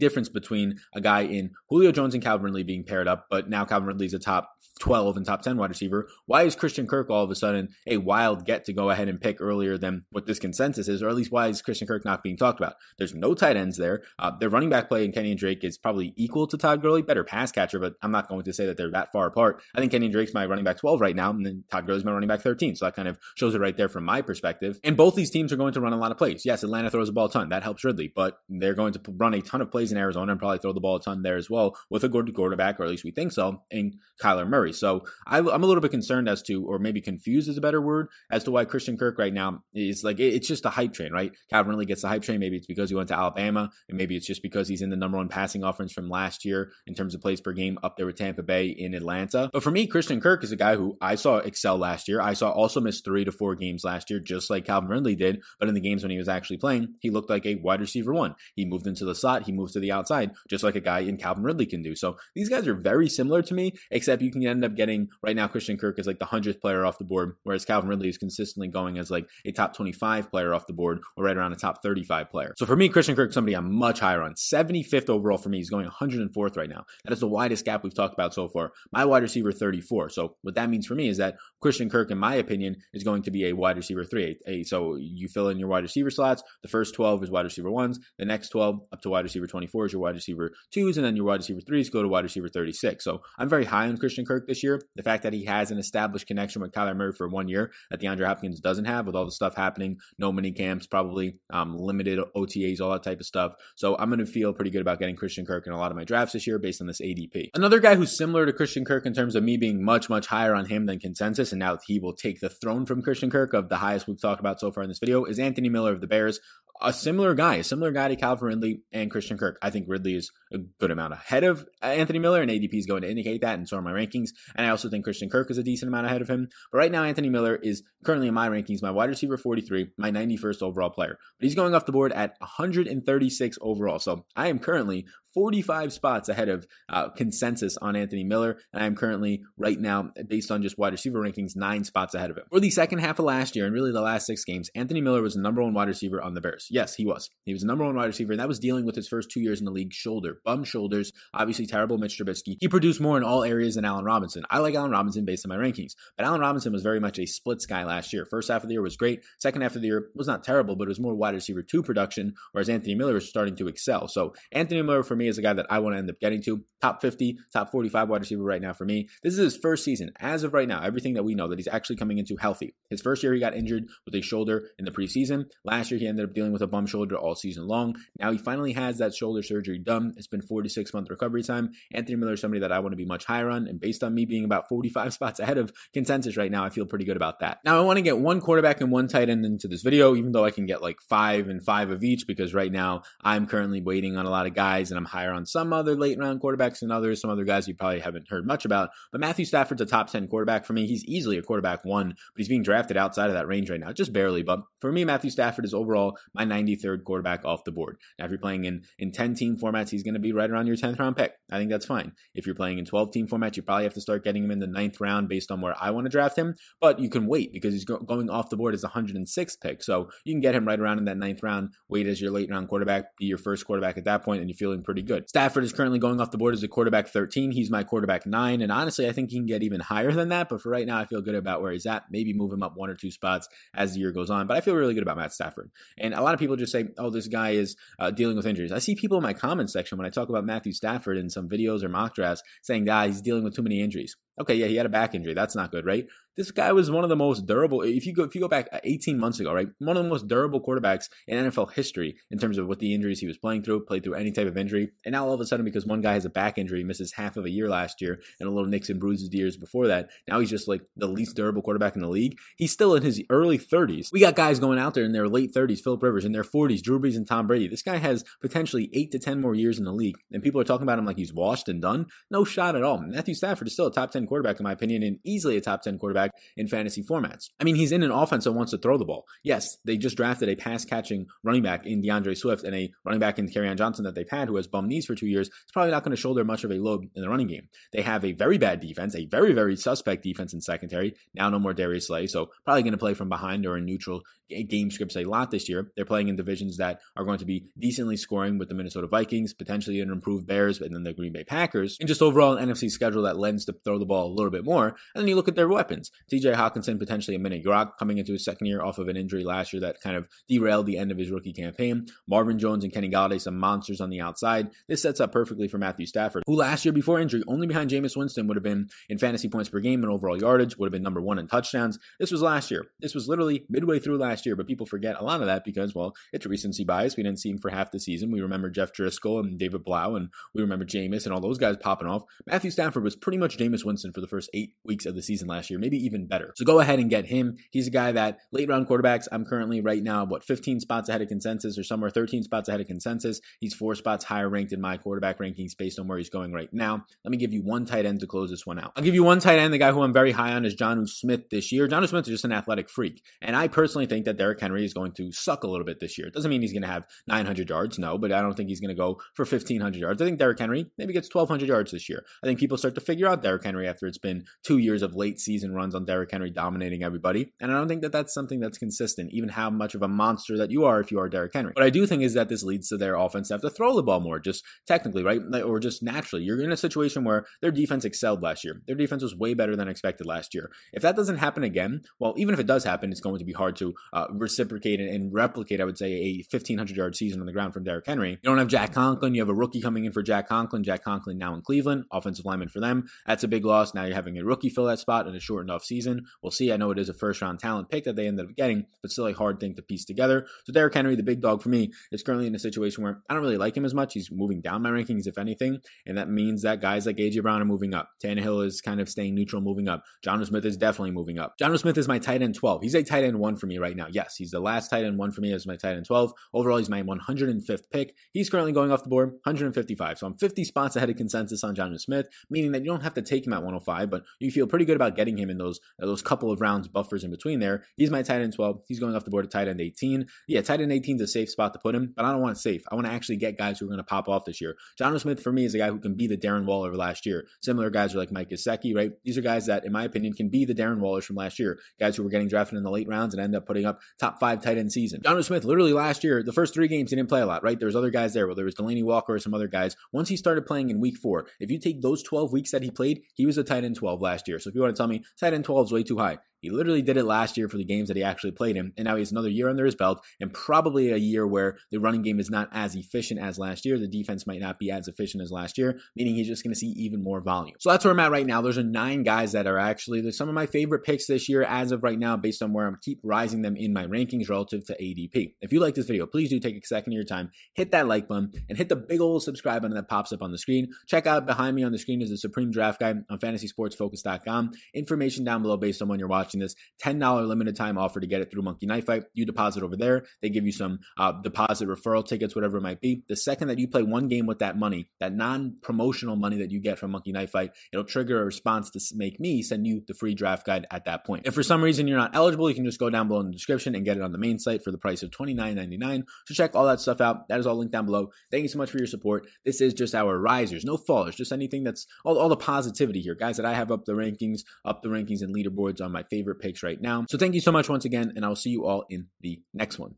difference 0.00 0.28
between 0.28 0.80
a 0.94 1.00
guy 1.00 1.22
in 1.22 1.50
Julio 1.68 1.92
Jones 1.92 2.14
and 2.14 2.22
Calvin 2.22 2.44
Ridley 2.44 2.62
being 2.62 2.84
paired 2.84 3.08
up, 3.08 3.26
but 3.30 3.48
now 3.48 3.64
Calvin 3.64 3.88
Ridley's 3.88 4.14
a 4.14 4.18
top 4.18 4.50
12 4.80 5.16
and 5.16 5.26
top 5.26 5.42
10 5.42 5.56
wide 5.56 5.70
receiver. 5.70 6.08
Why 6.26 6.42
is 6.42 6.56
Christian 6.56 6.86
Kirk 6.86 7.10
all 7.10 7.22
of 7.22 7.30
a 7.30 7.34
sudden 7.34 7.68
a 7.86 7.98
wild 7.98 8.44
get 8.44 8.64
to 8.64 8.72
go 8.72 8.90
ahead 8.90 9.08
and 9.08 9.20
pick 9.20 9.40
earlier 9.40 9.78
than 9.78 10.04
what 10.10 10.26
this 10.26 10.38
consensus 10.38 10.88
is, 10.88 11.02
or 11.02 11.08
at 11.08 11.14
least 11.14 11.30
why 11.30 11.48
is 11.48 11.62
Christian 11.62 11.86
Kirk 11.86 12.04
not 12.04 12.22
being 12.22 12.36
talked 12.36 12.58
about? 12.62 12.76
There's 12.98 13.14
no 13.14 13.34
tight 13.34 13.56
ends 13.56 13.76
there. 13.76 14.02
Uh, 14.18 14.30
their 14.38 14.48
running 14.48 14.70
back 14.70 14.88
play 14.88 15.04
in 15.04 15.12
Kenyan 15.12 15.36
Drake 15.36 15.64
is 15.64 15.78
probably 15.78 16.12
equal 16.16 16.46
to 16.46 16.56
Todd 16.56 16.82
Gurley, 16.82 17.02
better 17.02 17.24
pass 17.24 17.52
catcher, 17.52 17.78
but 17.78 17.94
I'm 18.02 18.12
not 18.12 18.28
going 18.28 18.44
to 18.44 18.52
say 18.52 18.66
that 18.66 18.76
they're 18.76 18.90
that 18.90 19.12
far 19.12 19.26
apart. 19.26 19.62
I 19.74 19.80
think 19.80 19.92
Kenyan 19.92 20.12
Drake's 20.12 20.34
my 20.34 20.46
running 20.46 20.64
back 20.64 20.78
12 20.78 21.00
right 21.00 21.16
now, 21.16 21.30
and 21.30 21.44
then 21.44 21.64
Todd 21.70 21.86
Gurley's 21.86 22.04
my 22.04 22.12
running 22.12 22.28
back 22.28 22.40
13. 22.40 22.76
So 22.76 22.84
that 22.84 22.96
kind 22.96 23.08
of 23.08 23.18
shows 23.36 23.54
it 23.54 23.60
right 23.60 23.76
there 23.76 23.88
from 23.88 24.04
my 24.04 24.22
perspective. 24.22 24.78
And 24.84 24.96
both 24.96 25.14
these 25.14 25.30
teams 25.30 25.52
are 25.52 25.56
going 25.56 25.74
to 25.74 25.80
run 25.80 25.92
a 25.92 25.98
lot 25.98 26.10
of 26.10 26.18
plays. 26.18 26.44
Yes, 26.44 26.62
Atlanta 26.62 26.90
throws 26.90 27.08
the 27.08 27.12
ball 27.12 27.26
a 27.26 27.30
ton. 27.30 27.48
That 27.48 27.62
helps 27.62 27.84
Ridley, 27.84 28.12
but 28.14 28.38
they're 28.48 28.74
going 28.74 28.92
to 28.92 29.00
run 29.08 29.34
a 29.34 29.42
ton 29.42 29.60
of 29.60 29.70
plays 29.70 29.92
in 29.92 29.98
Arizona 29.98 30.32
and 30.32 30.38
probably 30.38 30.58
throw 30.58 30.72
the 30.72 30.80
ball 30.80 30.96
a 30.96 31.02
ton 31.02 31.22
there 31.22 31.36
as 31.36 31.50
well 31.50 31.76
with 31.90 32.04
a 32.04 32.08
good 32.08 32.32
quarterback, 32.34 32.78
or 32.78 32.84
at 32.84 32.90
least 32.90 33.04
we 33.04 33.10
think 33.10 33.32
so, 33.32 33.62
in 33.70 33.98
Kyler 34.20 34.48
Murray. 34.48 34.72
So 34.72 35.04
I 35.26 35.38
I'm 35.38 35.62
a 35.62 35.66
little 35.66 35.80
bit 35.80 35.90
concerned 35.90 36.28
as 36.28 36.42
to, 36.42 36.64
or 36.64 36.78
maybe 36.78 37.00
confused 37.00 37.48
is 37.48 37.56
a 37.56 37.60
better 37.60 37.80
word, 37.80 38.08
as 38.30 38.44
to 38.44 38.50
why 38.50 38.64
Christian 38.64 38.96
Kirk 38.96 39.18
right 39.18 39.32
now 39.32 39.62
is 39.74 40.04
like 40.04 40.20
it's 40.20 40.48
just 40.48 40.64
a 40.64 40.70
hype 40.70 40.92
train, 40.92 41.12
right? 41.12 41.32
Calvin 41.50 41.70
Ridley 41.70 41.86
gets 41.86 42.02
the 42.02 42.08
hype 42.08 42.22
train. 42.22 42.40
Maybe 42.40 42.51
it's 42.56 42.66
because 42.66 42.90
he 42.90 42.96
went 42.96 43.08
to 43.08 43.16
Alabama, 43.16 43.70
and 43.88 43.98
maybe 43.98 44.16
it's 44.16 44.26
just 44.26 44.42
because 44.42 44.68
he's 44.68 44.82
in 44.82 44.90
the 44.90 44.96
number 44.96 45.18
one 45.18 45.28
passing 45.28 45.64
offense 45.64 45.92
from 45.92 46.08
last 46.08 46.44
year 46.44 46.72
in 46.86 46.94
terms 46.94 47.14
of 47.14 47.20
plays 47.20 47.40
per 47.40 47.52
game 47.52 47.78
up 47.82 47.96
there 47.96 48.06
with 48.06 48.16
Tampa 48.16 48.42
Bay 48.42 48.68
in 48.68 48.94
Atlanta. 48.94 49.50
But 49.52 49.62
for 49.62 49.70
me, 49.70 49.86
Christian 49.86 50.20
Kirk 50.20 50.44
is 50.44 50.52
a 50.52 50.56
guy 50.56 50.76
who 50.76 50.96
I 51.00 51.14
saw 51.14 51.38
excel 51.38 51.76
last 51.76 52.08
year. 52.08 52.20
I 52.20 52.34
saw 52.34 52.50
also 52.50 52.80
miss 52.80 53.00
three 53.00 53.24
to 53.24 53.32
four 53.32 53.54
games 53.54 53.84
last 53.84 54.10
year, 54.10 54.20
just 54.20 54.50
like 54.50 54.66
Calvin 54.66 54.90
Ridley 54.90 55.16
did. 55.16 55.42
But 55.58 55.68
in 55.68 55.74
the 55.74 55.80
games 55.80 56.02
when 56.02 56.10
he 56.10 56.18
was 56.18 56.28
actually 56.28 56.58
playing, 56.58 56.94
he 57.00 57.10
looked 57.10 57.30
like 57.30 57.46
a 57.46 57.56
wide 57.56 57.80
receiver 57.80 58.12
one. 58.12 58.34
He 58.54 58.64
moved 58.64 58.86
into 58.86 59.04
the 59.04 59.14
slot, 59.14 59.44
he 59.44 59.52
moved 59.52 59.72
to 59.74 59.80
the 59.80 59.92
outside, 59.92 60.32
just 60.48 60.64
like 60.64 60.76
a 60.76 60.80
guy 60.80 61.00
in 61.00 61.16
Calvin 61.16 61.44
Ridley 61.44 61.66
can 61.66 61.82
do. 61.82 61.94
So 61.94 62.16
these 62.34 62.48
guys 62.48 62.66
are 62.66 62.74
very 62.74 63.08
similar 63.08 63.42
to 63.42 63.54
me, 63.54 63.72
except 63.90 64.22
you 64.22 64.30
can 64.30 64.46
end 64.46 64.64
up 64.64 64.74
getting 64.74 65.08
right 65.22 65.36
now 65.36 65.48
Christian 65.48 65.76
Kirk 65.76 65.98
is 65.98 66.06
like 66.06 66.18
the 66.18 66.26
hundredth 66.26 66.60
player 66.60 66.84
off 66.84 66.98
the 66.98 67.04
board, 67.04 67.36
whereas 67.44 67.64
Calvin 67.64 67.88
Ridley 67.88 68.08
is 68.08 68.18
consistently 68.18 68.68
going 68.68 68.98
as 68.98 69.10
like 69.10 69.28
a 69.44 69.52
top 69.52 69.76
25 69.76 70.30
player 70.30 70.54
off 70.54 70.66
the 70.66 70.72
board 70.72 71.00
or 71.16 71.24
right 71.24 71.36
around 71.36 71.52
a 71.52 71.56
top 71.56 71.82
35 71.82 72.30
player. 72.30 72.41
So 72.56 72.66
for 72.66 72.76
me, 72.76 72.88
Christian 72.88 73.16
Kirk, 73.16 73.32
somebody 73.32 73.54
I'm 73.54 73.72
much 73.72 74.00
higher 74.00 74.22
on. 74.22 74.34
75th 74.34 75.08
overall 75.08 75.38
for 75.38 75.48
me. 75.48 75.58
He's 75.58 75.70
going 75.70 75.88
104th 75.88 76.56
right 76.56 76.68
now. 76.68 76.84
That 77.04 77.12
is 77.12 77.20
the 77.20 77.28
widest 77.28 77.64
gap 77.64 77.82
we've 77.82 77.94
talked 77.94 78.14
about 78.14 78.34
so 78.34 78.48
far. 78.48 78.72
My 78.92 79.04
wide 79.04 79.22
receiver 79.22 79.52
34. 79.52 80.10
So 80.10 80.36
what 80.42 80.54
that 80.54 80.70
means 80.70 80.86
for 80.86 80.94
me 80.94 81.08
is 81.08 81.18
that 81.18 81.36
Christian 81.60 81.88
Kirk, 81.88 82.10
in 82.10 82.18
my 82.18 82.34
opinion, 82.34 82.76
is 82.92 83.04
going 83.04 83.22
to 83.22 83.30
be 83.30 83.46
a 83.46 83.52
wide 83.52 83.76
receiver 83.76 84.04
three. 84.04 84.38
A, 84.46 84.62
so 84.64 84.96
you 84.96 85.28
fill 85.28 85.48
in 85.48 85.58
your 85.58 85.68
wide 85.68 85.84
receiver 85.84 86.10
slots. 86.10 86.42
The 86.62 86.68
first 86.68 86.94
12 86.94 87.24
is 87.24 87.30
wide 87.30 87.44
receiver 87.44 87.70
ones. 87.70 87.98
The 88.18 88.24
next 88.24 88.50
12 88.50 88.80
up 88.92 89.00
to 89.02 89.10
wide 89.10 89.24
receiver 89.24 89.46
24 89.46 89.86
is 89.86 89.92
your 89.92 90.02
wide 90.02 90.14
receiver 90.14 90.52
twos, 90.72 90.96
and 90.96 91.06
then 91.06 91.16
your 91.16 91.26
wide 91.26 91.40
receiver 91.40 91.60
threes 91.60 91.90
go 91.90 92.02
to 92.02 92.08
wide 92.08 92.24
receiver 92.24 92.48
36. 92.48 93.04
So 93.04 93.22
I'm 93.38 93.48
very 93.48 93.64
high 93.64 93.88
on 93.88 93.96
Christian 93.96 94.24
Kirk 94.24 94.46
this 94.46 94.62
year. 94.62 94.80
The 94.96 95.02
fact 95.02 95.22
that 95.22 95.32
he 95.32 95.44
has 95.44 95.70
an 95.70 95.78
established 95.78 96.26
connection 96.26 96.62
with 96.62 96.72
Kyler 96.72 96.96
Murray 96.96 97.12
for 97.12 97.28
one 97.28 97.48
year 97.48 97.72
that 97.90 98.00
DeAndre 98.00 98.26
Hopkins 98.26 98.60
doesn't 98.60 98.84
have, 98.84 99.06
with 99.06 99.16
all 99.16 99.24
the 99.24 99.30
stuff 99.30 99.54
happening, 99.56 99.98
no 100.18 100.32
mini 100.32 100.52
camps, 100.52 100.86
probably 100.86 101.38
um, 101.52 101.76
limited 101.76 102.18
OTAs, 102.34 102.80
all 102.80 102.92
that 102.92 103.02
type 103.02 103.20
of 103.20 103.26
stuff. 103.26 103.54
So 103.76 103.96
I'm 103.96 104.08
going 104.08 104.18
to 104.18 104.26
feel 104.26 104.52
pretty 104.52 104.70
good 104.70 104.80
about 104.80 104.98
getting 104.98 105.16
Christian 105.16 105.46
Kirk 105.46 105.66
in 105.66 105.72
a 105.72 105.78
lot 105.78 105.90
of 105.90 105.96
my 105.96 106.04
drafts 106.04 106.32
this 106.32 106.46
year 106.46 106.58
based 106.58 106.80
on 106.80 106.86
this 106.86 107.00
ADP. 107.00 107.50
Another 107.54 107.80
guy 107.80 107.94
who's 107.94 108.16
similar 108.16 108.46
to 108.46 108.52
Christian 108.52 108.84
Kirk 108.84 109.06
in 109.06 109.14
terms 109.14 109.34
of 109.34 109.42
me 109.42 109.56
being 109.56 109.84
much, 109.84 110.08
much 110.08 110.26
higher 110.26 110.54
on 110.54 110.66
him 110.66 110.86
than 110.86 110.98
consensus, 110.98 111.52
and 111.52 111.58
now 111.58 111.78
he 111.86 111.98
will 111.98 112.14
take 112.14 112.40
the 112.40 112.48
throne 112.48 112.86
from 112.86 113.02
Christian 113.02 113.30
Kirk 113.30 113.52
of 113.52 113.68
the 113.68 113.76
highest 113.76 114.06
we've 114.06 114.20
talked 114.20 114.40
about 114.40 114.60
so 114.60 114.70
far 114.70 114.82
in 114.82 114.88
this 114.88 114.98
video, 114.98 115.24
is 115.24 115.38
Anthony 115.38 115.68
Miller 115.68 115.92
of 115.92 116.00
the 116.00 116.06
Bears 116.06 116.40
a 116.82 116.92
similar 116.92 117.34
guy, 117.34 117.56
a 117.56 117.64
similar 117.64 117.92
guy 117.92 118.08
to 118.08 118.16
Calvin 118.16 118.48
Ridley 118.48 118.82
and 118.92 119.10
Christian 119.10 119.38
Kirk. 119.38 119.58
I 119.62 119.70
think 119.70 119.86
Ridley 119.88 120.16
is 120.16 120.30
a 120.52 120.58
good 120.58 120.90
amount 120.90 121.12
ahead 121.12 121.44
of 121.44 121.66
uh, 121.82 121.86
Anthony 121.86 122.18
Miller, 122.18 122.42
and 122.42 122.50
ADP 122.50 122.74
is 122.74 122.86
going 122.86 123.02
to 123.02 123.10
indicate 123.10 123.40
that, 123.42 123.58
and 123.58 123.68
so 123.68 123.76
are 123.76 123.82
my 123.82 123.92
rankings. 123.92 124.30
And 124.56 124.66
I 124.66 124.70
also 124.70 124.88
think 124.88 125.04
Christian 125.04 125.30
Kirk 125.30 125.50
is 125.50 125.58
a 125.58 125.62
decent 125.62 125.88
amount 125.88 126.06
ahead 126.06 126.22
of 126.22 126.28
him. 126.28 126.48
But 126.70 126.78
right 126.78 126.92
now, 126.92 127.04
Anthony 127.04 127.30
Miller 127.30 127.56
is 127.56 127.82
currently 128.04 128.28
in 128.28 128.34
my 128.34 128.48
rankings, 128.48 128.82
my 128.82 128.90
wide 128.90 129.10
receiver 129.10 129.36
43, 129.36 129.92
my 129.96 130.10
91st 130.10 130.62
overall 130.62 130.90
player. 130.90 131.18
But 131.38 131.44
he's 131.44 131.54
going 131.54 131.74
off 131.74 131.86
the 131.86 131.92
board 131.92 132.12
at 132.22 132.36
136 132.38 133.58
overall. 133.60 133.98
So 133.98 134.24
I 134.36 134.48
am 134.48 134.58
currently 134.58 135.06
45 135.34 135.92
spots 135.92 136.28
ahead 136.28 136.48
of 136.48 136.66
uh, 136.88 137.08
consensus 137.10 137.76
on 137.76 137.96
Anthony 137.96 138.24
Miller. 138.24 138.58
And 138.72 138.82
I'm 138.82 138.94
currently, 138.94 139.42
right 139.56 139.78
now, 139.78 140.10
based 140.26 140.50
on 140.50 140.62
just 140.62 140.78
wide 140.78 140.92
receiver 140.92 141.20
rankings, 141.20 141.56
nine 141.56 141.84
spots 141.84 142.14
ahead 142.14 142.30
of 142.30 142.36
him. 142.36 142.44
For 142.50 142.60
the 142.60 142.70
second 142.70 143.00
half 143.00 143.18
of 143.18 143.24
last 143.24 143.56
year 143.56 143.66
and 143.66 143.74
really 143.74 143.92
the 143.92 144.00
last 144.00 144.26
six 144.26 144.44
games, 144.44 144.70
Anthony 144.74 145.00
Miller 145.00 145.22
was 145.22 145.34
the 145.34 145.40
number 145.40 145.62
one 145.62 145.74
wide 145.74 145.88
receiver 145.88 146.22
on 146.22 146.34
the 146.34 146.40
Bears. 146.40 146.66
Yes, 146.70 146.94
he 146.94 147.06
was. 147.06 147.30
He 147.44 147.52
was 147.52 147.62
the 147.62 147.68
number 147.68 147.84
one 147.84 147.96
wide 147.96 148.06
receiver, 148.06 148.32
and 148.32 148.40
that 148.40 148.48
was 148.48 148.58
dealing 148.58 148.84
with 148.84 148.94
his 148.94 149.08
first 149.08 149.30
two 149.30 149.40
years 149.40 149.60
in 149.60 149.64
the 149.64 149.72
league 149.72 149.92
shoulder, 149.92 150.38
bum 150.44 150.64
shoulders, 150.64 151.12
obviously 151.34 151.66
terrible 151.66 151.98
Mitch 151.98 152.18
Trubisky. 152.18 152.56
He 152.60 152.68
produced 152.68 153.00
more 153.00 153.16
in 153.16 153.24
all 153.24 153.44
areas 153.44 153.76
than 153.76 153.84
Allen 153.84 154.04
Robinson. 154.04 154.44
I 154.50 154.58
like 154.58 154.74
Allen 154.74 154.90
Robinson 154.90 155.24
based 155.24 155.46
on 155.46 155.50
my 155.50 155.56
rankings, 155.56 155.92
but 156.16 156.26
Allen 156.26 156.40
Robinson 156.40 156.72
was 156.72 156.82
very 156.82 157.00
much 157.00 157.18
a 157.18 157.26
splits 157.26 157.66
guy 157.66 157.84
last 157.84 158.12
year. 158.12 158.26
First 158.26 158.50
half 158.50 158.62
of 158.62 158.68
the 158.68 158.74
year 158.74 158.82
was 158.82 158.96
great. 158.96 159.22
Second 159.38 159.62
half 159.62 159.76
of 159.76 159.82
the 159.82 159.88
year 159.88 160.08
was 160.14 160.26
not 160.26 160.44
terrible, 160.44 160.76
but 160.76 160.84
it 160.84 160.88
was 160.88 161.00
more 161.00 161.14
wide 161.14 161.34
receiver 161.34 161.62
two 161.62 161.82
production, 161.82 162.34
whereas 162.52 162.68
Anthony 162.68 162.94
Miller 162.94 163.14
was 163.14 163.28
starting 163.28 163.56
to 163.56 163.68
excel. 163.68 164.08
So 164.08 164.34
Anthony 164.52 164.82
Miller 164.82 165.02
for 165.02 165.16
me 165.16 165.21
is 165.28 165.38
a 165.38 165.42
guy 165.42 165.52
that 165.52 165.66
I 165.70 165.78
want 165.78 165.94
to 165.94 165.98
end 165.98 166.10
up 166.10 166.20
getting 166.20 166.42
to. 166.42 166.64
Top 166.80 167.00
50, 167.00 167.38
top 167.52 167.70
45 167.70 168.08
wide 168.08 168.20
receiver 168.20 168.42
right 168.42 168.60
now 168.60 168.72
for 168.72 168.84
me. 168.84 169.08
This 169.22 169.34
is 169.34 169.38
his 169.38 169.56
first 169.56 169.84
season. 169.84 170.10
As 170.18 170.42
of 170.42 170.52
right 170.52 170.66
now, 170.66 170.82
everything 170.82 171.14
that 171.14 171.22
we 171.22 171.34
know 171.34 171.48
that 171.48 171.58
he's 171.58 171.68
actually 171.68 171.96
coming 171.96 172.18
into 172.18 172.36
healthy. 172.36 172.74
His 172.90 173.00
first 173.00 173.22
year, 173.22 173.32
he 173.32 173.40
got 173.40 173.54
injured 173.54 173.84
with 174.04 174.14
a 174.14 174.20
shoulder 174.20 174.68
in 174.78 174.84
the 174.84 174.90
preseason. 174.90 175.46
Last 175.64 175.90
year, 175.90 176.00
he 176.00 176.06
ended 176.06 176.24
up 176.24 176.34
dealing 176.34 176.52
with 176.52 176.62
a 176.62 176.66
bum 176.66 176.86
shoulder 176.86 177.16
all 177.16 177.34
season 177.34 177.66
long. 177.66 177.94
Now 178.18 178.32
he 178.32 178.38
finally 178.38 178.72
has 178.72 178.98
that 178.98 179.14
shoulder 179.14 179.42
surgery 179.42 179.78
done. 179.78 180.14
It's 180.16 180.26
been 180.26 180.42
46 180.42 180.92
month 180.92 181.10
recovery 181.10 181.42
time. 181.42 181.70
Anthony 181.92 182.16
Miller 182.16 182.34
is 182.34 182.40
somebody 182.40 182.60
that 182.60 182.72
I 182.72 182.80
want 182.80 182.92
to 182.92 182.96
be 182.96 183.04
much 183.04 183.24
higher 183.24 183.48
on. 183.48 183.66
And 183.66 183.80
based 183.80 184.02
on 184.02 184.14
me 184.14 184.24
being 184.24 184.44
about 184.44 184.68
45 184.68 185.12
spots 185.14 185.40
ahead 185.40 185.58
of 185.58 185.72
consensus 185.92 186.36
right 186.36 186.50
now, 186.50 186.64
I 186.64 186.70
feel 186.70 186.86
pretty 186.86 187.04
good 187.04 187.16
about 187.16 187.40
that. 187.40 187.58
Now, 187.64 187.78
I 187.78 187.82
want 187.82 187.98
to 187.98 188.02
get 188.02 188.18
one 188.18 188.40
quarterback 188.40 188.80
and 188.80 188.90
one 188.90 189.08
tight 189.08 189.28
end 189.28 189.44
into 189.44 189.68
this 189.68 189.82
video, 189.82 190.14
even 190.16 190.32
though 190.32 190.44
I 190.44 190.50
can 190.50 190.66
get 190.66 190.82
like 190.82 191.00
five 191.08 191.48
and 191.48 191.62
five 191.62 191.90
of 191.90 192.02
each, 192.02 192.26
because 192.26 192.54
right 192.54 192.72
now 192.72 193.02
I'm 193.22 193.46
currently 193.46 193.80
waiting 193.80 194.16
on 194.16 194.26
a 194.26 194.30
lot 194.30 194.46
of 194.46 194.54
guys 194.54 194.90
and 194.90 194.98
I'm 194.98 195.04
higher 195.12 195.32
on 195.32 195.46
some 195.46 195.72
other 195.72 195.94
late 195.94 196.18
round 196.18 196.40
quarterbacks 196.40 196.80
than 196.80 196.90
others, 196.90 197.20
some 197.20 197.30
other 197.30 197.44
guys 197.44 197.68
you 197.68 197.74
probably 197.74 198.00
haven't 198.00 198.28
heard 198.28 198.46
much 198.46 198.64
about. 198.64 198.90
But 199.12 199.20
Matthew 199.20 199.44
Stafford's 199.44 199.80
a 199.80 199.86
top 199.86 200.10
10 200.10 200.26
quarterback 200.26 200.64
for 200.64 200.72
me. 200.72 200.86
He's 200.86 201.04
easily 201.04 201.38
a 201.38 201.42
quarterback 201.42 201.84
one, 201.84 202.08
but 202.08 202.38
he's 202.38 202.48
being 202.48 202.62
drafted 202.62 202.96
outside 202.96 203.28
of 203.28 203.34
that 203.34 203.46
range 203.46 203.70
right 203.70 203.80
now, 203.80 203.92
just 203.92 204.12
barely. 204.12 204.42
But 204.42 204.60
for 204.80 204.90
me, 204.90 205.04
Matthew 205.04 205.30
Stafford 205.30 205.64
is 205.64 205.74
overall 205.74 206.18
my 206.34 206.44
93rd 206.44 207.04
quarterback 207.04 207.44
off 207.44 207.64
the 207.64 207.72
board. 207.72 207.98
Now, 208.18 208.24
if 208.24 208.30
you're 208.30 208.40
playing 208.40 208.64
in, 208.64 208.82
in 208.98 209.12
10 209.12 209.34
team 209.34 209.56
formats, 209.56 209.90
he's 209.90 210.02
going 210.02 210.14
to 210.14 210.20
be 210.20 210.32
right 210.32 210.50
around 210.50 210.66
your 210.66 210.76
10th 210.76 210.98
round 210.98 211.16
pick. 211.16 211.34
I 211.50 211.58
think 211.58 211.70
that's 211.70 211.86
fine. 211.86 212.12
If 212.34 212.46
you're 212.46 212.54
playing 212.54 212.78
in 212.78 212.84
12 212.84 213.12
team 213.12 213.28
formats, 213.28 213.56
you 213.56 213.62
probably 213.62 213.84
have 213.84 213.94
to 213.94 214.00
start 214.00 214.24
getting 214.24 214.44
him 214.44 214.50
in 214.50 214.58
the 214.58 214.66
ninth 214.66 215.00
round 215.00 215.28
based 215.28 215.50
on 215.50 215.60
where 215.60 215.76
I 215.80 215.90
want 215.90 216.06
to 216.06 216.10
draft 216.10 216.36
him. 216.36 216.54
But 216.80 216.98
you 216.98 217.10
can 217.10 217.26
wait 217.26 217.52
because 217.52 217.74
he's 217.74 217.84
go- 217.84 217.98
going 217.98 218.30
off 218.30 218.50
the 218.50 218.56
board 218.56 218.74
as 218.74 218.82
106th 218.82 219.60
pick. 219.60 219.82
So 219.82 220.08
you 220.24 220.32
can 220.32 220.40
get 220.40 220.54
him 220.54 220.66
right 220.66 220.80
around 220.80 220.98
in 220.98 221.04
that 221.04 221.18
ninth 221.18 221.42
round, 221.42 221.70
wait 221.88 222.06
as 222.06 222.20
your 222.20 222.30
late 222.30 222.50
round 222.50 222.68
quarterback, 222.68 223.16
be 223.18 223.26
your 223.26 223.38
first 223.38 223.66
quarterback 223.66 223.98
at 223.98 224.04
that 224.04 224.24
point, 224.24 224.40
and 224.40 224.48
you're 224.48 224.56
feeling 224.56 224.82
pretty 224.82 225.01
pretty 225.02 225.20
good. 225.20 225.28
Stafford 225.28 225.64
is 225.64 225.72
currently 225.72 225.98
going 225.98 226.20
off 226.20 226.30
the 226.30 226.38
board 226.38 226.54
as 226.54 226.62
a 226.62 226.68
quarterback 226.68 227.08
13. 227.08 227.50
He's 227.50 227.70
my 227.70 227.84
quarterback 227.84 228.26
nine. 228.26 228.60
And 228.60 228.70
honestly, 228.70 229.08
I 229.08 229.12
think 229.12 229.30
he 229.30 229.36
can 229.36 229.46
get 229.46 229.62
even 229.62 229.80
higher 229.80 230.12
than 230.12 230.28
that. 230.30 230.48
But 230.48 230.60
for 230.60 230.70
right 230.70 230.86
now, 230.86 230.98
I 230.98 231.04
feel 231.04 231.20
good 231.20 231.34
about 231.34 231.62
where 231.62 231.72
he's 231.72 231.86
at. 231.86 232.04
Maybe 232.10 232.32
move 232.32 232.52
him 232.52 232.62
up 232.62 232.76
one 232.76 232.90
or 232.90 232.94
two 232.94 233.10
spots 233.10 233.48
as 233.74 233.94
the 233.94 234.00
year 234.00 234.12
goes 234.12 234.30
on. 234.30 234.46
But 234.46 234.56
I 234.56 234.60
feel 234.60 234.74
really 234.74 234.94
good 234.94 235.02
about 235.02 235.16
Matt 235.16 235.32
Stafford. 235.32 235.70
And 235.98 236.14
a 236.14 236.22
lot 236.22 236.34
of 236.34 236.40
people 236.40 236.56
just 236.56 236.72
say, 236.72 236.88
oh, 236.98 237.10
this 237.10 237.28
guy 237.28 237.50
is 237.50 237.76
uh, 237.98 238.10
dealing 238.10 238.36
with 238.36 238.46
injuries. 238.46 238.72
I 238.72 238.78
see 238.78 238.94
people 238.94 239.16
in 239.18 239.22
my 239.22 239.32
comments 239.34 239.72
section 239.72 239.98
when 239.98 240.06
I 240.06 240.10
talk 240.10 240.28
about 240.28 240.44
Matthew 240.44 240.72
Stafford 240.72 241.18
in 241.18 241.30
some 241.30 241.48
videos 241.48 241.82
or 241.82 241.88
mock 241.88 242.14
drafts 242.14 242.42
saying, 242.62 242.88
ah, 242.88 243.06
he's 243.06 243.20
dealing 243.20 243.44
with 243.44 243.54
too 243.54 243.62
many 243.62 243.80
injuries. 243.80 244.16
Okay, 244.40 244.54
yeah, 244.54 244.66
he 244.66 244.76
had 244.76 244.86
a 244.86 244.90
back 244.90 245.14
injury. 245.14 245.34
That's 245.34 245.54
not 245.54 245.70
good, 245.70 245.84
right? 245.84 246.06
This 246.36 246.50
guy 246.50 246.72
was 246.72 246.90
one 246.90 247.04
of 247.04 247.10
the 247.10 247.16
most 247.16 247.46
durable. 247.46 247.82
If 247.82 248.06
you 248.06 248.14
go 248.14 248.22
if 248.22 248.34
you 248.34 248.40
go 248.40 248.48
back 248.48 248.66
uh, 248.72 248.80
18 248.84 249.18
months 249.18 249.38
ago, 249.38 249.52
right, 249.52 249.68
one 249.78 249.98
of 249.98 250.02
the 250.02 250.08
most 250.08 250.28
durable 250.28 250.62
quarterbacks 250.62 251.10
in 251.28 251.36
NFL 251.36 251.74
history 251.74 252.16
in 252.30 252.38
terms 252.38 252.56
of 252.56 252.66
what 252.66 252.78
the 252.78 252.94
injuries 252.94 253.20
he 253.20 253.26
was 253.26 253.36
playing 253.36 253.62
through, 253.62 253.84
played 253.84 254.02
through 254.02 254.14
any 254.14 254.32
type 254.32 254.46
of 254.46 254.56
injury, 254.56 254.92
and 255.04 255.12
now 255.12 255.26
all 255.26 255.34
of 255.34 255.40
a 255.40 255.46
sudden 255.46 255.64
because 255.64 255.84
one 255.84 256.00
guy 256.00 256.14
has 256.14 256.24
a 256.24 256.30
back 256.30 256.56
injury, 256.56 256.82
misses 256.84 257.12
half 257.12 257.36
of 257.36 257.44
a 257.44 257.50
year 257.50 257.68
last 257.68 258.00
year, 258.00 258.18
and 258.40 258.48
a 258.48 258.52
little 258.52 258.68
nicks 258.68 258.88
and 258.88 258.98
bruises 258.98 259.28
the 259.28 259.36
years 259.36 259.58
before 259.58 259.88
that, 259.88 260.08
now 260.26 260.40
he's 260.40 260.48
just 260.48 260.68
like 260.68 260.80
the 260.96 261.06
least 261.06 261.36
durable 261.36 261.60
quarterback 261.60 261.96
in 261.96 262.00
the 262.00 262.08
league. 262.08 262.38
He's 262.56 262.72
still 262.72 262.94
in 262.94 263.02
his 263.02 263.22
early 263.28 263.58
30s. 263.58 264.10
We 264.10 264.20
got 264.20 264.34
guys 264.34 264.58
going 264.58 264.78
out 264.78 264.94
there 264.94 265.04
in 265.04 265.12
their 265.12 265.28
late 265.28 265.52
30s, 265.52 265.80
Philip 265.80 266.02
Rivers 266.02 266.24
in 266.24 266.32
their 266.32 266.44
40s, 266.44 266.80
Drew 266.80 266.98
Brees 266.98 267.16
and 267.16 267.28
Tom 267.28 267.46
Brady. 267.46 267.68
This 267.68 267.82
guy 267.82 267.98
has 267.98 268.24
potentially 268.40 268.88
eight 268.94 269.10
to 269.12 269.18
10 269.18 269.42
more 269.42 269.54
years 269.54 269.78
in 269.78 269.84
the 269.84 269.92
league, 269.92 270.16
and 270.32 270.42
people 270.42 270.62
are 270.62 270.64
talking 270.64 270.84
about 270.84 270.98
him 270.98 271.04
like 271.04 271.18
he's 271.18 271.34
washed 271.34 271.68
and 271.68 271.82
done. 271.82 272.06
No 272.30 272.44
shot 272.44 272.74
at 272.74 272.82
all. 272.82 272.98
Matthew 272.98 273.34
Stafford 273.34 273.66
is 273.66 273.74
still 273.74 273.88
a 273.88 273.92
top 273.92 274.10
10 274.12 274.21
quarterback 274.26 274.58
in 274.58 274.64
my 274.64 274.72
opinion, 274.72 275.02
and 275.02 275.18
easily 275.24 275.56
a 275.56 275.60
top 275.60 275.82
10 275.82 275.98
quarterback 275.98 276.32
in 276.56 276.68
fantasy 276.68 277.02
formats. 277.02 277.50
I 277.60 277.64
mean, 277.64 277.76
he's 277.76 277.92
in 277.92 278.02
an 278.02 278.10
offense 278.10 278.44
that 278.44 278.52
wants 278.52 278.72
to 278.72 278.78
throw 278.78 278.98
the 278.98 279.04
ball. 279.04 279.26
Yes, 279.42 279.78
they 279.84 279.96
just 279.96 280.16
drafted 280.16 280.48
a 280.48 280.56
pass 280.56 280.84
catching 280.84 281.26
running 281.42 281.62
back 281.62 281.86
in 281.86 282.00
D'Andre 282.00 282.34
Swift 282.34 282.64
and 282.64 282.74
a 282.74 282.92
running 283.04 283.20
back 283.20 283.38
in 283.38 283.48
Kerryon 283.48 283.76
Johnson 283.76 284.04
that 284.04 284.14
they've 284.14 284.28
had 284.28 284.48
who 284.48 284.56
has 284.56 284.66
bum 284.66 284.88
knees 284.88 285.06
for 285.06 285.14
two 285.14 285.26
years. 285.26 285.48
It's 285.48 285.72
probably 285.72 285.90
not 285.90 286.04
going 286.04 286.14
to 286.14 286.20
shoulder 286.20 286.44
much 286.44 286.64
of 286.64 286.70
a 286.70 286.74
load 286.74 287.08
in 287.14 287.22
the 287.22 287.28
running 287.28 287.48
game. 287.48 287.68
They 287.92 288.02
have 288.02 288.24
a 288.24 288.32
very 288.32 288.58
bad 288.58 288.80
defense, 288.80 289.14
a 289.14 289.26
very, 289.26 289.52
very 289.52 289.76
suspect 289.76 290.22
defense 290.22 290.52
in 290.52 290.60
secondary. 290.60 291.14
Now 291.34 291.50
no 291.50 291.58
more 291.58 291.74
Darius 291.74 292.06
Slay, 292.06 292.26
so 292.26 292.50
probably 292.64 292.82
going 292.82 292.92
to 292.92 292.98
play 292.98 293.14
from 293.14 293.28
behind 293.28 293.66
or 293.66 293.76
in 293.76 293.84
neutral 293.84 294.22
game 294.68 294.90
scripts 294.90 295.16
a 295.16 295.24
lot 295.24 295.50
this 295.50 295.68
year. 295.68 295.90
They're 295.96 296.04
playing 296.04 296.28
in 296.28 296.36
divisions 296.36 296.76
that 296.76 297.00
are 297.16 297.24
going 297.24 297.38
to 297.38 297.44
be 297.44 297.66
decently 297.78 298.16
scoring 298.16 298.58
with 298.58 298.68
the 298.68 298.74
Minnesota 298.74 299.06
Vikings, 299.06 299.54
potentially 299.54 300.00
an 300.00 300.10
improved 300.10 300.46
Bears, 300.46 300.80
and 300.80 300.94
then 300.94 301.04
the 301.04 301.12
Green 301.12 301.32
Bay 301.32 301.44
Packers. 301.44 301.96
And 302.00 302.08
just 302.08 302.22
overall 302.22 302.56
an 302.56 302.68
NFC 302.68 302.90
schedule 302.90 303.22
that 303.22 303.38
lends 303.38 303.64
to 303.66 303.74
throw 303.84 303.98
the 303.98 304.04
ball 304.04 304.11
a 304.20 304.26
little 304.26 304.50
bit 304.50 304.64
more. 304.64 304.88
And 305.14 305.22
then 305.22 305.28
you 305.28 305.36
look 305.36 305.48
at 305.48 305.54
their 305.54 305.68
weapons. 305.68 306.10
TJ 306.32 306.54
Hockenson, 306.54 306.98
potentially 306.98 307.36
a 307.36 307.38
mini 307.38 307.62
Gronk 307.62 307.92
coming 307.98 308.18
into 308.18 308.32
his 308.32 308.44
second 308.44 308.66
year 308.66 308.82
off 308.82 308.98
of 308.98 309.08
an 309.08 309.16
injury 309.16 309.44
last 309.44 309.72
year 309.72 309.80
that 309.80 310.00
kind 310.02 310.16
of 310.16 310.28
derailed 310.48 310.86
the 310.86 310.98
end 310.98 311.10
of 311.10 311.18
his 311.18 311.30
rookie 311.30 311.52
campaign. 311.52 312.06
Marvin 312.28 312.58
Jones 312.58 312.84
and 312.84 312.92
Kenny 312.92 313.08
Golladay, 313.08 313.40
some 313.40 313.58
monsters 313.58 314.00
on 314.00 314.10
the 314.10 314.20
outside. 314.20 314.70
This 314.88 315.02
sets 315.02 315.20
up 315.20 315.32
perfectly 315.32 315.68
for 315.68 315.78
Matthew 315.78 316.06
Stafford, 316.06 316.42
who 316.46 316.56
last 316.56 316.84
year 316.84 316.92
before 316.92 317.20
injury, 317.20 317.42
only 317.46 317.66
behind 317.66 317.90
Jameis 317.90 318.16
Winston, 318.16 318.46
would 318.46 318.56
have 318.56 318.64
been 318.64 318.88
in 319.08 319.18
fantasy 319.18 319.48
points 319.48 319.68
per 319.68 319.80
game 319.80 320.02
and 320.02 320.12
overall 320.12 320.38
yardage, 320.38 320.76
would 320.76 320.86
have 320.86 320.92
been 320.92 321.02
number 321.02 321.20
one 321.20 321.38
in 321.38 321.46
touchdowns. 321.46 321.98
This 322.18 322.30
was 322.30 322.42
last 322.42 322.70
year. 322.70 322.86
This 323.00 323.14
was 323.14 323.28
literally 323.28 323.64
midway 323.68 323.98
through 323.98 324.18
last 324.18 324.46
year, 324.46 324.56
but 324.56 324.66
people 324.66 324.86
forget 324.86 325.20
a 325.20 325.24
lot 325.24 325.40
of 325.40 325.46
that 325.46 325.64
because, 325.64 325.94
well, 325.94 326.14
it's 326.32 326.46
recency 326.46 326.84
bias. 326.84 327.16
We 327.16 327.22
didn't 327.22 327.40
see 327.40 327.50
him 327.50 327.58
for 327.58 327.70
half 327.70 327.90
the 327.90 328.00
season. 328.00 328.30
We 328.30 328.40
remember 328.40 328.70
Jeff 328.70 328.92
Driskel 328.92 329.40
and 329.40 329.58
David 329.58 329.84
Blough, 329.84 330.16
and 330.16 330.28
we 330.54 330.62
remember 330.62 330.84
Jameis 330.84 331.24
and 331.24 331.32
all 331.32 331.40
those 331.40 331.58
guys 331.58 331.76
popping 331.76 332.08
off. 332.08 332.24
Matthew 332.46 332.70
Stafford 332.70 333.04
was 333.04 333.16
pretty 333.16 333.38
much 333.38 333.56
Jameis 333.56 333.84
Winston 333.84 334.01
for 334.10 334.20
the 334.20 334.26
first 334.26 334.50
eight 334.54 334.72
weeks 334.84 335.06
of 335.06 335.14
the 335.14 335.22
season 335.22 335.46
last 335.46 335.70
year, 335.70 335.78
maybe 335.78 335.98
even 335.98 336.26
better. 336.26 336.52
So 336.56 336.64
go 336.64 336.80
ahead 336.80 336.98
and 336.98 337.10
get 337.10 337.26
him. 337.26 337.56
He's 337.70 337.86
a 337.86 337.90
guy 337.90 338.10
that 338.12 338.38
late 338.50 338.68
round 338.68 338.88
quarterbacks, 338.88 339.28
I'm 339.30 339.44
currently 339.44 339.80
right 339.80 340.02
now, 340.02 340.24
what, 340.24 340.42
15 340.42 340.80
spots 340.80 341.08
ahead 341.08 341.22
of 341.22 341.28
consensus 341.28 341.78
or 341.78 341.84
somewhere 341.84 342.10
13 342.10 342.42
spots 342.42 342.68
ahead 342.68 342.80
of 342.80 342.86
consensus. 342.86 343.40
He's 343.60 343.74
four 343.74 343.94
spots 343.94 344.24
higher 344.24 344.48
ranked 344.48 344.72
in 344.72 344.80
my 344.80 344.96
quarterback 344.96 345.38
rankings 345.38 345.76
based 345.76 345.98
on 345.98 346.08
where 346.08 346.18
he's 346.18 346.30
going 346.30 346.52
right 346.52 346.72
now. 346.72 347.04
Let 347.24 347.30
me 347.30 347.36
give 347.36 347.52
you 347.52 347.62
one 347.62 347.84
tight 347.84 348.06
end 348.06 348.20
to 348.20 348.26
close 348.26 348.50
this 348.50 348.66
one 348.66 348.78
out. 348.78 348.92
I'll 348.96 349.04
give 349.04 349.14
you 349.14 349.24
one 349.24 349.40
tight 349.40 349.58
end. 349.58 349.74
The 349.74 349.78
guy 349.78 349.92
who 349.92 350.02
I'm 350.02 350.12
very 350.12 350.32
high 350.32 350.52
on 350.52 350.64
is 350.64 350.74
Jonnu 350.74 351.08
Smith 351.08 351.50
this 351.50 351.70
year. 351.70 351.86
Jonnu 351.86 352.08
Smith 352.08 352.26
is 352.26 352.32
just 352.32 352.44
an 352.44 352.52
athletic 352.52 352.88
freak. 352.88 353.22
And 353.40 353.54
I 353.54 353.68
personally 353.68 354.06
think 354.06 354.24
that 354.24 354.36
Derrick 354.36 354.60
Henry 354.60 354.84
is 354.84 354.94
going 354.94 355.12
to 355.12 355.32
suck 355.32 355.64
a 355.64 355.68
little 355.68 355.84
bit 355.84 356.00
this 356.00 356.16
year. 356.16 356.28
It 356.28 356.34
doesn't 356.34 356.50
mean 356.50 356.62
he's 356.62 356.72
going 356.72 356.82
to 356.82 356.88
have 356.88 357.06
900 357.26 357.68
yards, 357.68 357.98
no, 357.98 358.18
but 358.18 358.32
I 358.32 358.40
don't 358.40 358.54
think 358.54 358.68
he's 358.68 358.80
going 358.80 358.94
to 358.94 358.94
go 358.94 359.20
for 359.34 359.44
1,500 359.44 359.98
yards. 359.98 360.22
I 360.22 360.24
think 360.24 360.38
Derrick 360.38 360.58
Henry 360.58 360.86
maybe 360.96 361.12
gets 361.12 361.32
1,200 361.32 361.68
yards 361.68 361.92
this 361.92 362.08
year. 362.08 362.24
I 362.42 362.46
think 362.46 362.58
people 362.58 362.76
start 362.76 362.94
to 362.94 363.00
figure 363.00 363.26
out 363.26 363.42
Derrick 363.42 363.64
Henry 363.64 363.88
after 363.92 364.06
it's 364.06 364.18
been 364.18 364.44
two 364.64 364.78
years 364.78 365.02
of 365.02 365.14
late 365.14 365.38
season 365.38 365.74
runs 365.74 365.94
on 365.94 366.04
Derrick 366.04 366.30
Henry 366.30 366.50
dominating 366.50 367.02
everybody. 367.02 367.52
And 367.60 367.70
I 367.70 367.74
don't 367.74 367.88
think 367.88 368.02
that 368.02 368.12
that's 368.12 368.32
something 368.32 368.60
that's 368.60 368.78
consistent, 368.78 369.30
even 369.32 369.50
how 369.50 369.70
much 369.70 369.94
of 369.94 370.02
a 370.02 370.08
monster 370.08 370.56
that 370.56 370.70
you 370.70 370.84
are 370.84 371.00
if 371.00 371.12
you 371.12 371.18
are 371.18 371.28
Derrick 371.28 371.52
Henry. 371.54 371.72
What 371.74 371.84
I 371.84 371.90
do 371.90 372.06
think 372.06 372.22
is 372.22 372.34
that 372.34 372.48
this 372.48 372.62
leads 372.62 372.88
to 372.88 372.96
their 372.96 373.14
offense 373.14 373.48
to 373.48 373.54
have 373.54 373.60
to 373.62 373.70
throw 373.70 373.94
the 373.94 374.02
ball 374.02 374.20
more, 374.20 374.38
just 374.38 374.64
technically, 374.86 375.22
right? 375.22 375.40
Or 375.62 375.78
just 375.78 376.02
naturally. 376.02 376.44
You're 376.44 376.60
in 376.62 376.72
a 376.72 376.76
situation 376.76 377.24
where 377.24 377.44
their 377.60 377.70
defense 377.70 378.04
excelled 378.04 378.42
last 378.42 378.64
year. 378.64 378.82
Their 378.86 378.96
defense 378.96 379.22
was 379.22 379.36
way 379.36 379.54
better 379.54 379.76
than 379.76 379.88
expected 379.88 380.26
last 380.26 380.54
year. 380.54 380.70
If 380.92 381.02
that 381.02 381.16
doesn't 381.16 381.36
happen 381.38 381.62
again, 381.62 382.02
well, 382.18 382.34
even 382.36 382.54
if 382.54 382.60
it 382.60 382.66
does 382.66 382.84
happen, 382.84 383.10
it's 383.10 383.20
going 383.20 383.38
to 383.38 383.44
be 383.44 383.52
hard 383.52 383.76
to 383.76 383.94
uh, 384.12 384.26
reciprocate 384.30 385.00
and 385.00 385.32
replicate, 385.32 385.80
I 385.80 385.84
would 385.84 385.98
say, 385.98 386.12
a 386.12 386.44
1,500 386.50 386.96
yard 386.96 387.16
season 387.16 387.40
on 387.40 387.46
the 387.46 387.52
ground 387.52 387.74
from 387.74 387.84
Derrick 387.84 388.06
Henry. 388.06 388.30
You 388.30 388.38
don't 388.42 388.58
have 388.58 388.68
Jack 388.68 388.92
Conklin. 388.92 389.34
You 389.34 389.42
have 389.42 389.48
a 389.48 389.54
rookie 389.54 389.80
coming 389.80 390.04
in 390.04 390.12
for 390.12 390.22
Jack 390.22 390.48
Conklin. 390.48 390.84
Jack 390.84 391.04
Conklin 391.04 391.38
now 391.38 391.54
in 391.54 391.62
Cleveland, 391.62 392.04
offensive 392.12 392.44
lineman 392.44 392.68
for 392.68 392.80
them. 392.80 393.06
That's 393.26 393.44
a 393.44 393.48
big 393.48 393.64
loss. 393.64 393.81
Now 393.94 394.04
you're 394.04 394.14
having 394.14 394.38
a 394.38 394.44
rookie 394.44 394.68
fill 394.68 394.86
that 394.86 394.98
spot 394.98 395.26
in 395.26 395.34
a 395.34 395.40
shortened 395.40 395.70
off 395.70 395.84
season. 395.84 396.26
We'll 396.42 396.50
see. 396.50 396.72
I 396.72 396.76
know 396.76 396.90
it 396.90 396.98
is 396.98 397.08
a 397.08 397.14
first 397.14 397.42
round 397.42 397.58
talent 397.58 397.90
pick 397.90 398.04
that 398.04 398.16
they 398.16 398.26
ended 398.26 398.46
up 398.46 398.56
getting, 398.56 398.86
but 399.00 399.10
still 399.10 399.26
a 399.26 399.32
hard 399.32 399.60
thing 399.60 399.74
to 399.76 399.82
piece 399.82 400.04
together. 400.04 400.46
So 400.64 400.72
Derrick 400.72 400.94
Henry, 400.94 401.16
the 401.16 401.22
big 401.22 401.40
dog 401.40 401.62
for 401.62 401.68
me, 401.68 401.92
is 402.10 402.22
currently 402.22 402.46
in 402.46 402.54
a 402.54 402.58
situation 402.58 403.02
where 403.02 403.22
I 403.28 403.34
don't 403.34 403.42
really 403.42 403.58
like 403.58 403.76
him 403.76 403.84
as 403.84 403.94
much. 403.94 404.14
He's 404.14 404.30
moving 404.30 404.60
down 404.60 404.82
my 404.82 404.90
rankings, 404.90 405.26
if 405.26 405.38
anything, 405.38 405.80
and 406.06 406.16
that 406.16 406.28
means 406.28 406.62
that 406.62 406.80
guys 406.80 407.06
like 407.06 407.16
AJ 407.16 407.42
Brown 407.42 407.60
are 407.60 407.66
moving 407.66 407.94
up. 407.94 408.10
Tannehill 408.22 408.64
is 408.64 408.80
kind 408.80 409.00
of 409.00 409.08
staying 409.08 409.34
neutral, 409.34 409.62
moving 409.62 409.88
up. 409.88 410.04
Jonnu 410.24 410.46
Smith 410.46 410.64
is 410.64 410.76
definitely 410.76 411.10
moving 411.10 411.38
up. 411.38 411.54
Jonnu 411.60 411.78
Smith 411.78 411.98
is 411.98 412.08
my 412.08 412.18
tight 412.18 412.42
end 412.42 412.54
12. 412.54 412.82
He's 412.82 412.94
a 412.94 413.02
tight 413.02 413.24
end 413.24 413.38
one 413.38 413.56
for 413.56 413.66
me 413.66 413.78
right 413.78 413.96
now. 413.96 414.06
Yes, 414.10 414.36
he's 414.36 414.50
the 414.50 414.60
last 414.60 414.88
tight 414.88 415.04
end 415.04 415.18
one 415.18 415.32
for 415.32 415.40
me 415.40 415.52
as 415.52 415.66
my 415.66 415.76
tight 415.76 415.96
end 415.96 416.06
12. 416.06 416.32
Overall, 416.52 416.78
he's 416.78 416.88
my 416.88 417.02
105th 417.02 417.90
pick. 417.90 418.14
He's 418.32 418.50
currently 418.50 418.72
going 418.72 418.92
off 418.92 419.02
the 419.02 419.08
board 419.08 419.30
155. 419.44 420.18
So 420.18 420.26
I'm 420.26 420.34
50 420.34 420.64
spots 420.64 420.96
ahead 420.96 421.10
of 421.10 421.16
consensus 421.16 421.64
on 421.64 421.74
Jonnu 421.74 422.00
Smith, 422.00 422.28
meaning 422.50 422.72
that 422.72 422.80
you 422.80 422.90
don't 422.90 423.02
have 423.02 423.14
to 423.14 423.22
take 423.22 423.46
him 423.46 423.52
at 423.52 423.62
105, 423.72 424.10
but 424.10 424.24
you 424.40 424.50
feel 424.50 424.66
pretty 424.66 424.84
good 424.84 424.96
about 424.96 425.16
getting 425.16 425.36
him 425.36 425.50
in 425.50 425.58
those 425.58 425.80
uh, 426.00 426.06
those 426.06 426.22
couple 426.22 426.50
of 426.50 426.60
rounds 426.60 426.88
buffers 426.88 427.24
in 427.24 427.30
between 427.30 427.60
there. 427.60 427.84
He's 427.96 428.10
my 428.10 428.22
tight 428.22 428.42
end 428.42 428.54
12. 428.54 428.82
He's 428.86 429.00
going 429.00 429.14
off 429.14 429.24
the 429.24 429.30
board 429.30 429.44
at 429.44 429.50
tight 429.50 429.68
end 429.68 429.80
18. 429.80 430.26
Yeah, 430.48 430.62
tight 430.62 430.80
end 430.80 430.92
18 430.92 431.16
is 431.16 431.22
a 431.22 431.26
safe 431.26 431.50
spot 431.50 431.72
to 431.72 431.78
put 431.78 431.94
him, 431.94 432.12
but 432.14 432.24
I 432.24 432.32
don't 432.32 432.40
want 432.40 432.56
it 432.56 432.60
safe. 432.60 432.82
I 432.90 432.94
want 432.94 433.06
to 433.06 433.12
actually 433.12 433.36
get 433.36 433.58
guys 433.58 433.78
who 433.78 433.86
are 433.86 433.88
going 433.88 433.98
to 433.98 434.04
pop 434.04 434.28
off 434.28 434.44
this 434.44 434.60
year. 434.60 434.76
Jonnu 435.00 435.20
Smith 435.20 435.42
for 435.42 435.52
me 435.52 435.64
is 435.64 435.74
a 435.74 435.78
guy 435.78 435.88
who 435.88 435.98
can 435.98 436.14
be 436.14 436.26
the 436.26 436.36
Darren 436.36 436.64
Waller 436.64 436.90
of 436.90 436.96
last 436.96 437.26
year. 437.26 437.46
Similar 437.62 437.90
guys 437.90 438.14
are 438.14 438.18
like 438.18 438.32
Mike 438.32 438.50
Gesicki, 438.50 438.94
right? 438.94 439.12
These 439.24 439.38
are 439.38 439.42
guys 439.42 439.66
that, 439.66 439.84
in 439.84 439.92
my 439.92 440.04
opinion, 440.04 440.32
can 440.32 440.48
be 440.48 440.64
the 440.64 440.74
Darren 440.74 440.98
Wallers 440.98 441.24
from 441.24 441.36
last 441.36 441.58
year. 441.58 441.78
Guys 441.98 442.16
who 442.16 442.22
were 442.22 442.30
getting 442.30 442.48
drafted 442.48 442.78
in 442.78 442.84
the 442.84 442.90
late 442.90 443.08
rounds 443.08 443.34
and 443.34 443.42
end 443.42 443.54
up 443.54 443.66
putting 443.66 443.86
up 443.86 444.00
top 444.18 444.38
five 444.40 444.62
tight 444.62 444.78
end 444.78 444.92
season. 444.92 445.20
Jonnu 445.22 445.44
Smith, 445.44 445.64
literally 445.64 445.92
last 445.92 446.24
year, 446.24 446.42
the 446.42 446.52
first 446.52 446.74
three 446.74 446.88
games 446.88 447.10
he 447.10 447.16
didn't 447.16 447.28
play 447.28 447.40
a 447.40 447.46
lot, 447.46 447.62
right? 447.62 447.78
There 447.78 447.86
was 447.86 447.96
other 447.96 448.10
guys 448.10 448.34
there. 448.34 448.46
Well, 448.46 448.56
there 448.56 448.64
was 448.64 448.74
Delanie 448.74 449.04
Walker 449.04 449.34
or 449.34 449.38
some 449.38 449.54
other 449.54 449.68
guys. 449.68 449.96
Once 450.12 450.28
he 450.28 450.36
started 450.36 450.66
playing 450.66 450.90
in 450.90 451.00
week 451.00 451.16
four, 451.16 451.46
if 451.60 451.70
you 451.70 451.78
take 451.78 452.02
those 452.02 452.22
12 452.22 452.52
weeks 452.52 452.70
that 452.70 452.82
he 452.82 452.90
played, 452.90 453.22
he 453.34 453.46
was 453.46 453.58
a 453.58 453.61
tight 453.64 453.84
end 453.84 453.96
12 453.96 454.20
last 454.20 454.48
year. 454.48 454.58
So 454.58 454.68
if 454.68 454.74
you 454.74 454.80
want 454.80 454.94
to 454.94 455.00
tell 455.00 455.08
me 455.08 455.24
tight 455.38 455.54
end 455.54 455.64
12 455.64 455.86
is 455.86 455.92
way 455.92 456.02
too 456.02 456.18
high, 456.18 456.38
he 456.62 456.70
literally 456.70 457.02
did 457.02 457.16
it 457.16 457.24
last 457.24 457.58
year 457.58 457.68
for 457.68 457.76
the 457.76 457.84
games 457.84 458.08
that 458.08 458.16
he 458.16 458.22
actually 458.22 458.52
played 458.52 458.76
in, 458.76 458.92
and 458.96 459.04
now 459.04 459.16
he 459.16 459.20
has 459.20 459.32
another 459.32 459.48
year 459.48 459.68
under 459.68 459.84
his 459.84 459.94
belt, 459.94 460.24
and 460.40 460.52
probably 460.52 461.10
a 461.10 461.16
year 461.16 461.46
where 461.46 461.76
the 461.90 462.00
running 462.00 462.22
game 462.22 462.40
is 462.40 462.48
not 462.48 462.68
as 462.72 462.94
efficient 462.94 463.40
as 463.40 463.58
last 463.58 463.84
year. 463.84 463.98
The 463.98 464.08
defense 464.08 464.46
might 464.46 464.60
not 464.60 464.78
be 464.78 464.90
as 464.90 465.08
efficient 465.08 465.42
as 465.42 465.50
last 465.50 465.76
year, 465.76 466.00
meaning 466.16 466.36
he's 466.36 466.46
just 466.46 466.64
going 466.64 466.72
to 466.72 466.78
see 466.78 466.94
even 466.96 467.22
more 467.22 467.40
volume. 467.40 467.76
So 467.80 467.90
that's 467.90 468.04
where 468.04 468.12
I'm 468.12 468.20
at 468.20 468.30
right 468.30 468.46
now. 468.46 468.62
There's 468.62 468.78
are 468.78 468.82
nine 468.82 469.22
guys 469.22 469.52
that 469.52 469.66
are 469.66 469.78
actually 469.78 470.30
some 470.32 470.48
of 470.48 470.54
my 470.54 470.66
favorite 470.66 471.04
picks 471.04 471.26
this 471.26 471.48
year 471.48 471.62
as 471.62 471.92
of 471.92 472.02
right 472.02 472.18
now, 472.18 472.36
based 472.36 472.62
on 472.62 472.72
where 472.72 472.86
I'm 472.86 472.98
keep 473.02 473.20
rising 473.22 473.62
them 473.62 473.76
in 473.76 473.92
my 473.92 474.06
rankings 474.06 474.48
relative 474.48 474.84
to 474.86 474.94
ADP. 474.94 475.54
If 475.60 475.72
you 475.72 475.80
like 475.80 475.94
this 475.94 476.06
video, 476.06 476.26
please 476.26 476.50
do 476.50 476.60
take 476.60 476.76
a 476.76 476.86
second 476.86 477.12
of 477.12 477.16
your 477.16 477.24
time, 477.24 477.50
hit 477.74 477.90
that 477.90 478.06
like 478.06 478.28
button, 478.28 478.52
and 478.68 478.78
hit 478.78 478.88
the 478.88 478.96
big 478.96 479.20
old 479.20 479.42
subscribe 479.42 479.82
button 479.82 479.96
that 479.96 480.08
pops 480.08 480.32
up 480.32 480.42
on 480.42 480.52
the 480.52 480.58
screen. 480.58 480.88
Check 481.06 481.26
out 481.26 481.46
behind 481.46 481.76
me 481.76 481.82
on 481.82 481.92
the 481.92 481.98
screen 481.98 482.22
is 482.22 482.30
the 482.30 482.38
Supreme 482.38 482.70
Draft 482.70 483.00
Guide 483.00 483.24
on 483.28 483.38
FantasySportsFocus.com. 483.38 484.72
Information 484.94 485.44
down 485.44 485.62
below 485.62 485.76
based 485.76 486.00
on 486.02 486.08
when 486.08 486.18
you're 486.18 486.28
watching 486.28 486.51
this. 486.60 486.74
$10 487.02 487.48
limited 487.48 487.76
time 487.76 487.98
offer 487.98 488.20
to 488.20 488.26
get 488.26 488.40
it 488.40 488.50
through 488.50 488.62
Monkey 488.62 488.86
Knife 488.86 489.06
Fight. 489.06 489.24
You 489.34 489.46
deposit 489.46 489.82
over 489.82 489.96
there. 489.96 490.24
They 490.40 490.50
give 490.50 490.64
you 490.64 490.72
some 490.72 491.00
uh, 491.18 491.32
deposit 491.32 491.88
referral 491.88 492.26
tickets, 492.26 492.54
whatever 492.54 492.78
it 492.78 492.82
might 492.82 493.00
be. 493.00 493.22
The 493.28 493.36
second 493.36 493.68
that 493.68 493.78
you 493.78 493.88
play 493.88 494.02
one 494.02 494.28
game 494.28 494.46
with 494.46 494.60
that 494.60 494.78
money, 494.78 495.10
that 495.20 495.34
non 495.34 495.76
promotional 495.82 496.36
money 496.36 496.58
that 496.58 496.70
you 496.70 496.80
get 496.80 496.98
from 496.98 497.12
Monkey 497.12 497.32
Knife 497.32 497.50
Fight, 497.50 497.72
it'll 497.92 498.04
trigger 498.04 498.40
a 498.40 498.44
response 498.44 498.90
to 498.90 499.00
make 499.14 499.40
me 499.40 499.62
send 499.62 499.86
you 499.86 500.02
the 500.06 500.14
free 500.14 500.34
draft 500.34 500.66
guide 500.66 500.86
at 500.90 501.04
that 501.04 501.24
point. 501.24 501.46
If 501.46 501.54
for 501.54 501.62
some 501.62 501.82
reason 501.82 502.08
you're 502.08 502.18
not 502.18 502.34
eligible, 502.34 502.68
you 502.68 502.74
can 502.74 502.84
just 502.84 502.98
go 502.98 503.10
down 503.10 503.28
below 503.28 503.40
in 503.40 503.46
the 503.46 503.52
description 503.52 503.94
and 503.94 504.04
get 504.04 504.16
it 504.16 504.22
on 504.22 504.32
the 504.32 504.38
main 504.38 504.58
site 504.58 504.82
for 504.82 504.90
the 504.90 504.98
price 504.98 505.22
of 505.22 505.30
$29.99. 505.30 506.24
So 506.46 506.54
check 506.54 506.74
all 506.74 506.86
that 506.86 507.00
stuff 507.00 507.20
out. 507.20 507.48
That 507.48 507.60
is 507.60 507.66
all 507.66 507.76
linked 507.76 507.92
down 507.92 508.06
below. 508.06 508.30
Thank 508.50 508.62
you 508.62 508.68
so 508.68 508.78
much 508.78 508.90
for 508.90 508.98
your 508.98 509.06
support. 509.06 509.46
This 509.64 509.80
is 509.80 509.94
just 509.94 510.14
our 510.14 510.38
risers, 510.38 510.84
no 510.84 510.96
fallers, 510.96 511.36
just 511.36 511.52
anything 511.52 511.84
that's 511.84 512.06
all, 512.24 512.38
all 512.38 512.48
the 512.48 512.56
positivity 512.56 513.20
here, 513.20 513.34
guys, 513.34 513.56
that 513.56 513.66
I 513.66 513.74
have 513.74 513.90
up 513.90 514.04
the 514.04 514.12
rankings, 514.12 514.60
up 514.84 515.02
the 515.02 515.08
rankings 515.08 515.42
and 515.42 515.54
leaderboards 515.54 516.00
on 516.00 516.12
my 516.12 516.22
favorite 516.42 516.60
picks 516.60 516.82
right 516.82 517.00
now. 517.00 517.24
So 517.28 517.38
thank 517.38 517.54
you 517.54 517.60
so 517.60 517.70
much 517.70 517.88
once 517.88 518.04
again, 518.04 518.32
and 518.34 518.44
I'll 518.44 518.56
see 518.56 518.70
you 518.70 518.84
all 518.84 519.04
in 519.08 519.28
the 519.40 519.60
next 519.72 519.98
one. 519.98 520.16